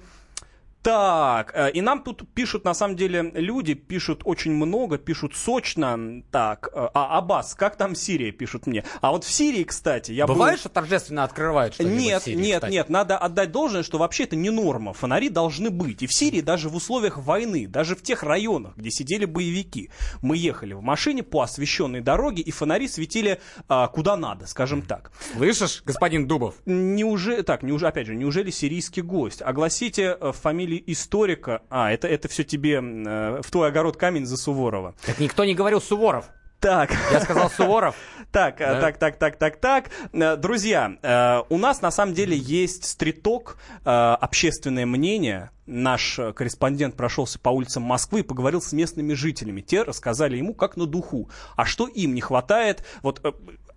Так, 0.85 1.53
э, 1.55 1.71
и 1.71 1.81
нам 1.81 2.03
тут 2.03 2.29
пишут, 2.35 2.67
на 2.67 2.75
самом 2.75 2.95
деле, 2.95 3.31
люди 3.33 3.73
пишут 3.73 4.21
очень 4.25 4.53
много, 4.53 4.99
пишут 4.99 5.35
сочно. 5.35 6.23
Так, 6.31 6.69
э, 6.75 6.89
а 6.93 7.17
Аббас, 7.17 7.55
как 7.55 7.77
там 7.77 7.95
Сирия, 7.95 8.33
пишут 8.33 8.67
мне. 8.67 8.85
А 9.01 9.11
вот 9.13 9.25
в 9.25 9.31
Сирии, 9.31 9.65
кстати, 9.65 10.13
я 10.13 10.27
был- 10.27 10.35
Бывает, 10.35 10.61
что 10.61 10.69
торжественно 10.69 11.25
открывают 11.25 11.73
что-нибудь 11.73 11.99
Нет, 11.99 12.23
Сирии, 12.25 12.37
нет, 12.37 12.57
кстати? 12.57 12.73
нет, 12.73 12.91
надо 12.91 13.17
отдать 13.17 13.51
должное, 13.51 13.83
что 13.83 13.97
вообще 13.97 14.25
это 14.25 14.37
не 14.37 14.51
норма. 14.51 14.93
Фонари 14.93 15.31
должны 15.31 15.71
быть. 15.71 16.03
И 16.03 16.07
в 16.07 16.13
Сирии 16.13 16.43
даже 16.43 16.69
в 16.69 16.77
условиях 16.77 17.17
войны, 17.17 17.67
даже 17.67 17.97
в 17.97 18.03
тех 18.03 18.23
районах, 18.23 18.77
где 18.77 18.91
сидели 18.91 19.25
боевики, 19.25 19.89
мы 20.21 20.37
ехали 20.37 20.75
в 20.75 20.83
машине 20.83 21.23
по 21.23 21.41
освещенной 21.41 22.03
дороге, 22.03 22.43
и 22.43 22.51
фонари 22.51 22.89
светили 22.89 23.41
а, 23.69 23.89
куда 23.89 24.19
надо, 24.19 24.47
скажем 24.47 24.83
так. 24.83 25.13
Слышишь, 25.35 25.83
господин 25.87 26.27
Дубов? 26.27 26.57
Неужели, 26.67 27.41
так, 27.41 27.63
неужели, 27.63 27.89
опять 27.89 28.07
же, 28.07 28.15
неужели 28.15 28.51
сирийский 28.51 29.01
гость? 29.01 29.41
Огласите 29.41 30.19
э, 30.21 30.33
фамилию 30.33 30.74
историка. 30.87 31.63
А, 31.71 31.93
это, 31.93 32.09
это 32.09 32.29
все 32.29 32.45
тебе 32.45 32.75
э, 32.75 33.41
в 33.43 33.51
твой 33.51 33.69
огород 33.69 33.97
камень 33.97 34.27
за 34.27 34.37
Суворова. 34.37 34.95
Так 35.05 35.19
никто 35.19 35.45
не 35.45 35.55
говорил 35.55 35.81
Суворов. 35.81 36.27
Так. 36.61 36.93
Я 37.13 37.21
сказал 37.21 37.51
Суворов. 37.51 37.95
Так, 38.33 38.61
э, 38.61 38.65
Да. 38.67 38.81
так, 38.81 38.99
так, 38.99 39.17
так, 39.19 39.37
так, 39.37 39.57
так. 39.59 39.91
Э, 40.13 40.37
Друзья, 40.37 40.97
э, 41.03 41.43
у 41.49 41.57
нас 41.57 41.83
на 41.83 41.93
самом 41.93 42.15
деле 42.15 42.37
есть 42.37 42.85
стриток, 42.85 43.59
общественное 43.85 44.87
мнение. 44.87 45.51
Наш 45.67 46.19
корреспондент 46.35 46.97
прошелся 46.97 47.39
по 47.39 47.51
улицам 47.51 47.85
Москвы 47.85 48.21
и 48.21 48.23
поговорил 48.23 48.61
с 48.61 48.73
местными 48.73 49.13
жителями. 49.15 49.61
Те 49.61 49.83
рассказали 49.83 50.37
ему 50.37 50.53
как 50.53 50.77
на 50.77 50.87
духу. 50.87 51.31
А 51.55 51.65
что 51.65 51.87
им 51.87 52.15
не 52.15 52.21
хватает? 52.21 52.85
Вот 53.03 53.23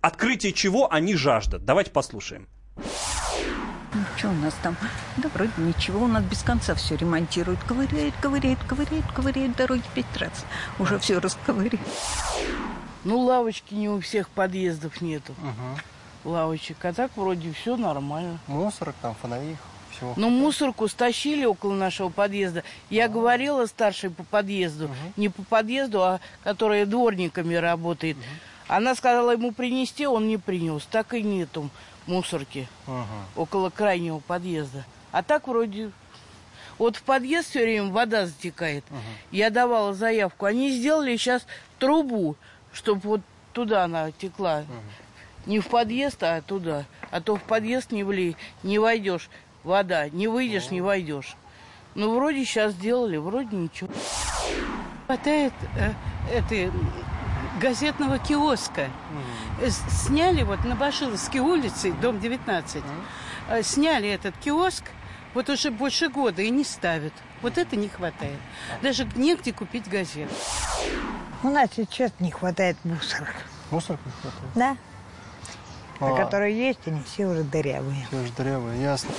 открытие 0.00 0.52
чего 0.52 0.92
они 0.92 1.14
жаждут. 1.14 1.64
Давайте 1.64 1.92
послушаем. 1.92 2.48
Ну, 3.94 4.00
что 4.16 4.28
у 4.28 4.32
нас 4.32 4.54
там? 4.62 4.76
Да 5.16 5.28
вроде 5.32 5.52
ничего, 5.56 6.04
у 6.04 6.08
нас 6.08 6.22
без 6.22 6.42
конца 6.42 6.74
все 6.74 6.96
ремонтируют. 6.96 7.60
Ковыряют, 7.64 8.14
ковыряют, 8.20 8.58
ковыряют, 8.64 9.06
ковыряют 9.12 9.56
дороги 9.56 9.82
пять 9.94 10.16
раз. 10.16 10.44
Уже 10.78 10.98
все 10.98 11.18
расковыряют. 11.18 11.80
Ну, 13.04 13.20
лавочки 13.20 13.74
не 13.74 13.88
у 13.88 14.00
всех 14.00 14.28
подъездов 14.28 15.00
нету. 15.00 15.34
Лавочек. 16.24 16.84
А 16.84 16.92
так 16.92 17.12
вроде 17.16 17.52
все 17.52 17.76
нормально. 17.76 18.38
Мусорок 18.46 18.94
там, 19.00 19.14
фонари, 19.14 19.56
всего. 19.90 20.12
Ну, 20.16 20.28
мусорку 20.28 20.86
стащили 20.88 21.44
около 21.46 21.74
нашего 21.74 22.10
подъезда. 22.10 22.64
Я 22.90 23.08
говорила 23.08 23.64
старшей 23.66 24.10
по 24.10 24.24
подъезду, 24.24 24.90
не 25.16 25.30
по 25.30 25.42
подъезду, 25.44 26.02
а 26.02 26.20
которая 26.44 26.84
дворниками 26.84 27.54
работает. 27.54 28.16
Она 28.66 28.94
сказала 28.94 29.30
ему 29.30 29.52
принести, 29.52 30.06
он 30.06 30.28
не 30.28 30.36
принес. 30.36 30.86
Так 30.90 31.14
и 31.14 31.22
нету 31.22 31.70
мусорки 32.08 32.68
около 33.36 33.70
крайнего 33.70 34.18
подъезда. 34.18 34.84
А 35.12 35.22
так 35.22 35.46
вроде... 35.48 35.90
Вот 36.78 36.96
в 36.96 37.02
подъезд 37.02 37.50
все 37.50 37.62
время 37.62 37.90
вода 37.90 38.26
затекает. 38.26 38.84
Я 39.30 39.50
давала 39.50 39.94
заявку. 39.94 40.46
Они 40.46 40.70
сделали 40.70 41.16
сейчас 41.16 41.46
трубу, 41.78 42.36
чтобы 42.72 43.00
вот 43.02 43.20
туда 43.52 43.84
она 43.84 44.12
текла. 44.12 44.64
Не 45.46 45.60
в 45.60 45.68
подъезд, 45.68 46.22
а 46.22 46.40
туда. 46.42 46.84
А 47.10 47.20
то 47.20 47.36
в 47.36 47.42
подъезд 47.42 47.90
не, 47.90 48.04
вли, 48.04 48.36
не 48.62 48.78
войдешь. 48.78 49.28
Вода. 49.64 50.08
Не 50.08 50.28
выйдешь, 50.28 50.70
не 50.70 50.80
войдешь. 50.80 51.36
Ну, 51.94 52.14
вроде 52.14 52.44
сейчас 52.44 52.74
сделали, 52.74 53.16
вроде 53.16 53.56
ничего. 53.56 53.90
хватает 55.06 55.52
э, 55.76 55.92
этой 56.32 56.70
газетного 57.58 58.18
киоска. 58.18 58.88
С- 59.60 60.06
Сняли 60.06 60.42
вот 60.42 60.64
на 60.64 60.74
Башиловской 60.76 61.40
улице, 61.40 61.92
дом 61.92 62.20
19, 62.20 62.82
э, 63.48 63.62
сняли 63.62 64.08
этот 64.08 64.36
киоск, 64.38 64.84
вот 65.34 65.48
уже 65.50 65.70
больше 65.70 66.08
года 66.08 66.42
и 66.42 66.50
не 66.50 66.64
ставят. 66.64 67.12
Вот 67.42 67.58
это 67.58 67.76
не 67.76 67.88
хватает. 67.88 68.38
Даже 68.82 69.06
негде 69.16 69.52
купить 69.52 69.88
газет. 69.88 70.30
У 71.42 71.48
нас 71.50 71.70
сейчас 71.76 72.12
не 72.18 72.30
хватает 72.30 72.76
мусорок. 72.84 73.34
Мусорок 73.70 74.00
не 74.06 74.12
хватает? 74.12 74.52
Да. 74.54 74.76
А, 76.00 76.12
А. 76.14 76.16
которые 76.24 76.56
есть, 76.56 76.80
они 76.86 77.02
все 77.02 77.26
уже 77.26 77.42
дырявые. 77.42 78.06
Все 78.08 78.24
же 78.26 78.32
дырявые, 78.32 78.80
ясно. 78.82 79.10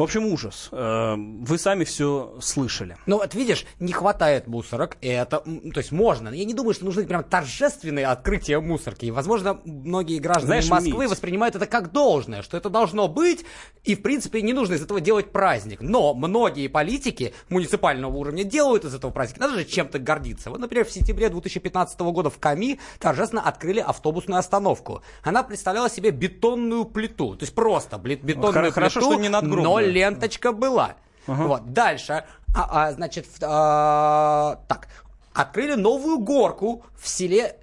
В 0.00 0.02
общем, 0.02 0.24
ужас. 0.24 0.70
Э, 0.72 1.14
Вы 1.14 1.58
сами 1.58 1.84
все 1.84 2.34
слышали. 2.40 2.96
Ну 3.04 3.18
вот 3.18 3.34
видишь, 3.34 3.66
не 3.80 3.92
хватает 3.92 4.46
мусорок, 4.46 4.96
и 5.02 5.08
это, 5.08 5.40
то 5.40 5.78
есть 5.78 5.92
можно. 5.92 6.30
Я 6.30 6.46
не 6.46 6.54
думаю, 6.54 6.72
что 6.72 6.86
нужны 6.86 7.04
прям 7.04 7.22
торжественные 7.22 8.06
открытия 8.06 8.60
мусорки. 8.60 9.04
И, 9.04 9.10
возможно, 9.10 9.60
многие 9.66 10.18
граждане 10.18 10.62
Знаешь, 10.62 10.70
Москвы 10.70 11.02
Мить. 11.02 11.10
воспринимают 11.10 11.54
это 11.54 11.66
как 11.66 11.92
должное, 11.92 12.40
что 12.40 12.56
это 12.56 12.70
должно 12.70 13.08
быть, 13.08 13.44
и, 13.84 13.94
в 13.94 14.00
принципе, 14.00 14.40
не 14.40 14.54
нужно 14.54 14.72
из 14.72 14.82
этого 14.82 15.02
делать 15.02 15.32
праздник. 15.32 15.82
Но 15.82 16.14
многие 16.14 16.68
политики 16.68 17.34
муниципального 17.50 18.16
уровня 18.16 18.42
делают 18.42 18.86
из 18.86 18.94
этого 18.94 19.10
праздник. 19.10 19.38
Надо 19.38 19.56
же 19.56 19.66
чем-то 19.66 19.98
гордиться. 19.98 20.48
Вот, 20.48 20.60
например, 20.60 20.86
в 20.86 20.90
сентябре 20.90 21.28
2015 21.28 22.00
года 22.00 22.30
в 22.30 22.38
Ками 22.38 22.80
торжественно 23.00 23.42
открыли 23.42 23.80
автобусную 23.80 24.38
остановку. 24.38 25.02
Она 25.22 25.42
представляла 25.42 25.90
себе 25.90 26.10
бетонную 26.10 26.86
плиту. 26.86 27.36
То 27.36 27.42
есть 27.42 27.54
просто 27.54 27.98
бетонную 27.98 28.52
Хор- 28.52 28.72
хорошо, 28.72 29.00
плиту, 29.00 29.12
что 29.12 29.20
не 29.20 29.28
надгробную. 29.28 29.89
Ленточка 29.90 30.52
была. 30.52 30.94
Вот, 31.26 31.72
дальше, 31.72 32.24
а, 32.54 32.86
а, 32.88 32.92
значит, 32.92 33.26
а, 33.42 34.60
так, 34.68 34.88
открыли 35.32 35.74
новую 35.74 36.18
горку 36.18 36.84
в 37.00 37.08
селе 37.08 37.56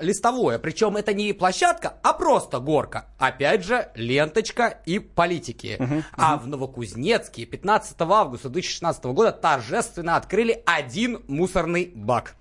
Листовое. 0.00 0.58
Причем 0.58 0.96
это 0.96 1.14
не 1.14 1.32
площадка, 1.32 1.94
а 2.02 2.12
просто 2.14 2.58
горка. 2.58 3.06
Опять 3.16 3.64
же, 3.64 3.90
ленточка 3.94 4.80
и 4.86 4.98
политики. 4.98 5.78
А 6.16 6.36
в 6.36 6.48
Новокузнецке 6.48 7.44
15 7.44 7.94
августа 8.00 8.48
2016 8.48 9.04
года 9.04 9.30
торжественно 9.30 10.16
открыли 10.16 10.62
один 10.66 11.22
мусорный 11.28 11.92
бак. 11.94 12.34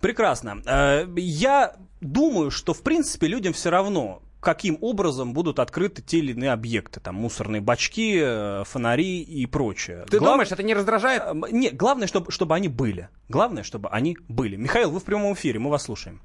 Прекрасно. 0.00 0.62
Э, 0.66 1.06
Я 1.16 1.76
думаю, 2.00 2.50
что, 2.50 2.74
в 2.74 2.82
принципе, 2.82 3.26
людям 3.26 3.54
все 3.54 3.70
равно, 3.70 4.22
каким 4.40 4.78
образом 4.80 5.32
будут 5.32 5.58
открыты 5.58 6.02
те 6.02 6.18
или 6.18 6.32
иные 6.32 6.52
объекты. 6.52 7.00
Там 7.00 7.16
мусорные 7.16 7.60
бачки, 7.60 8.20
э, 8.22 8.64
фонари 8.64 9.22
и 9.22 9.46
прочее. 9.46 10.04
Ты 10.10 10.18
Глав- 10.18 10.32
думаешь, 10.32 10.52
это 10.52 10.62
не 10.62 10.74
раздражает? 10.74 11.22
Э, 11.22 11.32
Нет, 11.50 11.76
главное, 11.76 12.06
чтобы, 12.06 12.30
чтобы 12.30 12.54
они 12.54 12.68
были. 12.68 13.08
Главное, 13.28 13.62
чтобы 13.62 13.88
они 13.90 14.16
были. 14.28 14.56
Михаил, 14.56 14.90
вы 14.90 15.00
в 15.00 15.04
прямом 15.04 15.34
эфире, 15.34 15.58
мы 15.58 15.70
вас 15.70 15.84
слушаем. 15.84 16.20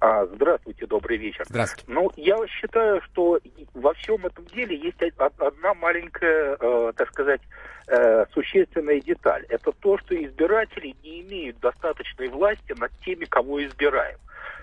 А, 0.00 0.26
здравствуйте, 0.26 0.86
добрый 0.86 1.16
вечер. 1.16 1.44
Здравствуйте. 1.48 1.84
Ну, 1.90 2.10
я 2.16 2.36
считаю, 2.46 3.00
что 3.02 3.40
во 3.72 3.94
всем 3.94 4.26
этом 4.26 4.44
деле 4.46 4.76
есть 4.76 4.98
одна 5.16 5.72
маленькая, 5.72 6.58
э, 6.60 6.92
так 6.94 7.08
сказать, 7.08 7.40
э, 7.86 8.26
существенная 8.34 9.00
деталь. 9.00 9.46
Это 9.48 9.72
то, 9.72 9.96
что 9.98 10.14
избиратели 10.14 10.94
не 11.02 11.22
имеют 11.22 11.58
достаточной 11.60 12.28
власти 12.28 12.74
над 12.78 12.90
теми, 13.02 13.24
кого 13.24 13.64
избираем. 13.64 14.18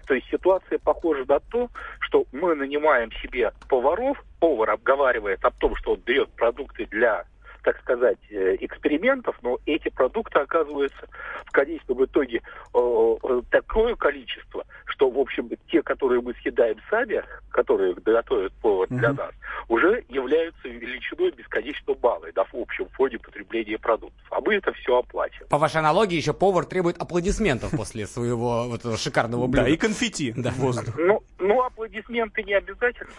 То 0.06 0.14
есть 0.14 0.28
ситуация 0.30 0.80
похожа 0.80 1.26
на 1.28 1.40
то, 1.40 1.70
что 2.00 2.26
мы 2.32 2.56
нанимаем 2.56 3.12
себе 3.22 3.52
поваров, 3.70 4.24
повар 4.40 4.72
обговаривает 4.72 5.44
о 5.46 5.52
том, 5.52 5.76
что 5.76 5.94
он 5.94 6.00
берет 6.06 6.30
продукты 6.32 6.86
для 6.88 7.26
так 7.64 7.80
сказать, 7.82 8.18
э, 8.32 8.58
экспериментов, 8.60 9.38
но 9.42 9.60
эти 9.66 9.90
продукты 9.90 10.40
оказываются 10.40 11.08
в 11.46 11.52
конечном 11.52 12.04
итоге 12.06 12.42
э, 12.74 13.16
э, 13.24 13.42
такое 13.52 13.96
количество, 13.96 14.66
что, 14.86 15.10
в 15.10 15.20
общем, 15.20 15.50
те, 15.70 15.82
которые 15.84 16.22
мы 16.22 16.34
съедаем 16.42 16.78
сами, 16.90 17.24
которые 17.52 17.94
готовят 17.94 18.54
повар 18.54 18.88
для 18.90 19.14
нас, 19.14 19.32
уже 19.72 20.04
являются 20.10 20.68
величиной 20.68 21.32
бесконечно 21.32 21.96
малой 22.04 22.34
на 22.36 22.44
общем 22.52 22.88
фоне 22.90 23.18
потребления 23.20 23.78
продуктов. 23.78 24.22
А 24.30 24.42
мы 24.42 24.56
это 24.56 24.74
все 24.74 24.98
оплачиваем. 24.98 25.48
По 25.48 25.58
вашей 25.58 25.78
аналогии, 25.78 26.18
еще 26.18 26.34
повар 26.34 26.66
требует 26.66 26.98
аплодисментов 27.02 27.72
после 27.72 28.06
своего 28.06 28.68
вот 28.68 28.82
этого 28.82 28.98
шикарного 28.98 29.48
блюда. 29.48 29.64
Да, 29.64 29.70
и 29.70 29.78
конфетти 29.78 30.34
в 30.34 30.58
воздух. 30.58 30.94
Ну, 30.98 31.24
ну, 31.40 31.62
аплодисменты 31.64 32.44
не 32.44 32.54
обязательно. 32.54 33.14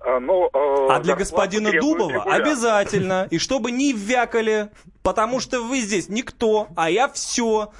а, 0.00 0.18
Но, 0.18 0.50
э, 0.52 0.86
А 0.90 0.98
для 0.98 1.14
господина 1.14 1.70
Дубова 1.70 2.10
регулярно. 2.10 2.34
обязательно. 2.34 3.28
И 3.30 3.38
чтобы 3.38 3.70
не 3.70 3.92
вякали, 3.92 4.70
потому 5.04 5.38
что 5.38 5.62
вы 5.62 5.78
здесь 5.82 6.08
никто, 6.08 6.66
а 6.74 6.90
я 6.90 7.08
все. 7.10 7.70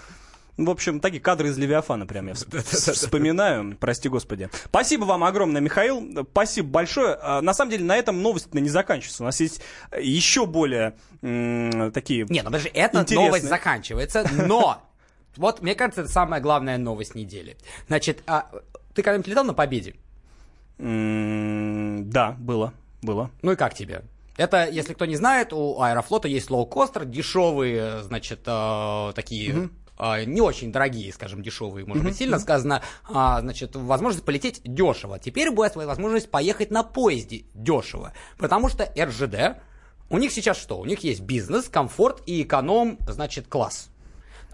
В 0.59 0.69
общем, 0.69 1.01
такие 1.01 1.21
кадры 1.21 1.49
из 1.49 1.57
Левиафана 1.57 2.07
прям 2.07 2.27
я 2.27 2.33
вс- 2.35 2.93
вспоминаю, 2.93 3.75
прости 3.81 4.09
господи. 4.11 4.51
Спасибо 4.67 5.05
вам 5.05 5.25
огромное, 5.25 5.62
Михаил, 5.62 6.27
спасибо 6.31 6.69
большое. 6.69 7.17
А, 7.23 7.41
На 7.41 7.55
самом 7.55 7.71
деле 7.71 7.85
на 7.85 7.97
этом 7.97 8.21
новость 8.21 8.53
не 8.53 8.69
заканчивается. 8.69 9.23
У 9.23 9.27
нас 9.27 9.41
есть 9.41 9.62
еще 9.99 10.45
более 10.47 10.95
такие 11.23 12.27
Не, 12.29 12.41
ну 12.43 12.47
подожди, 12.47 12.71
эта 12.75 13.05
новость 13.15 13.49
заканчивается, 13.49 14.29
но 14.47 14.83
вот, 15.37 15.62
мне 15.62 15.75
кажется, 15.75 16.03
это 16.03 16.11
самая 16.11 16.41
главная 16.43 16.77
новость 16.77 17.15
недели. 17.15 17.57
Значит, 17.88 18.23
а, 18.27 18.51
ты 18.95 19.03
когда-нибудь 19.03 19.29
летал 19.29 19.45
на 19.45 19.55
Победе? 19.55 19.95
Да, 20.79 22.37
было, 22.38 22.75
было. 23.01 23.31
Ну 23.43 23.53
и 23.53 23.57
как 23.57 23.75
тебе? 23.75 24.03
Это, 24.37 24.69
если 24.69 24.95
кто 24.95 25.05
не 25.07 25.17
знает, 25.17 25.53
у 25.53 25.81
Аэрофлота 25.81 26.27
есть 26.27 26.51
лоукостер, 26.51 27.05
дешевые, 27.05 28.03
значит, 28.03 28.41
э, 28.47 29.12
такие... 29.15 29.53
э, 29.55 29.69
не 29.98 30.40
очень 30.40 30.72
дорогие, 30.72 31.12
скажем, 31.12 31.42
дешевые, 31.42 31.87
может 31.87 32.05
быть, 32.05 32.16
сильно 32.16 32.38
сказано, 32.38 32.83
а, 33.05 33.40
значит, 33.40 33.76
возможность 33.76 34.24
полететь 34.24 34.61
дешево. 34.64 35.18
Теперь 35.18 35.50
будет 35.50 35.76
возможность 35.76 36.31
поехать 36.31 36.70
на 36.70 36.83
поезде 36.83 37.44
дешево, 37.55 38.12
потому 38.38 38.68
что 38.68 38.90
РЖД, 38.98 39.62
у 40.11 40.18
них 40.18 40.33
сейчас 40.33 40.59
что? 40.59 40.78
У 40.78 40.85
них 40.85 41.00
есть 41.00 41.20
бизнес, 41.20 41.68
комфорт 41.68 42.22
и 42.26 42.42
эконом, 42.42 42.98
значит, 43.07 43.46
класс. 43.48 43.88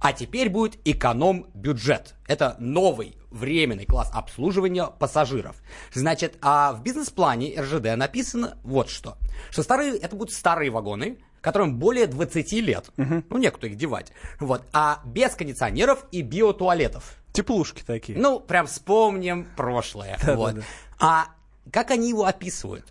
А 0.00 0.12
теперь 0.12 0.48
будет 0.48 0.78
эконом-бюджет. 0.84 2.14
Это 2.28 2.56
новый 2.60 3.16
временный 3.30 3.84
класс 3.84 4.10
обслуживания 4.14 4.86
пассажиров. 4.86 5.56
Значит, 5.92 6.38
а 6.40 6.72
в 6.72 6.82
бизнес-плане 6.82 7.60
РЖД 7.60 7.96
написано 7.96 8.58
вот 8.62 8.88
что. 8.88 9.16
Что 9.50 9.62
старые, 9.62 9.98
это 9.98 10.14
будут 10.14 10.32
старые 10.32 10.70
вагоны, 10.70 11.18
которым 11.48 11.76
более 11.78 12.06
20 12.06 12.52
лет. 12.52 12.90
Ну, 12.96 13.38
некуда 13.38 13.66
их 13.68 13.76
девать. 13.76 14.12
Вот. 14.40 14.62
А 14.72 15.00
без 15.04 15.34
кондиционеров 15.34 16.04
и 16.12 16.22
биотуалетов. 16.22 17.16
Теплушки 17.32 17.82
такие. 17.86 18.18
Ну, 18.18 18.40
прям 18.40 18.66
вспомним 18.66 19.46
прошлое. 19.56 20.18
Да-да-да. 20.20 20.36
вот. 20.36 20.56
А 21.00 21.26
как 21.72 21.90
они 21.90 22.08
его 22.10 22.24
описывают? 22.24 22.84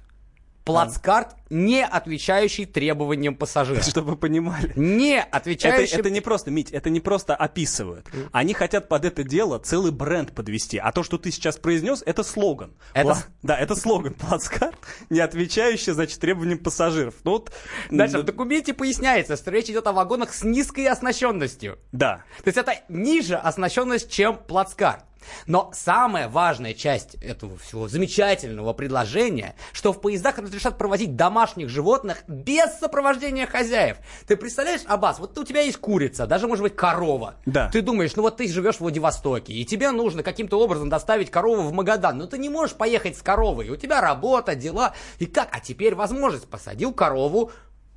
Плацкарт, 0.68 1.36
не 1.50 1.84
отвечающий 1.84 2.66
требованиям 2.66 3.36
пассажира. 3.36 3.82
Чтобы 3.88 4.12
вы 4.12 4.18
понимали. 4.18 4.74
Не 4.76 5.20
Это, 5.20 5.38
отвечающий... 5.38 5.98
это 5.98 6.10
не 6.10 6.22
просто, 6.22 6.52
Мить, 6.52 6.72
это 6.72 6.90
не 6.90 7.00
просто 7.00 7.36
описывают. 7.36 8.08
Они 8.32 8.54
хотят 8.54 8.88
под 8.88 9.06
это 9.06 9.24
дело 9.24 9.60
целый 9.60 9.92
бренд 9.92 10.34
подвести. 10.34 10.78
А 10.78 10.92
то, 10.92 11.04
что 11.04 11.18
ты 11.18 11.32
сейчас 11.32 11.58
произнес, 11.58 12.04
это 12.06 12.24
слоган. 12.24 12.74
Это 12.94 13.10
Пла- 13.10 13.26
Да, 13.44 13.58
это 13.58 13.76
слоган. 13.76 14.14
Плацкарт, 14.20 14.78
не 15.10 15.20
отвечающий, 15.20 15.94
значит, 15.94 16.20
требованиям 16.20 16.60
пассажиров. 16.60 17.16
Ну 17.24 17.32
вот... 17.32 17.52
Дальше 17.90 18.20
в 18.20 18.24
документе 18.24 18.74
поясняется, 18.74 19.36
что 19.38 19.52
речь 19.52 19.70
идет 19.70 19.88
о 19.88 19.94
вагонах 19.94 20.34
с 20.34 20.44
низкой 20.44 20.88
оснащенностью. 20.88 21.80
Да. 21.92 22.24
То 22.44 22.48
есть 22.48 22.58
это 22.58 22.76
ниже 22.90 23.36
оснащенность, 23.36 24.12
чем 24.12 24.38
плацкарт. 24.38 25.04
Но 25.46 25.70
самая 25.74 26.30
важная 26.30 26.74
часть 26.74 27.16
этого 27.16 27.58
всего 27.58 27.88
замечательного 27.88 28.74
предложения, 28.74 29.56
что 29.74 29.94
в 29.94 30.02
поездах 30.02 30.38
разрешат 30.38 30.78
провозить 30.78 31.16
домашних 31.16 31.70
животных 31.70 32.24
без 32.28 32.78
сопровождения 32.80 33.46
хозяев. 33.46 33.98
Ты 34.28 34.38
представляешь, 34.38 34.82
Аббас, 34.88 35.20
вот 35.20 35.38
у 35.38 35.44
тебя 35.44 35.62
есть 35.62 35.78
курица, 35.78 36.28
даже 36.28 36.48
может 36.48 36.64
быть 36.64 36.76
корова. 36.76 37.36
Да. 37.46 37.70
Ты 37.70 37.82
думаешь, 37.82 38.16
ну 38.16 38.24
вот 38.24 38.38
ты 38.38 38.48
живешь 38.48 38.76
в 38.76 38.82
Владивостоке, 38.82 39.54
и 39.54 39.66
тебе 39.66 39.92
нужно 39.92 40.24
каким-то 40.24 40.60
образом 40.60 40.90
доставить 40.90 41.32
корову 41.32 41.64
в 41.64 41.74
Магадан, 41.74 42.18
но 42.18 42.28
ты 42.28 42.38
не 42.38 42.50
можешь 42.50 42.76
поехать 42.76 43.18
с 43.18 43.22
коровой, 43.22 43.70
у 43.70 43.76
тебя 43.76 44.02
работа, 44.02 44.56
дела. 44.56 44.94
И 45.20 45.26
как? 45.26 45.50
А 45.52 45.60
теперь 45.60 45.96
возможность. 45.96 46.48
Посадил 46.48 46.94
корову, 46.94 47.52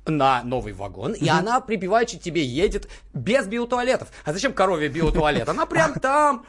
на 0.05 0.43
новый 0.43 0.73
вагон, 0.73 1.13
и 1.13 1.27
она 1.27 1.61
припеваючи 1.61 2.17
тебе 2.17 2.43
едет 2.43 2.89
без 3.13 3.45
биотуалетов. 3.47 4.09
А 4.25 4.33
зачем 4.33 4.53
корове 4.53 4.89
биотуалет? 4.89 5.47
Она 5.47 5.65
прям 5.65 5.93
там. 6.01 6.45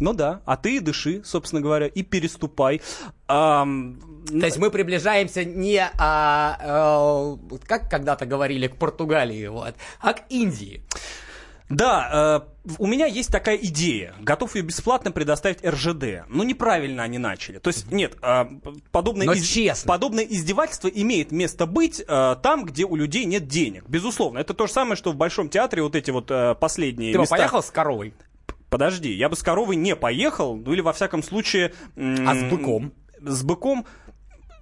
Ну 0.00 0.12
да, 0.12 0.40
а 0.44 0.56
ты 0.56 0.80
дыши, 0.80 1.22
собственно 1.24 1.62
говоря, 1.62 1.86
и 1.86 2.02
переступай. 2.02 2.80
Ам, 3.28 4.00
То 4.28 4.46
есть 4.46 4.58
мы 4.58 4.70
приближаемся 4.70 5.44
не, 5.44 5.88
а, 5.98 7.36
э, 7.50 7.56
как 7.66 7.88
когда-то 7.88 8.26
говорили, 8.26 8.66
к 8.66 8.76
Португалии, 8.76 9.46
вот, 9.46 9.74
а 10.00 10.14
к 10.14 10.22
Индии. 10.28 10.82
Да, 11.70 12.44
э, 12.66 12.72
у 12.78 12.86
меня 12.86 13.06
есть 13.06 13.30
такая 13.32 13.56
идея. 13.56 14.14
Готов 14.20 14.54
ее 14.54 14.62
бесплатно 14.62 15.10
предоставить 15.12 15.64
РЖД. 15.64 16.26
Но 16.28 16.44
неправильно 16.44 17.02
они 17.02 17.16
начали. 17.18 17.58
То 17.58 17.68
есть, 17.68 17.90
нет, 17.90 18.16
э, 18.20 18.44
подобное, 18.92 19.26
Но 19.26 19.34
честно. 19.34 19.88
подобное 19.88 20.24
издевательство 20.24 20.88
имеет 20.88 21.32
место 21.32 21.66
быть 21.66 22.04
э, 22.06 22.36
там, 22.42 22.64
где 22.66 22.84
у 22.84 22.96
людей 22.96 23.24
нет 23.24 23.48
денег. 23.48 23.84
Безусловно. 23.88 24.38
Это 24.38 24.52
то 24.52 24.66
же 24.66 24.72
самое, 24.72 24.96
что 24.96 25.12
в 25.12 25.16
Большом 25.16 25.48
театре 25.48 25.82
вот 25.82 25.96
эти 25.96 26.10
вот 26.10 26.30
э, 26.30 26.54
последние 26.54 27.12
Ты 27.14 27.18
места. 27.20 27.34
поехал 27.36 27.62
с 27.62 27.70
коровой? 27.70 28.12
Подожди, 28.74 29.12
я 29.12 29.28
бы 29.28 29.36
с 29.36 29.42
коровой 29.44 29.76
не 29.76 29.94
поехал, 29.94 30.56
ну 30.56 30.72
или 30.72 30.80
во 30.80 30.92
всяком 30.92 31.22
случае... 31.22 31.72
А 31.96 32.34
с 32.34 32.42
быком? 32.50 32.92
С 33.20 33.44
быком 33.44 33.86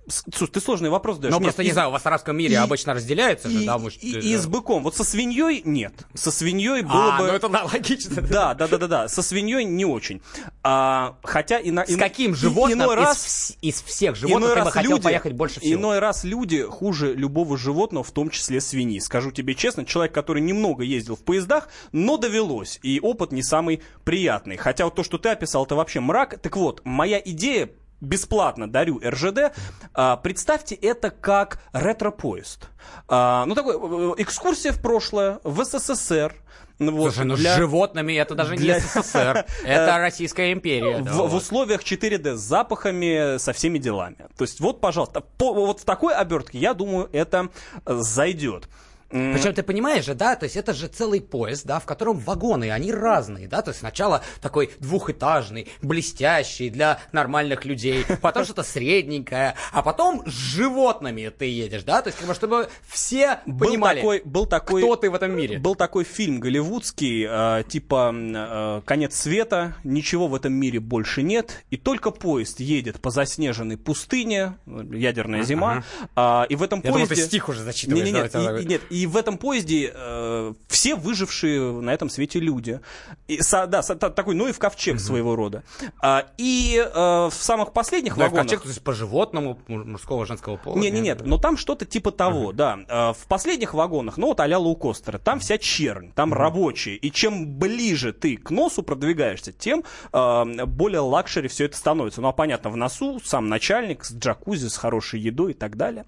Слушай, 0.08 0.50
ты 0.52 0.60
сложный 0.60 0.90
вопрос 0.90 1.18
даешь. 1.18 1.32
Ну, 1.32 1.40
просто, 1.40 1.62
не 1.62 1.68
из- 1.68 1.74
знаю, 1.74 1.90
в 1.90 2.06
арабском 2.06 2.36
мире 2.36 2.54
и- 2.54 2.56
обычно 2.56 2.92
разделяется 2.92 3.48
же, 3.48 3.62
и, 3.62 3.66
да, 3.66 3.78
может, 3.78 4.02
и- 4.02 4.16
э, 4.16 4.20
и 4.20 4.36
с 4.36 4.46
быком. 4.46 4.82
Вот 4.82 4.96
со 4.96 5.04
свиньей 5.04 5.62
нет. 5.64 5.94
Со 6.14 6.30
свиньей 6.32 6.82
было 6.82 7.14
А, 7.14 7.18
бы... 7.18 7.26
ну 7.28 7.32
это 7.32 7.48
да, 7.48 7.64
логично. 7.64 8.20
Да, 8.22 8.54
да, 8.54 8.66
да, 8.66 8.78
да, 8.78 8.86
да. 8.88 9.08
Со 9.08 9.22
свиньей 9.22 9.64
не 9.64 9.84
очень. 9.84 10.20
А, 10.64 11.16
хотя 11.22 11.58
и 11.58 11.70
на 11.70 11.86
С 11.86 11.96
каким 11.96 12.34
животным 12.34 12.80
иной 12.80 12.96
из 12.96 12.98
раз 13.00 13.16
вс- 13.18 13.58
из 13.62 13.80
всех 13.82 14.16
животных 14.16 14.50
иной 14.50 14.56
ты 14.58 14.64
бы 14.64 14.70
хотел 14.72 14.90
люди, 14.92 15.02
поехать 15.04 15.32
больше 15.34 15.60
всего? 15.60 15.74
Иной 15.80 15.98
раз 16.00 16.24
люди 16.24 16.62
хуже 16.64 17.14
любого 17.14 17.56
животного, 17.56 18.04
в 18.04 18.10
том 18.10 18.28
числе 18.30 18.60
свиньи. 18.60 18.98
Скажу 18.98 19.30
тебе 19.30 19.54
честно, 19.54 19.84
человек, 19.84 20.12
который 20.12 20.42
немного 20.42 20.82
ездил 20.82 21.16
в 21.16 21.22
поездах, 21.24 21.68
но 21.92 22.16
довелось, 22.16 22.80
и 22.82 22.98
опыт 23.00 23.30
не 23.32 23.42
самый 23.42 23.82
приятный. 24.04 24.56
Хотя 24.56 24.84
вот 24.84 24.94
то, 24.96 25.04
что 25.04 25.18
ты 25.18 25.28
описал, 25.28 25.64
это 25.64 25.74
вообще 25.76 26.00
мрак. 26.00 26.38
Так 26.40 26.56
вот, 26.56 26.80
моя 26.84 27.20
идея 27.24 27.70
бесплатно 28.02 28.70
дарю 28.70 29.00
РЖД. 29.02 29.52
А, 29.94 30.16
представьте 30.18 30.74
это 30.74 31.10
как 31.10 31.58
ретро-поезд. 31.72 32.68
А, 33.08 33.46
ну, 33.46 33.54
такой 33.54 33.74
э, 33.76 34.14
экскурсия 34.22 34.72
в 34.72 34.82
прошлое, 34.82 35.38
в 35.44 35.64
СССР. 35.64 36.34
Ну, 36.78 36.90
вот, 36.92 37.14
Слушай, 37.14 37.26
ну 37.26 37.36
для- 37.36 37.54
с 37.54 37.56
животными 37.58 38.12
это 38.14 38.34
даже 38.34 38.56
для- 38.56 38.74
не 38.74 38.80
СССР, 38.80 39.44
это 39.64 39.98
Российская 39.98 40.52
империя. 40.52 40.98
в, 40.98 41.04
да, 41.04 41.12
в 41.12 41.16
вот. 41.16 41.32
условиях 41.34 41.82
4D 41.84 42.34
с 42.34 42.40
запахами, 42.40 43.38
со 43.38 43.52
всеми 43.52 43.78
делами. 43.78 44.16
То 44.36 44.42
есть 44.42 44.58
вот, 44.58 44.80
пожалуйста, 44.80 45.20
по- 45.20 45.52
вот 45.54 45.80
в 45.80 45.84
такой 45.84 46.12
обертке, 46.14 46.58
я 46.58 46.74
думаю, 46.74 47.08
это 47.12 47.50
э, 47.86 47.96
зайдет. 48.00 48.68
Причем 49.12 49.52
ты 49.52 49.62
понимаешь 49.62 50.06
же, 50.06 50.14
да, 50.14 50.36
то 50.36 50.44
есть 50.44 50.56
это 50.56 50.72
же 50.72 50.88
целый 50.88 51.20
поезд, 51.20 51.66
да, 51.66 51.78
в 51.78 51.84
котором 51.84 52.18
вагоны, 52.18 52.70
они 52.70 52.92
разные, 52.92 53.46
да, 53.46 53.60
то 53.60 53.70
есть 53.70 53.80
сначала 53.80 54.22
такой 54.40 54.70
двухэтажный, 54.78 55.68
блестящий 55.82 56.70
для 56.70 56.98
нормальных 57.12 57.66
людей, 57.66 58.06
потом 58.22 58.44
что-то 58.44 58.62
средненькое, 58.62 59.54
а 59.72 59.82
потом 59.82 60.22
с 60.26 60.32
животными 60.32 61.30
ты 61.36 61.44
едешь, 61.44 61.82
да, 61.84 62.00
то 62.00 62.08
есть 62.08 62.18
как 62.18 62.28
бы 62.28 62.34
чтобы 62.34 62.68
все 62.88 63.40
был 63.44 63.68
понимали, 63.68 64.00
такой, 64.00 64.22
был 64.24 64.46
такой, 64.46 64.82
кто 64.82 64.96
ты 64.96 65.10
в 65.10 65.14
этом 65.14 65.36
мире. 65.36 65.58
Был 65.58 65.74
такой 65.74 66.04
фильм 66.04 66.40
голливудский, 66.40 67.26
э, 67.28 67.64
типа 67.68 68.14
э, 68.14 68.80
«Конец 68.86 69.16
света», 69.16 69.76
ничего 69.84 70.26
в 70.26 70.34
этом 70.34 70.54
мире 70.54 70.80
больше 70.80 71.22
нет, 71.22 71.64
и 71.70 71.76
только 71.76 72.10
поезд 72.10 72.60
едет 72.60 73.00
по 73.00 73.10
заснеженной 73.10 73.76
пустыне, 73.76 74.54
э, 74.66 74.84
ядерная 74.92 75.42
зима, 75.42 75.84
а, 76.16 76.46
и 76.48 76.56
в 76.56 76.62
этом 76.62 76.80
Я 76.82 76.92
думал, 76.92 77.06
поезде... 77.06 77.24
ты 77.24 77.28
стих 77.28 77.48
уже 77.50 77.62
зачитываешь, 77.62 78.30
да, 78.30 78.58
и, 78.58 78.62
и- 78.62 78.66
нет, 78.66 78.80
и 78.88 79.01
в 79.06 79.16
этом 79.16 79.38
поезде 79.38 79.92
э, 79.94 80.52
все 80.68 80.94
выжившие 80.94 81.60
на 81.80 81.90
этом 81.92 82.08
свете 82.10 82.38
люди. 82.40 82.80
И, 83.28 83.40
со- 83.42 83.66
да, 83.66 83.82
со- 83.82 83.96
та- 83.96 84.10
такой 84.10 84.34
Ноев 84.34 84.58
ковчег 84.58 85.00
своего 85.00 85.36
рода. 85.36 85.62
А, 86.00 86.26
и 86.38 86.76
э, 86.78 86.90
в 86.94 87.32
самых 87.32 87.72
последних 87.72 88.16
Да, 88.16 88.24
вагонах... 88.24 88.44
ковчег, 88.46 88.62
то 88.62 88.68
есть 88.68 88.82
по 88.82 88.92
животному, 88.92 89.58
му- 89.68 89.84
мужского, 89.84 90.26
женского 90.26 90.56
пола. 90.56 90.78
Не, 90.78 90.90
не, 90.90 91.00
нет, 91.00 91.22
но 91.24 91.38
там 91.38 91.56
что-то 91.56 91.84
типа 91.84 92.10
того, 92.12 92.52
да. 92.52 92.78
Э, 92.88 93.12
В 93.12 93.26
последних 93.28 93.74
вагонах, 93.74 94.16
ну 94.16 94.28
вот 94.28 94.40
а-ля 94.40 94.58
лоукостеры, 94.58 95.18
там 95.18 95.40
вся 95.40 95.58
чернь, 95.58 96.12
там 96.14 96.32
рабочие. 96.32 96.96
И 96.96 97.10
чем 97.10 97.46
ближе 97.58 98.12
ты 98.12 98.36
к 98.36 98.50
носу 98.50 98.82
продвигаешься, 98.82 99.52
тем 99.52 99.84
э, 100.12 100.44
более 100.66 101.00
luxury 101.00 101.48
все 101.48 101.64
это 101.66 101.76
становится. 101.76 102.20
Ну 102.20 102.28
а 102.28 102.32
понятно, 102.32 102.70
в 102.70 102.76
носу 102.76 103.20
сам 103.24 103.48
начальник 103.48 104.04
с 104.04 104.12
джакузи, 104.14 104.68
с 104.68 104.76
хорошей 104.76 105.20
едой 105.20 105.52
и 105.52 105.54
так 105.54 105.76
далее. 105.76 106.04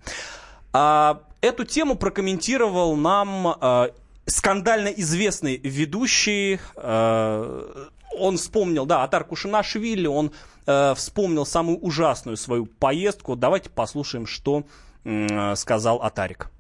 А, 0.72 1.20
эту 1.44 1.64
тему 1.64 1.94
прокомментировал 1.96 2.96
нам 2.96 3.48
э, 3.60 3.88
скандально 4.26 4.88
известный 4.88 5.58
ведущий. 5.58 6.58
э, 6.76 7.86
он 8.16 8.36
вспомнил, 8.36 8.86
да, 8.86 9.02
Отар 9.02 9.24
Кушанашвили, 9.24 10.06
он 10.06 10.30
э, 10.66 10.94
вспомнил 10.94 11.44
самую 11.44 11.78
ужасную 11.78 12.36
свою 12.36 12.66
поездку. 12.66 13.36
Давайте 13.36 13.70
послушаем, 13.70 14.26
что 14.26 14.64
э, 15.04 15.54
сказал 15.56 16.00
Атарик. 16.02 16.50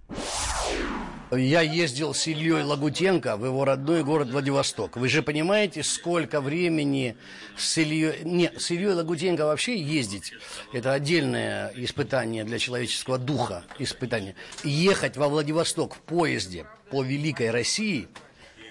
Я 1.30 1.62
ездил 1.62 2.14
с 2.14 2.26
Ильей 2.26 2.62
Лагутенко 2.62 3.36
в 3.36 3.44
его 3.44 3.64
родной 3.64 4.04
город 4.04 4.28
Владивосток. 4.30 4.96
Вы 4.96 5.08
же 5.08 5.22
понимаете, 5.22 5.82
сколько 5.82 6.40
времени 6.40 7.16
с 7.56 7.78
Ильей... 7.78 8.22
Не, 8.24 8.52
с 8.56 8.70
Ильей 8.70 8.92
Лагутенко 8.92 9.44
вообще 9.46 9.76
ездить, 9.80 10.32
это 10.72 10.92
отдельное 10.92 11.72
испытание 11.76 12.44
для 12.44 12.58
человеческого 12.58 13.18
духа, 13.18 13.64
испытание. 13.78 14.36
Ехать 14.62 15.16
во 15.16 15.28
Владивосток 15.28 15.96
в 15.96 16.00
поезде 16.00 16.66
по 16.90 17.02
Великой 17.02 17.50
России, 17.50 18.08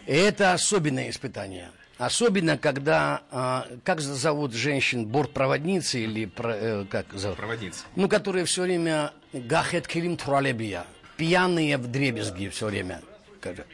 это 0.05 0.53
особенное 0.53 1.09
испытание. 1.09 1.71
Особенно, 1.97 2.57
когда, 2.57 3.21
а, 3.31 3.67
как 3.83 4.01
зовут 4.01 4.53
женщин, 4.53 5.05
бортпроводницы 5.05 5.99
или, 5.99 6.25
про- 6.25 6.55
э, 6.55 6.85
как 6.89 7.13
зовут? 7.13 7.37
Проводницы. 7.37 7.85
Ну, 7.95 8.09
которые 8.09 8.45
все 8.45 8.63
время 8.63 9.13
гахет 9.31 9.87
килим 9.87 10.17
тролебия, 10.17 10.85
пьяные 11.23 11.77
в 11.77 11.87
дребезги 11.87 12.49
все 12.49 12.65
время. 12.67 13.01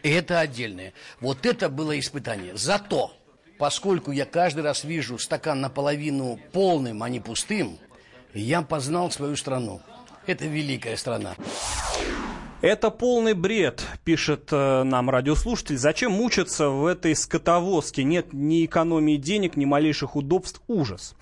И 0.03 0.09
это 0.09 0.39
отдельное. 0.39 0.93
Вот 1.19 1.47
это 1.47 1.67
было 1.67 1.97
испытание. 1.97 2.55
Зато, 2.55 3.11
поскольку 3.57 4.11
я 4.11 4.25
каждый 4.25 4.63
раз 4.63 4.83
вижу 4.83 5.17
стакан 5.17 5.59
наполовину 5.59 6.39
полным, 6.51 7.01
а 7.01 7.09
не 7.09 7.19
пустым, 7.19 7.79
я 8.35 8.61
познал 8.61 9.09
свою 9.09 9.35
страну. 9.35 9.81
Это 10.27 10.45
великая 10.45 10.95
страна. 10.95 11.35
Это 12.61 12.91
полный 12.91 13.33
бред, 13.33 13.83
пишет 14.03 14.49
э, 14.51 14.83
нам 14.83 15.09
радиослушатель. 15.09 15.77
Зачем 15.77 16.11
мучиться 16.11 16.69
в 16.69 16.85
этой 16.85 17.15
скотовозке? 17.15 18.03
Нет 18.03 18.27
ни 18.31 18.65
экономии 18.65 19.15
денег, 19.15 19.55
ни 19.55 19.65
малейших 19.65 20.15
удобств. 20.15 20.61
Ужас. 20.67 21.15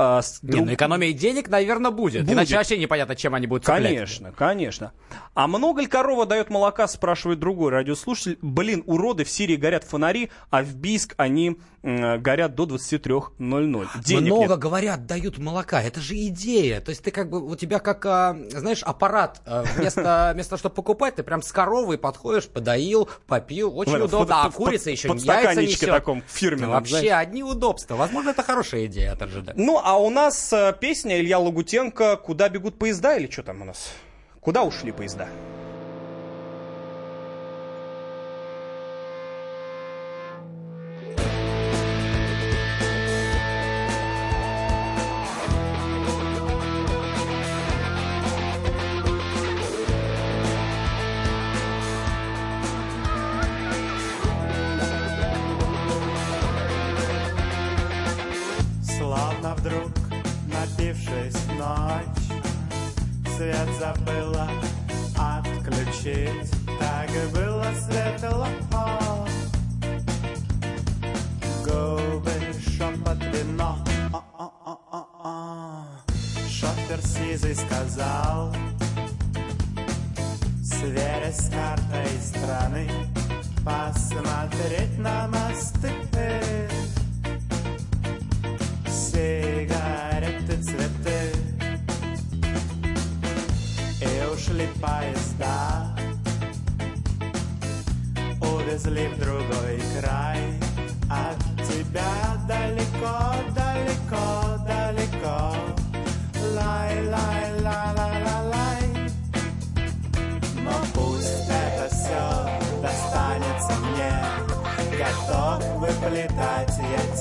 А, 0.00 0.22
с 0.22 0.40
Не, 0.44 0.52
друг- 0.52 0.66
ну 0.66 0.74
экономия 0.74 1.12
денег, 1.12 1.48
наверное, 1.48 1.90
будет. 1.90 2.22
Будет. 2.22 2.32
Иначе 2.32 2.56
вообще 2.56 2.78
непонятно, 2.78 3.16
чем 3.16 3.34
они 3.34 3.48
будут 3.48 3.64
цеплять. 3.64 3.82
Конечно, 3.82 4.30
конечно. 4.30 4.92
А 5.34 5.48
много 5.48 5.80
ли 5.80 5.88
корова 5.88 6.24
дает 6.24 6.50
молока, 6.50 6.86
спрашивает 6.86 7.40
другой 7.40 7.72
радиослушатель. 7.72 8.38
Блин, 8.40 8.84
уроды, 8.86 9.24
в 9.24 9.28
Сирии 9.30 9.56
горят 9.56 9.82
фонари, 9.82 10.30
а 10.50 10.62
в 10.62 10.76
Бийск 10.76 11.14
они 11.16 11.58
горят 11.82 12.54
до 12.54 12.64
23.00. 12.64 13.88
Денег 14.04 14.32
Много 14.32 14.48
нет. 14.50 14.58
говорят, 14.58 15.06
дают 15.06 15.38
молока. 15.38 15.82
Это 15.82 16.00
же 16.00 16.14
идея. 16.26 16.80
То 16.80 16.90
есть 16.90 17.02
ты 17.02 17.10
как 17.10 17.30
бы, 17.30 17.40
у 17.44 17.54
тебя 17.56 17.78
как, 17.78 18.04
а, 18.06 18.36
знаешь, 18.50 18.82
аппарат. 18.82 19.40
а, 19.46 19.62
Вместо, 19.76 20.30
вместо 20.34 20.56
чтобы 20.56 20.74
покупать, 20.74 21.16
ты 21.16 21.22
прям 21.22 21.40
с 21.42 21.52
коровой 21.52 21.98
подходишь, 21.98 22.48
подоил, 22.48 23.08
попил. 23.26 23.76
Очень 23.78 23.92
В 23.92 23.94
этом, 23.96 24.06
удобно. 24.08 24.26
под- 24.26 24.36
а 24.36 24.44
под- 24.46 24.54
курица 24.54 24.84
под- 24.86 24.92
еще 24.92 25.08
под 25.08 25.20
яйца 25.20 25.62
несет. 25.62 25.88
таком 25.90 26.22
фирменном, 26.26 26.68
Ну, 26.70 26.74
Вообще, 26.74 26.98
знаешь. 27.00 27.26
одни 27.28 27.42
удобства. 27.42 27.94
Возможно, 27.96 28.30
это 28.30 28.42
хорошая 28.42 28.86
идея 28.86 29.12
от 29.12 29.22
РЖД. 29.22 29.52
Ну, 29.54 29.80
а 29.82 29.96
у 29.98 30.10
нас 30.10 30.52
э, 30.52 30.74
песня 30.80 31.20
Илья 31.20 31.38
Лагутенко 31.38 32.16
«Куда 32.16 32.48
бегут 32.48 32.78
поезда» 32.78 33.16
или 33.16 33.30
что 33.30 33.42
там 33.44 33.62
у 33.62 33.64
нас? 33.64 33.92
Куда 34.40 34.62
ушли 34.64 34.92
поезда? 34.92 35.28
Сизый 77.38 77.54
сказал, 77.54 78.52
Сверясь 80.64 81.36
с 81.36 81.50
картой 81.50 82.08
страны, 82.20 82.90
Посмотреть 83.64 84.98
на 84.98 85.28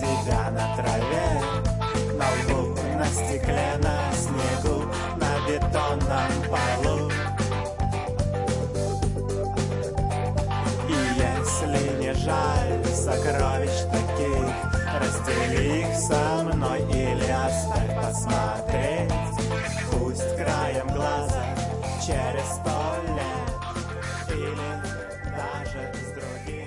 тебя 0.08 0.52
на 0.52 0.76
траве 0.76 1.42
На 2.18 2.26
лбу, 2.32 2.76
на 2.98 3.06
стекле, 3.06 3.78
на 3.82 4.12
снегу 4.14 4.86
На 5.18 5.40
бетонном 5.48 6.32
полу. 6.50 7.12
И 10.88 10.98
если 11.18 12.02
не 12.02 12.14
жаль 12.14 12.86
сокровищ 12.86 13.78
таких, 13.92 14.68
раздели 15.00 15.82
их 15.82 15.96
со 15.96 16.44
мной 16.44 16.82
или 16.90 17.30
оставь 17.32 17.96
посмотреть. 17.96 19.12
Пусть 19.92 20.36
краем 20.36 20.88
глаза 20.88 21.44
через 22.06 22.46
сто 22.46 22.96
лет 23.16 24.38
или 24.38 24.70
даже 25.36 25.94
с 25.94 26.14
планет. 26.14 26.67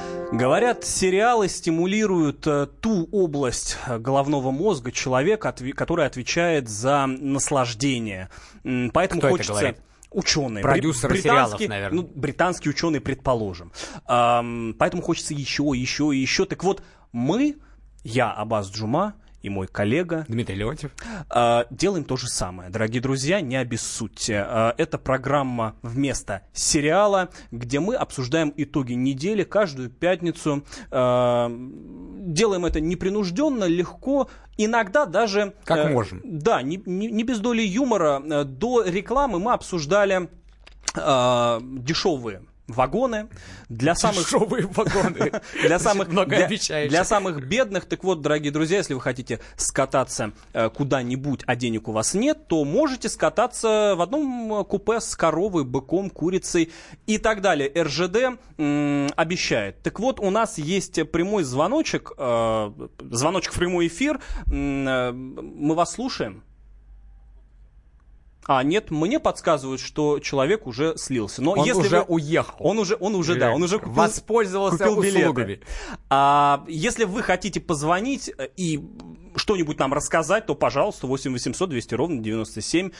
Говорят, 0.31 0.85
сериалы 0.85 1.49
стимулируют 1.49 2.47
э, 2.47 2.65
ту 2.79 3.09
область 3.11 3.77
э, 3.85 3.97
головного 3.99 4.51
мозга 4.51 4.91
человека, 4.93 5.53
которая 5.75 6.07
отвечает 6.07 6.69
за 6.69 7.05
наслаждение. 7.05 8.29
Поэтому 8.63 9.19
Кто 9.19 9.27
это 9.27 9.29
хочется... 9.29 9.51
говорит? 9.51 9.77
Ученые. 10.09 10.61
Продюсеры 10.61 11.17
сериалов, 11.17 11.59
наверное. 11.59 11.91
Ну, 11.91 12.09
британские 12.15 12.71
ученые, 12.71 13.01
предположим. 13.01 13.73
Ам, 14.05 14.73
поэтому 14.79 15.01
хочется 15.01 15.33
еще, 15.33 15.63
еще 15.75 16.15
и 16.15 16.19
еще. 16.19 16.45
Так 16.45 16.63
вот, 16.63 16.81
мы, 17.11 17.57
я, 18.03 18.31
Абаз 18.31 18.71
Джума, 18.71 19.15
и 19.41 19.49
мой 19.49 19.67
коллега 19.67 20.25
Дмитрий 20.27 20.55
Леонтьев. 20.55 20.91
а, 21.29 21.65
делаем 21.69 22.03
то 22.03 22.17
же 22.17 22.27
самое. 22.27 22.69
Дорогие 22.69 23.01
друзья, 23.01 23.41
не 23.41 23.55
обессудьте. 23.55 24.43
А, 24.47 24.73
Это 24.77 24.97
программа 24.97 25.75
вместо 25.81 26.43
сериала, 26.53 27.29
где 27.51 27.79
мы 27.79 27.95
обсуждаем 27.95 28.53
итоги 28.55 28.93
недели 28.93 29.43
каждую 29.43 29.89
пятницу. 29.89 30.63
А, 30.91 31.51
Делаем 32.23 32.65
это 32.65 32.79
непринужденно, 32.79 33.63
легко, 33.65 34.29
иногда 34.57 35.05
даже... 35.05 35.53
Как 35.63 35.87
э, 35.87 35.89
можем. 35.89 36.21
Да, 36.23 36.61
не, 36.61 36.81
не- 36.85 37.09
не 37.11 37.23
без 37.23 37.39
доли 37.39 37.63
юмора. 37.63 38.21
Э, 38.23 38.43
До 38.43 38.83
рекламы 38.83 39.39
мы 39.39 39.53
обсуждали 39.53 40.29
а, 40.95 41.59
дешевые 41.61 42.43
вагоны 42.71 43.27
для 43.69 43.95
самых 43.95 44.25
Дешевые 44.25 44.67
вагоны. 44.67 45.31
для 45.61 45.79
самых 45.79 46.09
для, 46.09 46.47
для 46.87 47.03
самых 47.03 47.47
бедных. 47.47 47.85
Так 47.85 48.03
вот, 48.03 48.21
дорогие 48.21 48.51
друзья, 48.51 48.77
если 48.77 48.93
вы 48.93 49.01
хотите 49.01 49.39
скататься 49.55 50.31
э, 50.53 50.69
куда-нибудь, 50.69 51.43
а 51.45 51.55
денег 51.55 51.87
у 51.87 51.91
вас 51.91 52.13
нет, 52.13 52.47
то 52.47 52.63
можете 52.65 53.09
скататься 53.09 53.95
в 53.95 54.01
одном 54.01 54.53
э, 54.53 54.63
купе 54.63 54.99
с 54.99 55.15
коровой, 55.15 55.63
быком, 55.63 56.09
курицей 56.09 56.71
и 57.07 57.17
так 57.17 57.41
далее. 57.41 57.71
РЖД 57.75 58.39
м, 58.57 59.09
обещает. 59.15 59.81
Так 59.81 59.99
вот, 59.99 60.19
у 60.19 60.29
нас 60.29 60.57
есть 60.57 61.09
прямой 61.11 61.43
звоночек, 61.43 62.11
э, 62.17 62.71
звоночек 63.09 63.53
в 63.53 63.57
прямой 63.59 63.87
эфир. 63.87 64.19
М, 64.47 64.87
э, 64.87 65.11
Мы 65.11 65.75
вас 65.75 65.93
слушаем. 65.93 66.43
А, 68.47 68.63
нет, 68.63 68.89
мне 68.89 69.19
подсказывают, 69.19 69.79
что 69.79 70.19
человек 70.19 70.65
уже 70.65 70.97
слился. 70.97 71.41
Но 71.43 71.51
Он 71.51 71.65
если 71.65 71.79
уже 71.81 71.99
вы- 71.99 72.05
уехал. 72.15 72.55
Он 72.59 72.79
уже, 72.79 72.97
он 72.99 73.15
уже, 73.15 73.35
да, 73.35 73.51
он 73.51 73.61
уже 73.63 73.77
купил, 73.77 73.93
Воспользовался 73.93 74.77
купил 74.77 75.01
билеты. 75.01 75.19
услугами. 75.21 75.59
А, 76.09 76.63
если 76.67 77.03
вы 77.03 77.21
хотите 77.21 77.59
позвонить 77.59 78.31
э, 78.35 78.49
и 78.57 78.83
что-нибудь 79.35 79.77
нам 79.79 79.93
рассказать, 79.93 80.47
то, 80.47 80.55
пожалуйста, 80.55 81.05
8 81.07 81.31
800 81.33 81.69
200 81.69 81.93
ровно 81.93 82.19
97 82.21 82.91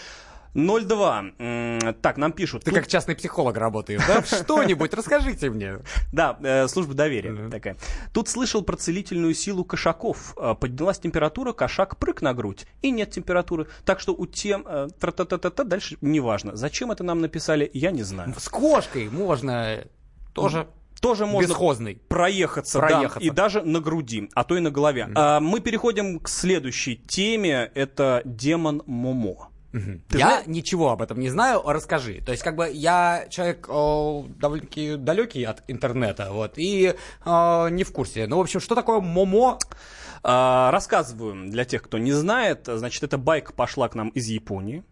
02. 0.53 1.25
М, 1.39 1.79
Так, 2.01 2.17
нам 2.17 2.31
пишут. 2.31 2.63
Ты 2.63 2.71
Тут- 2.71 2.79
как 2.79 2.87
частный 2.87 3.15
психолог 3.15 3.57
работаешь, 3.57 4.01
да? 4.07 4.21
Что-нибудь 4.43 4.93
расскажите 4.93 5.49
мне. 5.49 5.79
Да, 6.11 6.37
э, 6.41 6.67
служба 6.67 6.93
доверия 6.93 7.49
такая. 7.49 7.77
Тут 8.13 8.27
слышал 8.29 8.61
про 8.61 8.75
целительную 8.77 9.33
силу 9.33 9.63
кошаков. 9.63 10.35
Э, 10.37 10.55
Поднялась 10.59 10.99
температура, 10.99 11.53
кошак 11.53 11.97
прыг 11.97 12.21
на 12.21 12.33
грудь, 12.33 12.65
и 12.81 12.91
нет 12.91 13.11
температуры. 13.11 13.67
Так 13.85 13.99
что 13.99 14.13
у 14.13 14.25
тем 14.25 14.65
э, 14.67 14.87
тра-та-та-та-та, 14.99 15.63
дальше 15.63 15.97
неважно. 16.01 16.55
Зачем 16.55 16.91
это 16.91 17.03
нам 17.03 17.21
написали, 17.21 17.69
я 17.73 17.91
не 17.91 18.03
знаю. 18.03 18.33
С 18.37 18.49
кошкой 18.49 19.09
можно 19.09 19.83
тоже 20.33 20.67
тоже 21.01 21.25
можно 21.25 21.47
бесхозный. 21.49 21.95
проехаться, 22.09 22.79
да, 22.79 22.87
Проехаться. 22.87 23.19
и 23.27 23.31
даже 23.31 23.61
на 23.63 23.79
груди, 23.79 24.29
а 24.35 24.43
то 24.43 24.55
и 24.55 24.59
на 24.59 24.69
голове. 24.69 25.09
А, 25.15 25.39
мы 25.39 25.59
переходим 25.59 26.19
к 26.19 26.29
следующей 26.29 26.95
теме. 26.95 27.71
Это 27.73 28.21
демон 28.23 28.83
Момо. 28.85 29.49
Ты 29.71 30.17
я 30.17 30.27
знаешь- 30.27 30.47
ничего 30.47 30.91
об 30.91 31.01
этом 31.01 31.19
не 31.19 31.29
знаю, 31.29 31.61
расскажи. 31.65 32.21
То 32.25 32.31
есть, 32.31 32.43
как 32.43 32.55
бы 32.55 32.69
я 32.69 33.25
человек 33.29 33.67
э, 33.69 34.23
довольно-таки 34.37 34.95
далекий 34.97 35.43
от 35.43 35.63
интернета, 35.67 36.29
вот, 36.31 36.53
и 36.57 36.93
э, 37.25 37.69
не 37.71 37.83
в 37.83 37.91
курсе. 37.91 38.27
Ну, 38.27 38.37
в 38.37 38.41
общем, 38.41 38.59
что 38.59 38.75
такое 38.75 38.99
Момо? 38.99 39.57
А, 40.23 40.69
рассказываю 40.69 41.49
для 41.49 41.65
тех, 41.65 41.81
кто 41.81 41.97
не 41.97 42.11
знает. 42.11 42.67
Значит, 42.67 43.03
эта 43.03 43.17
байка 43.17 43.53
пошла 43.53 43.89
к 43.89 43.95
нам 43.95 44.09
из 44.09 44.27
Японии. 44.27 44.83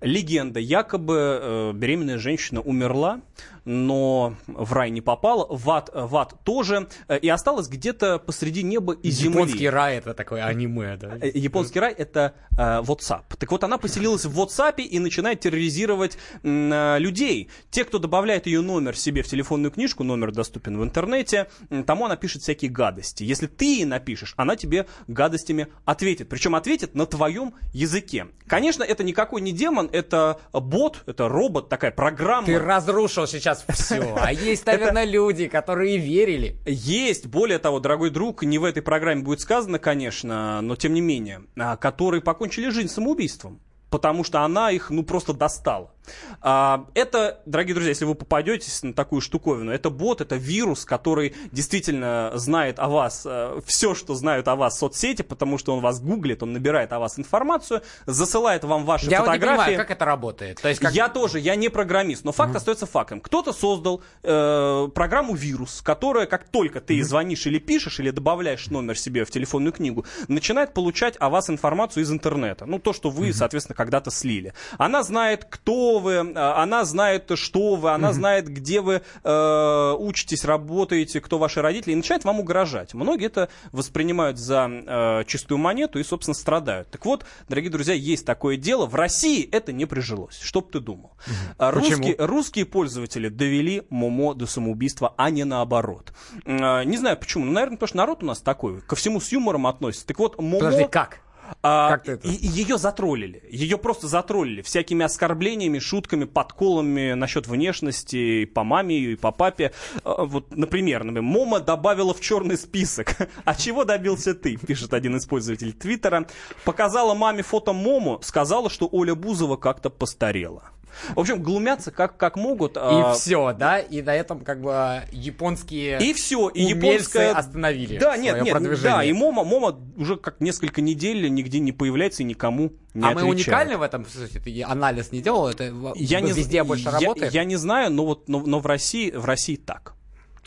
Легенда. 0.00 0.58
Якобы 0.58 1.38
э, 1.42 1.72
беременная 1.74 2.16
женщина 2.16 2.62
умерла, 2.62 3.20
но 3.64 4.34
в 4.46 4.72
рай 4.72 4.90
не 4.90 5.00
попала, 5.00 5.46
в 5.48 5.70
ад, 5.70 5.90
в 5.92 6.16
ад 6.16 6.34
тоже, 6.44 6.88
э, 7.08 7.18
и 7.18 7.28
осталась 7.28 7.68
где-то 7.68 8.18
посреди 8.18 8.62
неба 8.62 8.92
и 8.94 9.10
земли. 9.10 9.40
Японский 9.40 9.68
рай 9.68 9.96
это 9.96 10.14
такое 10.14 10.44
аниме, 10.44 10.96
да? 10.96 11.18
Э, 11.20 11.30
Японский 11.32 11.80
рай 11.80 11.92
это 11.92 12.34
э, 12.52 12.80
WhatsApp. 12.80 13.24
Так 13.38 13.50
вот, 13.50 13.64
она 13.64 13.78
поселилась 13.78 14.24
в 14.24 14.40
WhatsApp 14.40 14.80
и 14.82 14.98
начинает 14.98 15.40
терроризировать 15.40 16.16
э, 16.42 16.96
людей. 16.98 17.50
Те, 17.70 17.84
кто 17.84 17.98
добавляет 17.98 18.46
ее 18.46 18.60
номер 18.60 18.96
себе 18.96 19.22
в 19.22 19.28
телефонную 19.28 19.70
книжку, 19.70 20.04
номер 20.04 20.32
доступен 20.32 20.78
в 20.78 20.84
интернете, 20.84 21.48
тому 21.86 22.06
она 22.06 22.16
пишет 22.16 22.42
всякие 22.42 22.70
гадости. 22.70 23.24
Если 23.24 23.46
ты 23.46 23.76
ей 23.76 23.84
напишешь, 23.84 24.34
она 24.36 24.56
тебе 24.56 24.86
гадостями 25.06 25.68
ответит. 25.84 26.28
Причем 26.28 26.54
ответит 26.54 26.94
на 26.94 27.06
твоем 27.06 27.54
языке. 27.72 28.28
Конечно, 28.46 28.82
это 28.82 29.04
никакой 29.04 29.40
не 29.40 29.52
демон, 29.52 29.88
это 29.92 30.40
бот, 30.52 31.02
это 31.06 31.28
робот, 31.28 31.68
такая 31.68 31.90
программа. 31.90 32.46
Ты 32.46 32.58
разрушил 32.58 33.26
сейчас 33.26 33.49
все. 33.54 34.14
А 34.20 34.32
есть, 34.32 34.66
наверное, 34.66 35.04
люди, 35.04 35.48
которые 35.48 35.98
верили. 35.98 36.56
Есть, 36.66 37.26
более 37.26 37.58
того, 37.58 37.80
дорогой 37.80 38.10
друг, 38.10 38.42
не 38.42 38.58
в 38.58 38.64
этой 38.64 38.82
программе 38.82 39.22
будет 39.22 39.40
сказано, 39.40 39.78
конечно, 39.78 40.60
но 40.60 40.76
тем 40.76 40.94
не 40.94 41.00
менее, 41.00 41.42
а, 41.56 41.76
которые 41.76 42.20
покончили 42.20 42.68
жизнь 42.70 42.88
самоубийством. 42.88 43.60
Потому 43.90 44.22
что 44.22 44.42
она 44.42 44.70
их, 44.70 44.90
ну, 44.90 45.02
просто 45.02 45.32
достала. 45.32 45.92
А, 46.40 46.86
это, 46.94 47.40
дорогие 47.46 47.74
друзья, 47.74 47.90
если 47.90 48.04
вы 48.04 48.14
попадетесь 48.14 48.82
на 48.82 48.92
такую 48.92 49.20
штуковину, 49.20 49.70
это 49.70 49.90
бот, 49.90 50.20
это 50.20 50.36
вирус, 50.36 50.84
который 50.84 51.34
действительно 51.52 52.32
знает 52.34 52.78
о 52.78 52.88
вас 52.88 53.26
все, 53.64 53.94
что 53.94 54.14
знают 54.14 54.48
о 54.48 54.56
вас 54.56 54.78
соцсети, 54.78 55.22
потому 55.22 55.58
что 55.58 55.74
он 55.74 55.80
вас 55.80 56.00
гуглит, 56.00 56.42
он 56.42 56.52
набирает 56.52 56.92
о 56.92 56.98
вас 56.98 57.18
информацию, 57.18 57.82
засылает 58.06 58.64
вам 58.64 58.84
ваши 58.84 59.06
Я 59.06 59.20
вот 59.20 59.28
не 59.28 59.32
фотографии. 59.34 59.58
понимаю, 59.58 59.76
как 59.78 59.90
это 59.90 60.04
работает. 60.04 60.60
То 60.60 60.68
есть, 60.68 60.80
как... 60.80 60.92
Я 60.94 61.08
тоже, 61.08 61.38
я 61.40 61.56
не 61.56 61.68
программист, 61.68 62.24
но 62.24 62.32
факт 62.32 62.56
остается 62.56 62.86
фактом. 62.86 63.20
Кто-то 63.20 63.52
создал 63.52 64.02
э, 64.22 64.88
программу 64.94 65.34
вирус, 65.34 65.82
которая, 65.82 66.26
как 66.26 66.48
только 66.48 66.80
ты 66.80 67.02
звонишь 67.02 67.46
или 67.46 67.58
пишешь, 67.58 68.00
или 68.00 68.10
добавляешь 68.10 68.68
номер 68.68 68.98
себе 68.98 69.24
в 69.24 69.30
телефонную 69.30 69.72
книгу, 69.72 70.04
начинает 70.28 70.74
получать 70.74 71.16
о 71.18 71.28
вас 71.28 71.50
информацию 71.50 72.02
из 72.02 72.10
интернета. 72.10 72.66
Ну, 72.66 72.78
то, 72.78 72.92
что 72.92 73.10
вы, 73.10 73.32
соответственно, 73.32 73.76
когда-то 73.76 74.10
слили. 74.10 74.54
Она 74.78 75.02
знает, 75.02 75.44
кто 75.44 75.89
вы, 75.98 76.12
э, 76.12 76.32
она 76.34 76.84
знает, 76.84 77.30
что 77.34 77.74
вы, 77.74 77.90
она 77.90 78.12
знает, 78.12 78.48
где 78.48 78.80
вы 78.80 79.02
э, 79.24 79.94
учитесь, 79.98 80.44
работаете, 80.44 81.20
кто 81.20 81.38
ваши 81.38 81.62
родители, 81.62 81.92
и 81.92 81.96
начинает 81.96 82.24
вам 82.24 82.40
угрожать. 82.40 82.94
Многие 82.94 83.26
это 83.26 83.48
воспринимают 83.72 84.38
за 84.38 84.68
э, 84.70 85.24
чистую 85.26 85.58
монету 85.58 85.98
и, 85.98 86.04
собственно, 86.04 86.34
страдают. 86.34 86.90
Так 86.90 87.04
вот, 87.04 87.24
дорогие 87.48 87.70
друзья, 87.70 87.94
есть 87.94 88.24
такое 88.24 88.56
дело. 88.56 88.86
В 88.86 88.94
России 88.94 89.48
это 89.50 89.72
не 89.72 89.86
прижилось. 89.86 90.38
Что 90.40 90.60
бы 90.60 90.70
ты 90.70 90.80
думал? 90.80 91.12
А 91.58 91.72
Почему? 91.72 91.96
Русские, 91.96 92.16
русские 92.18 92.64
пользователи 92.66 93.28
довели 93.28 93.82
Момо 93.90 94.34
до 94.34 94.46
самоубийства, 94.46 95.14
а 95.16 95.30
не 95.30 95.44
наоборот. 95.44 96.12
А, 96.46 96.82
Не 96.84 96.96
знаю 96.96 97.16
почему, 97.16 97.44
но, 97.44 97.52
наверное, 97.52 97.76
потому 97.76 97.88
что 97.88 97.96
народ 97.96 98.22
у 98.22 98.26
нас 98.26 98.40
такой, 98.40 98.80
ко 98.82 98.96
всему 98.96 99.20
с 99.20 99.32
юмором 99.32 99.66
относится. 99.66 100.06
Так 100.06 100.18
вот, 100.18 100.38
Момо... 100.38 100.58
Подожди, 100.58 100.86
как? 100.90 101.20
А, 101.62 101.90
Как 101.90 102.04
ты 102.04 102.12
это? 102.12 102.28
и- 102.28 102.34
и 102.34 102.46
ее 102.48 102.78
затроллили. 102.78 103.42
Ее 103.50 103.78
просто 103.78 104.08
затроллили 104.08 104.62
всякими 104.62 105.04
оскорблениями, 105.04 105.78
шутками, 105.78 106.24
подколами 106.24 107.12
насчет 107.14 107.46
внешности 107.46 108.44
по 108.44 108.64
маме 108.64 108.96
и 108.98 109.16
по 109.16 109.30
папе. 109.32 109.72
А, 110.04 110.24
Вот, 110.24 110.56
например, 110.56 111.04
например, 111.04 111.22
Мома 111.22 111.60
добавила 111.60 112.14
в 112.14 112.20
черный 112.20 112.56
список. 112.56 113.16
А 113.44 113.54
чего 113.54 113.84
добился 113.84 114.34
ты? 114.34 114.56
Пишет 114.56 114.94
один 114.94 115.16
из 115.16 115.26
пользователей 115.26 115.72
Твиттера. 115.72 116.26
Показала 116.64 117.14
маме 117.14 117.42
фото 117.42 117.72
Мому, 117.72 118.18
сказала, 118.22 118.70
что 118.70 118.88
Оля 118.90 119.14
Бузова 119.14 119.56
как-то 119.56 119.90
постарела. 119.90 120.70
В 121.14 121.20
общем, 121.20 121.42
глумятся 121.42 121.90
как, 121.90 122.16
как 122.16 122.36
могут. 122.36 122.76
И 122.76 122.80
а, 122.80 123.12
все, 123.14 123.52
да? 123.52 123.78
И 123.78 124.02
на 124.02 124.14
этом 124.14 124.40
как 124.40 124.60
бы 124.60 125.02
японские 125.12 125.98
И 126.00 126.12
все, 126.12 126.48
и 126.48 126.62
японская... 126.62 127.32
остановили 127.32 127.98
Да, 127.98 128.16
нет, 128.16 128.42
нет, 128.42 128.52
продвижение. 128.52 128.90
да, 128.90 129.04
и 129.04 129.12
Мома, 129.12 129.44
Мома 129.44 129.78
уже 129.96 130.16
как 130.16 130.40
несколько 130.40 130.80
недель 130.80 131.32
нигде 131.32 131.60
не 131.60 131.72
появляется 131.72 132.22
и 132.22 132.26
никому 132.26 132.72
не 132.94 133.04
а 133.04 133.12
мы 133.12 133.20
отвечает. 133.20 133.34
уникальны 133.34 133.76
в 133.76 133.82
этом? 133.82 134.06
Слушай, 134.06 134.40
ты 134.40 134.62
анализ 134.62 135.12
не 135.12 135.20
делал? 135.20 135.48
Это 135.48 135.72
Я 135.94 136.20
не, 136.20 136.32
везде 136.32 136.64
больше 136.64 136.84
я, 136.84 136.90
работает? 136.92 137.32
Я 137.32 137.44
не 137.44 137.56
знаю, 137.56 137.90
но 137.92 138.04
вот, 138.04 138.28
но, 138.28 138.40
но 138.40 138.58
в 138.58 138.66
России, 138.66 139.10
в 139.10 139.24
России 139.24 139.56
так. 139.56 139.94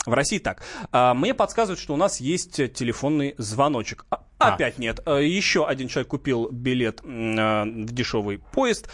В 0.06 0.14
России 0.14 0.40
так. 0.40 0.62
А, 0.92 1.14
мне 1.14 1.34
подсказывают, 1.34 1.80
что 1.80 1.94
у 1.94 1.98
нас 1.98 2.20
есть 2.20 2.56
телефонный 2.74 3.36
звоночек. 3.38 4.06
А, 4.10 4.24
А. 4.40 4.54
Опять 4.54 4.78
нет. 4.78 5.00
А, 5.06 5.20
еще 5.20 5.66
один 5.66 5.88
человек 5.88 6.10
купил 6.10 6.50
билет 6.50 7.00
в 7.02 7.94
дешевый 7.94 8.40
поезд. 8.40 8.90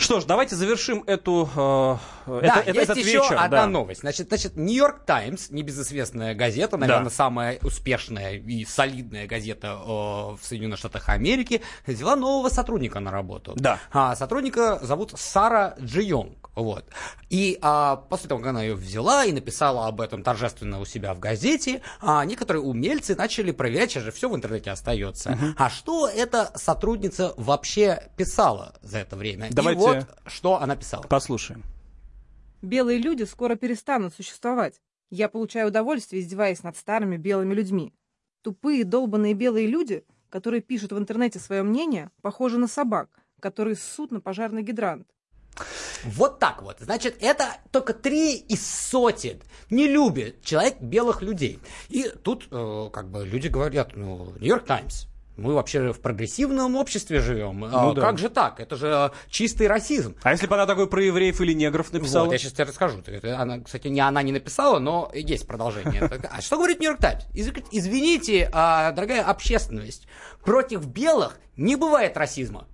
Что 0.00 0.18
ж, 0.18 0.24
давайте 0.24 0.56
завершим 0.56 1.04
эту, 1.06 1.46
э, 1.54 1.96
Да, 2.26 2.62
это- 2.64 2.70
есть 2.70 2.78
этот 2.84 2.96
еще 2.96 3.18
вечер. 3.18 3.34
одна 3.34 3.48
да. 3.48 3.66
новость. 3.66 4.00
Значит, 4.00 4.28
значит, 4.28 4.56
Нью-Йорк 4.56 5.04
Таймс, 5.04 5.50
небезызвестная 5.50 6.34
газета, 6.34 6.78
наверное, 6.78 7.10
самая 7.10 7.58
успешная 7.62 8.36
и 8.38 8.64
солидная 8.64 9.26
газета 9.26 9.78
э, 9.78 9.86
в 9.86 10.38
Соединенных 10.42 10.78
Штатах 10.78 11.10
Америки, 11.10 11.60
взяла 11.86 12.16
нового 12.16 12.48
сотрудника 12.48 12.98
на 12.98 13.10
работу. 13.10 13.52
Да. 13.56 13.78
А, 13.92 14.16
сотрудника 14.16 14.78
зовут 14.82 15.12
Сара 15.16 15.76
Джи 15.78 16.02
Вот. 16.62 16.84
И 17.30 17.58
а, 17.62 17.96
после 17.96 18.28
того, 18.28 18.40
как 18.40 18.50
она 18.50 18.62
ее 18.62 18.74
взяла 18.74 19.24
и 19.24 19.32
написала 19.32 19.86
об 19.86 20.00
этом 20.00 20.22
торжественно 20.22 20.80
у 20.80 20.84
себя 20.84 21.14
в 21.14 21.18
газете, 21.18 21.82
а, 22.00 22.24
некоторые 22.24 22.62
умельцы 22.62 23.16
начали 23.16 23.50
проверять, 23.50 23.90
сейчас 23.90 24.04
же 24.04 24.12
все 24.12 24.28
в 24.28 24.36
интернете 24.36 24.70
остается. 24.70 25.38
А 25.56 25.70
что 25.70 26.08
эта 26.08 26.52
сотрудница 26.54 27.34
вообще 27.36 28.10
писала 28.16 28.74
за 28.82 28.98
это 28.98 29.16
время? 29.16 29.48
Давайте 29.50 29.80
И 29.80 29.84
вот 29.84 30.06
что 30.26 30.60
она 30.60 30.76
писала. 30.76 31.02
Послушаем. 31.02 31.64
Белые 32.62 32.98
люди 32.98 33.22
скоро 33.22 33.56
перестанут 33.56 34.14
существовать. 34.14 34.80
Я 35.10 35.28
получаю 35.28 35.68
удовольствие, 35.68 36.22
издеваясь 36.22 36.62
над 36.62 36.76
старыми 36.76 37.16
белыми 37.16 37.54
людьми. 37.54 37.94
Тупые, 38.42 38.84
долбанные 38.84 39.34
белые 39.34 39.66
люди, 39.66 40.04
которые 40.28 40.60
пишут 40.60 40.92
в 40.92 40.98
интернете 40.98 41.38
свое 41.38 41.62
мнение, 41.62 42.10
похожи 42.22 42.58
на 42.58 42.68
собак, 42.68 43.08
которые 43.40 43.76
ссут 43.76 44.12
на 44.12 44.20
пожарный 44.20 44.62
гидрант. 44.62 45.08
Вот 46.04 46.38
так 46.38 46.62
вот. 46.62 46.76
Значит, 46.80 47.16
это 47.20 47.56
только 47.70 47.92
три 47.94 48.36
из 48.36 48.66
сотен. 48.66 49.40
Не 49.70 49.86
любит 49.88 50.42
человек 50.44 50.80
белых 50.80 51.22
людей. 51.22 51.58
И 51.88 52.04
тут 52.22 52.48
э, 52.50 52.90
как 52.92 53.10
бы 53.10 53.24
люди 53.26 53.48
говорят, 53.48 53.96
ну, 53.96 54.32
Нью-Йорк 54.38 54.64
Таймс, 54.66 55.06
мы 55.36 55.54
вообще 55.54 55.92
в 55.92 56.00
прогрессивном 56.00 56.76
обществе 56.76 57.20
живем. 57.20 57.64
А 57.64 57.68
Ну 57.86 57.94
да. 57.94 58.02
Как 58.02 58.18
же 58.18 58.28
так? 58.28 58.60
Это 58.60 58.76
же 58.76 59.10
чистый 59.30 59.68
расизм. 59.68 60.14
А 60.22 60.32
если 60.32 60.46
бы 60.46 60.54
она 60.54 60.66
такой 60.66 60.86
про 60.86 61.02
евреев 61.02 61.40
или 61.40 61.54
негров 61.54 61.92
написала? 61.92 62.26
Вот, 62.26 62.32
я 62.32 62.38
сейчас 62.38 62.52
тебе 62.52 62.64
расскажу. 62.64 62.98
Это 63.06 63.38
она, 63.40 63.60
кстати, 63.60 63.88
не 63.88 64.00
она 64.00 64.22
не 64.22 64.32
написала, 64.32 64.78
но 64.80 65.10
есть 65.14 65.46
продолжение. 65.46 66.02
А 66.30 66.40
что 66.42 66.56
говорит 66.56 66.80
Нью-Йорк 66.80 67.00
Таймс? 67.00 67.24
Из- 67.32 67.50
Извините, 67.70 68.50
а, 68.52 68.92
дорогая 68.92 69.22
общественность, 69.24 70.06
против 70.44 70.86
белых 70.86 71.38
не 71.56 71.76
бывает 71.76 72.16
расизма. 72.18 72.66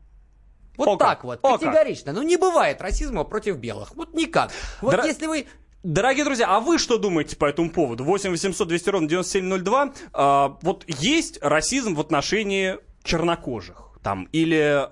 Вот 0.76 0.88
О 0.88 0.96
как, 0.96 1.08
так 1.08 1.24
вот, 1.24 1.38
о 1.42 1.52
как. 1.52 1.60
категорично. 1.60 2.12
Ну, 2.12 2.22
не 2.22 2.36
бывает 2.36 2.80
расизма 2.80 3.24
против 3.24 3.56
белых. 3.58 3.94
Вот 3.94 4.14
никак. 4.14 4.50
Вот 4.80 4.94
Дра- 4.94 5.06
если 5.06 5.26
вы 5.26 5.46
Дорогие 5.82 6.24
друзья, 6.24 6.48
а 6.48 6.58
вы 6.58 6.78
что 6.78 6.98
думаете 6.98 7.36
по 7.36 7.44
этому 7.44 7.70
поводу? 7.70 8.02
8 8.02 8.30
800 8.30 8.66
200 8.66 8.88
ровно 8.90 9.08
9702. 9.08 9.92
А, 10.12 10.58
вот 10.62 10.84
есть 10.88 11.38
расизм 11.42 11.94
в 11.94 12.00
отношении 12.00 12.78
чернокожих 13.04 13.82
там, 14.02 14.28
или 14.32 14.86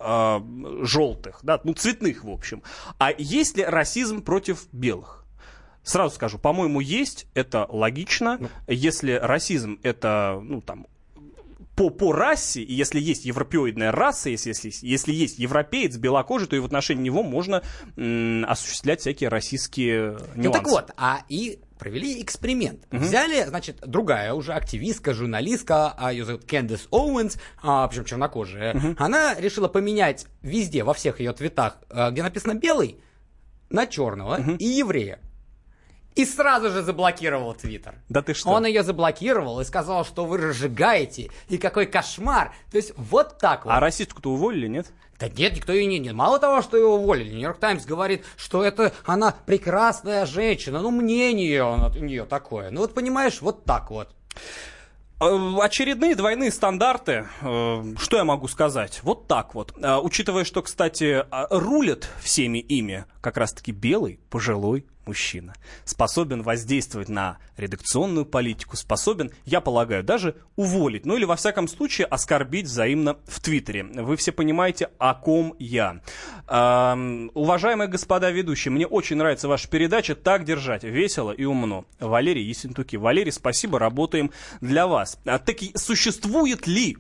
желтых, 0.85 1.39
да, 1.43 1.61
ну, 1.63 1.73
цветных, 1.75 2.25
в 2.25 2.31
общем. 2.31 2.63
А 2.99 3.11
есть 3.17 3.57
ли 3.57 3.65
расизм 3.65 4.23
против 4.23 4.67
белых? 4.73 5.25
Сразу 5.85 6.15
скажу, 6.15 6.39
по-моему, 6.39 6.81
есть, 6.81 7.27
это 7.35 7.67
логично. 7.69 8.41
Если 8.67 9.13
расизм 9.13 9.79
это, 9.83 10.41
ну, 10.43 10.61
там, 10.61 10.87
по, 11.77 11.91
по 11.91 12.13
расе, 12.13 12.63
и 12.63 12.73
если 12.73 13.01
есть 13.01 13.25
европеоидная 13.25 13.93
раса, 13.93 14.31
если, 14.31 14.51
если, 14.51 14.73
если 14.83 15.13
есть 15.13 15.39
европеец 15.39 15.97
белокожий, 15.97 16.49
то 16.49 16.57
и 16.57 16.61
в 16.61 16.65
отношении 16.65 17.03
него 17.03 17.23
можно 17.23 17.63
м, 17.97 18.45
осуществлять 18.49 19.01
всякие 19.01 19.29
российские 19.29 20.13
нюансы. 20.13 20.37
Ну 20.37 20.53
так 20.53 20.67
вот, 20.67 20.91
а 20.97 21.23
и 21.29 21.61
провели 21.79 22.23
эксперимент. 22.23 22.87
Мгм. 22.91 23.03
Взяли, 23.03 23.45
значит, 23.45 23.81
другая 23.85 24.33
уже 24.33 24.53
активистка, 24.53 25.13
журналистка, 25.13 25.93
а, 25.97 26.13
ее 26.13 26.25
зовут 26.25 26.45
Кэндис 26.45 26.89
Оуэнс, 26.91 27.37
а, 27.63 27.89
причем 27.89 28.05
чернокожая. 28.05 28.95
Она 28.99 29.35
решила 29.35 29.69
поменять 29.69 30.27
везде, 30.43 30.85
во 30.85 30.95
всех 30.95 31.21
ее 31.21 31.33
твитах, 31.33 31.79
а, 31.91 32.11
где 32.11 32.23
написано 32.23 32.55
белый, 32.55 33.01
на 33.71 33.87
черного 33.87 34.41
и 34.59 34.65
еврея. 34.65 35.19
И 36.15 36.25
сразу 36.25 36.71
же 36.71 36.83
заблокировал 36.83 37.55
Твиттер. 37.55 37.97
Да 38.09 38.23
ты 38.23 38.35
что? 38.35 38.51
Он 38.51 38.65
ее 38.67 38.85
заблокировал 38.85 39.61
и 39.61 39.65
сказал, 39.65 40.05
что 40.05 40.25
вы 40.25 40.39
разжигаете, 40.39 41.31
и 41.49 41.59
какой 41.59 41.87
кошмар. 41.87 42.55
То 42.71 42.77
есть 42.77 42.93
вот 42.97 43.39
так 43.39 43.65
вот. 43.65 43.73
А 43.73 43.81
расистку-то 43.81 44.31
уволили, 44.31 44.69
нет? 44.69 44.93
Да 45.19 45.29
нет, 45.29 45.55
никто 45.57 45.73
ее 45.73 45.87
не, 45.87 45.99
не. 45.99 46.13
Мало 46.13 46.39
того, 46.39 46.63
что 46.63 46.77
ее 46.77 46.87
уволили, 46.87 47.31
Нью-Йорк 47.31 47.59
Таймс 47.59 47.85
говорит, 47.85 48.25
что 48.37 48.63
это 48.65 48.93
она 49.05 49.35
прекрасная 49.47 50.27
женщина, 50.27 50.81
ну 50.81 50.91
мнение 50.91 51.65
у 51.65 52.05
нее 52.05 52.25
такое. 52.25 52.71
Ну 52.71 52.81
вот 52.81 52.95
понимаешь, 52.95 53.41
вот 53.41 53.65
так 53.65 53.91
вот. 53.91 54.15
Э, 55.21 55.59
Очередные 55.61 56.17
двойные 56.17 56.51
стандарты, 56.51 57.27
э, 57.41 57.95
что 57.99 58.17
я 58.17 58.25
могу 58.25 58.49
сказать? 58.49 59.01
Вот 59.03 59.29
так 59.29 59.55
вот. 59.55 59.73
Э, 59.81 59.99
Учитывая, 59.99 60.45
что, 60.45 60.63
кстати, 60.63 61.25
а, 61.31 61.47
рулит 61.51 62.09
всеми 62.21 62.59
ими 62.59 63.05
как 63.21 63.37
раз-таки 63.37 63.73
белый, 63.73 64.21
пожилой 64.31 64.87
мужчина. 65.07 65.55
Способен 65.85 66.43
воздействовать 66.43 67.09
на 67.09 67.39
редакционную 67.57 68.27
политику, 68.27 68.77
способен, 68.77 69.31
я 69.45 69.61
полагаю, 69.61 70.03
даже 70.03 70.37
уволить, 70.57 71.07
ну 71.07 71.17
или, 71.17 71.25
во 71.25 71.37
всяком 71.37 71.69
случае, 71.69 72.07
оскорбить 72.07 72.67
взаимно 72.67 73.17
в 73.27 73.41
Твиттере. 73.41 73.85
Вы 73.85 74.17
все 74.17 74.33
понимаете, 74.33 74.91
о 74.99 75.15
ком 75.15 75.55
я. 75.59 76.01
Эм, 76.49 77.31
уважаемые 77.35 77.89
господа 77.89 78.31
ведущие, 78.31 78.73
мне 78.73 78.87
очень 78.87 79.17
нравится 79.17 79.49
ваша 79.49 79.69
передача 79.69 80.15
«Так 80.15 80.45
держать», 80.45 80.85
весело 80.85 81.33
и 81.33 81.45
умно. 81.45 81.85
Валерий 82.01 82.45
Ессентуки. 82.45 82.97
Валерий, 82.97 83.33
спасибо, 83.33 83.79
работаем 83.79 84.31
для 84.61 84.87
вас. 84.87 85.19
А, 85.25 85.39
таки, 85.39 85.73
существует 85.77 86.67
ли 86.67 86.97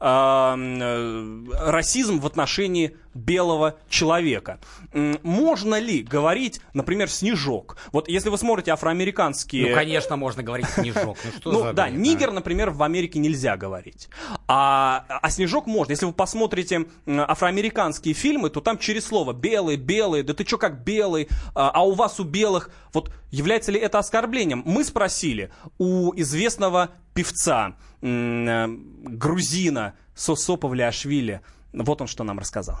эм, 0.00 0.82
э, 0.82 1.70
расизм 1.70 2.18
в 2.18 2.26
отношении 2.26 2.96
белого 3.14 3.76
человека. 3.88 4.58
Можно 4.92 5.78
ли 5.78 6.02
говорить, 6.02 6.60
например, 6.74 7.08
снежок? 7.08 7.76
Вот 7.92 8.08
если 8.08 8.28
вы 8.28 8.38
смотрите 8.38 8.72
афроамериканские... 8.72 9.70
Ну, 9.70 9.74
конечно, 9.74 10.16
можно 10.16 10.42
говорить 10.42 10.68
снежок. 10.68 11.16
Ну, 11.24 11.30
что 11.32 11.52
Ну 11.52 11.62
за 11.62 11.72
да, 11.72 11.84
а? 11.84 11.90
нигер, 11.90 12.32
например, 12.32 12.70
в 12.70 12.82
Америке 12.82 13.18
нельзя 13.18 13.56
говорить. 13.56 14.08
А, 14.48 15.04
а 15.08 15.30
снежок 15.30 15.66
можно. 15.66 15.92
Если 15.92 16.06
вы 16.06 16.12
посмотрите 16.12 16.86
афроамериканские 17.06 18.14
фильмы, 18.14 18.50
то 18.50 18.60
там 18.60 18.78
через 18.78 19.06
слово 19.06 19.32
белый, 19.32 19.76
белый, 19.76 20.22
да 20.22 20.34
ты 20.34 20.44
чё 20.44 20.58
как 20.58 20.84
белый, 20.84 21.28
а, 21.54 21.70
а 21.70 21.84
у 21.84 21.92
вас 21.92 22.20
у 22.20 22.24
белых, 22.24 22.70
вот 22.92 23.12
является 23.30 23.72
ли 23.72 23.80
это 23.80 23.98
оскорблением? 23.98 24.62
Мы 24.64 24.84
спросили 24.84 25.50
у 25.78 26.12
известного 26.16 26.90
певца, 27.14 27.76
э, 28.00 28.66
грузина 28.68 29.94
Сосо 30.14 30.56
Павлиашвили. 30.56 31.40
Вот 31.72 32.00
он 32.00 32.06
что 32.06 32.24
нам 32.24 32.38
рассказал. 32.38 32.76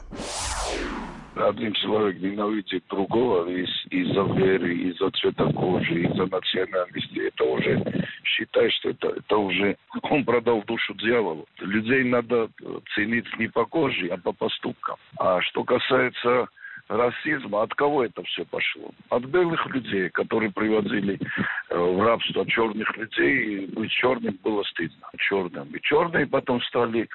Один 1.34 1.72
человек 1.72 2.20
ненавидит 2.20 2.84
другого 2.90 3.48
из- 3.48 3.86
из-за 3.90 4.22
веры, 4.34 4.74
из-за 4.74 5.10
цвета 5.12 5.50
кожи, 5.52 6.02
из-за 6.02 6.26
национальности. 6.26 7.26
Это 7.28 7.44
уже, 7.44 8.06
считай, 8.22 8.70
что 8.70 8.90
это, 8.90 9.08
это 9.08 9.36
уже 9.38 9.76
он 10.02 10.24
продал 10.26 10.62
душу 10.64 10.94
дьяволу. 10.94 11.46
Людей 11.60 12.04
надо 12.04 12.50
ценить 12.94 13.26
не 13.38 13.48
по 13.48 13.64
коже, 13.64 14.08
а 14.08 14.18
по 14.18 14.32
поступкам. 14.32 14.96
А 15.18 15.40
что 15.40 15.64
касается 15.64 16.48
расизма, 16.88 17.62
от 17.62 17.74
кого 17.74 18.04
это 18.04 18.22
все 18.24 18.44
пошло? 18.44 18.90
От 19.08 19.24
белых 19.24 19.64
людей, 19.68 20.10
которые 20.10 20.52
приводили 20.52 21.18
э, 21.70 21.78
в 21.78 22.02
рабство 22.02 22.44
черных 22.46 22.94
людей, 22.98 23.64
и 23.64 23.66
быть 23.74 23.90
черным 23.90 24.38
было 24.44 24.62
стыдно. 24.64 25.08
Черным. 25.16 25.68
И 25.74 25.80
черные 25.80 26.26
потом 26.26 26.60
стали 26.64 27.08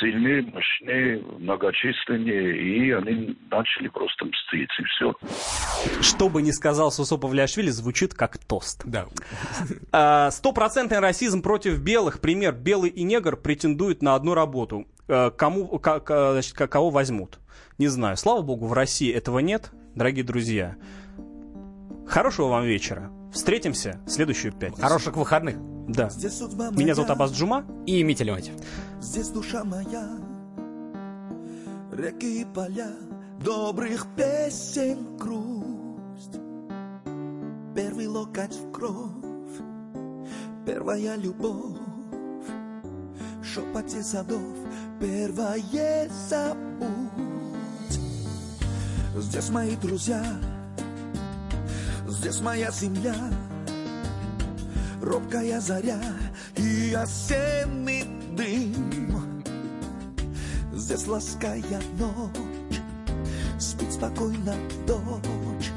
сильнее, 0.00 0.42
мощнее, 0.52 1.22
многочисленнее, 1.38 2.56
и 2.56 2.90
они 2.92 3.36
начали 3.50 3.88
просто 3.88 4.24
мстить, 4.26 4.70
и 4.78 4.84
все. 4.84 5.14
Что 6.02 6.28
бы 6.28 6.42
ни 6.42 6.50
сказал 6.50 6.90
Сусо 6.90 7.16
Павлиашвили, 7.16 7.70
звучит 7.70 8.14
как 8.14 8.38
тост. 8.38 8.82
Да. 8.84 9.06
А, 9.92 10.30
Стопроцентный 10.30 11.00
расизм 11.00 11.42
против 11.42 11.80
белых. 11.80 12.20
Пример. 12.20 12.52
Белый 12.54 12.90
и 12.90 13.02
негр 13.02 13.36
претендуют 13.36 14.02
на 14.02 14.14
одну 14.14 14.34
работу. 14.34 14.86
э, 15.10 15.30
кому, 15.30 15.66
к- 15.78 16.00
к- 16.00 16.32
значит, 16.32 16.52
кого 16.54 16.90
возьмут. 16.90 17.38
Не 17.78 17.88
знаю. 17.88 18.16
Слава 18.18 18.42
богу, 18.42 18.66
в 18.66 18.74
России 18.74 19.10
этого 19.10 19.38
нет, 19.38 19.70
дорогие 19.94 20.22
друзья. 20.24 20.76
Хорошего 22.06 22.48
вам 22.48 22.64
вечера. 22.64 23.10
Встретимся 23.32 24.00
в 24.06 24.10
следующую 24.10 24.52
пятницу. 24.52 24.82
Хороших 24.82 25.16
выходных. 25.16 25.56
Да. 25.88 26.10
Здесь 26.10 26.38
судьба 26.38 26.70
Меня 26.70 26.94
зовут 26.94 27.10
Абаз 27.10 27.32
Джума. 27.32 27.64
И 27.86 28.02
Митя 28.02 28.24
Леонтьев. 28.24 28.54
Здесь 29.00 29.28
душа 29.28 29.64
моя, 29.64 30.08
реки 31.92 32.42
и 32.42 32.44
поля, 32.44 32.90
добрых 33.42 34.06
песен 34.16 35.16
грусть. 35.16 36.38
Первый 37.74 38.06
локоть 38.06 38.54
в 38.54 38.72
кровь, 38.72 39.12
первая 40.66 41.16
любовь, 41.16 41.78
шепоте 43.42 44.02
садов, 44.02 44.56
первое 45.00 46.10
забудь. 46.28 46.58
Здесь 49.16 49.50
мои 49.50 49.76
друзья, 49.76 50.22
здесь 52.08 52.40
моя 52.40 52.70
земля, 52.70 53.14
робкая 55.02 55.60
заря 55.60 56.00
и 56.56 56.94
осенний 56.94 58.04
дым. 58.36 59.44
Здесь 60.72 61.06
лаская 61.06 61.62
ночь, 61.98 62.80
спит 63.58 63.92
спокойно 63.92 64.54
дочь. 64.86 65.70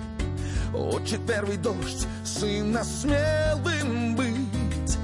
Очит 0.73 1.19
первый 1.27 1.57
дождь, 1.57 2.07
сына 2.23 2.83
смелым 2.83 4.15
быть. 4.15 4.97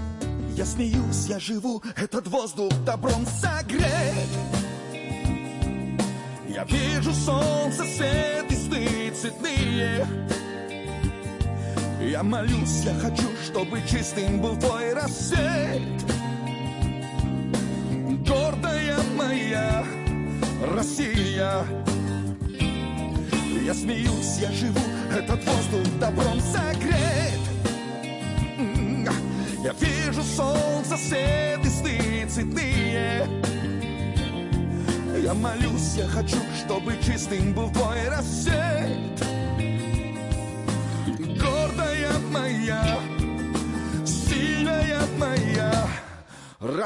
Я 0.56 0.66
смеюсь, 0.66 1.28
я 1.28 1.40
живу, 1.40 1.84
этот 1.96 2.28
воздух 2.28 2.72
добром 2.86 3.26
согрет. 3.26 3.84
Я 6.48 6.64
вижу 6.64 7.14
солнце, 7.14 7.84
свет 7.84 8.50
и 8.50 8.56
сны 8.56 9.12
цветные. 9.12 10.08
Я 12.08 12.24
молюсь, 12.24 12.84
я 12.86 12.94
хочу, 12.94 13.28
чтобы 13.44 13.82
чистым 13.82 14.40
был 14.40 14.56
твой 14.56 14.94
рассвет. 14.94 15.82
Гордая 18.26 18.98
моя 19.18 19.84
Россия. 20.74 21.66
Я 23.62 23.74
смеюсь, 23.74 24.38
я 24.40 24.50
живу, 24.54 24.80
этот 25.12 25.44
воздух 25.46 26.00
добром 26.00 26.40
согрет. 26.40 27.42
Я 29.62 29.74
вижу 29.74 30.24
солнце, 30.24 30.96
свет 30.96 31.60
и 31.66 31.70
сны 31.70 32.26
цветные. 32.30 33.28
Я 35.22 35.34
молюсь, 35.34 35.96
я 35.98 36.08
хочу, 36.08 36.38
чтобы 36.64 36.96
чистым 37.06 37.54
был 37.54 37.70
твой 37.72 38.08
рассвет. 38.08 39.27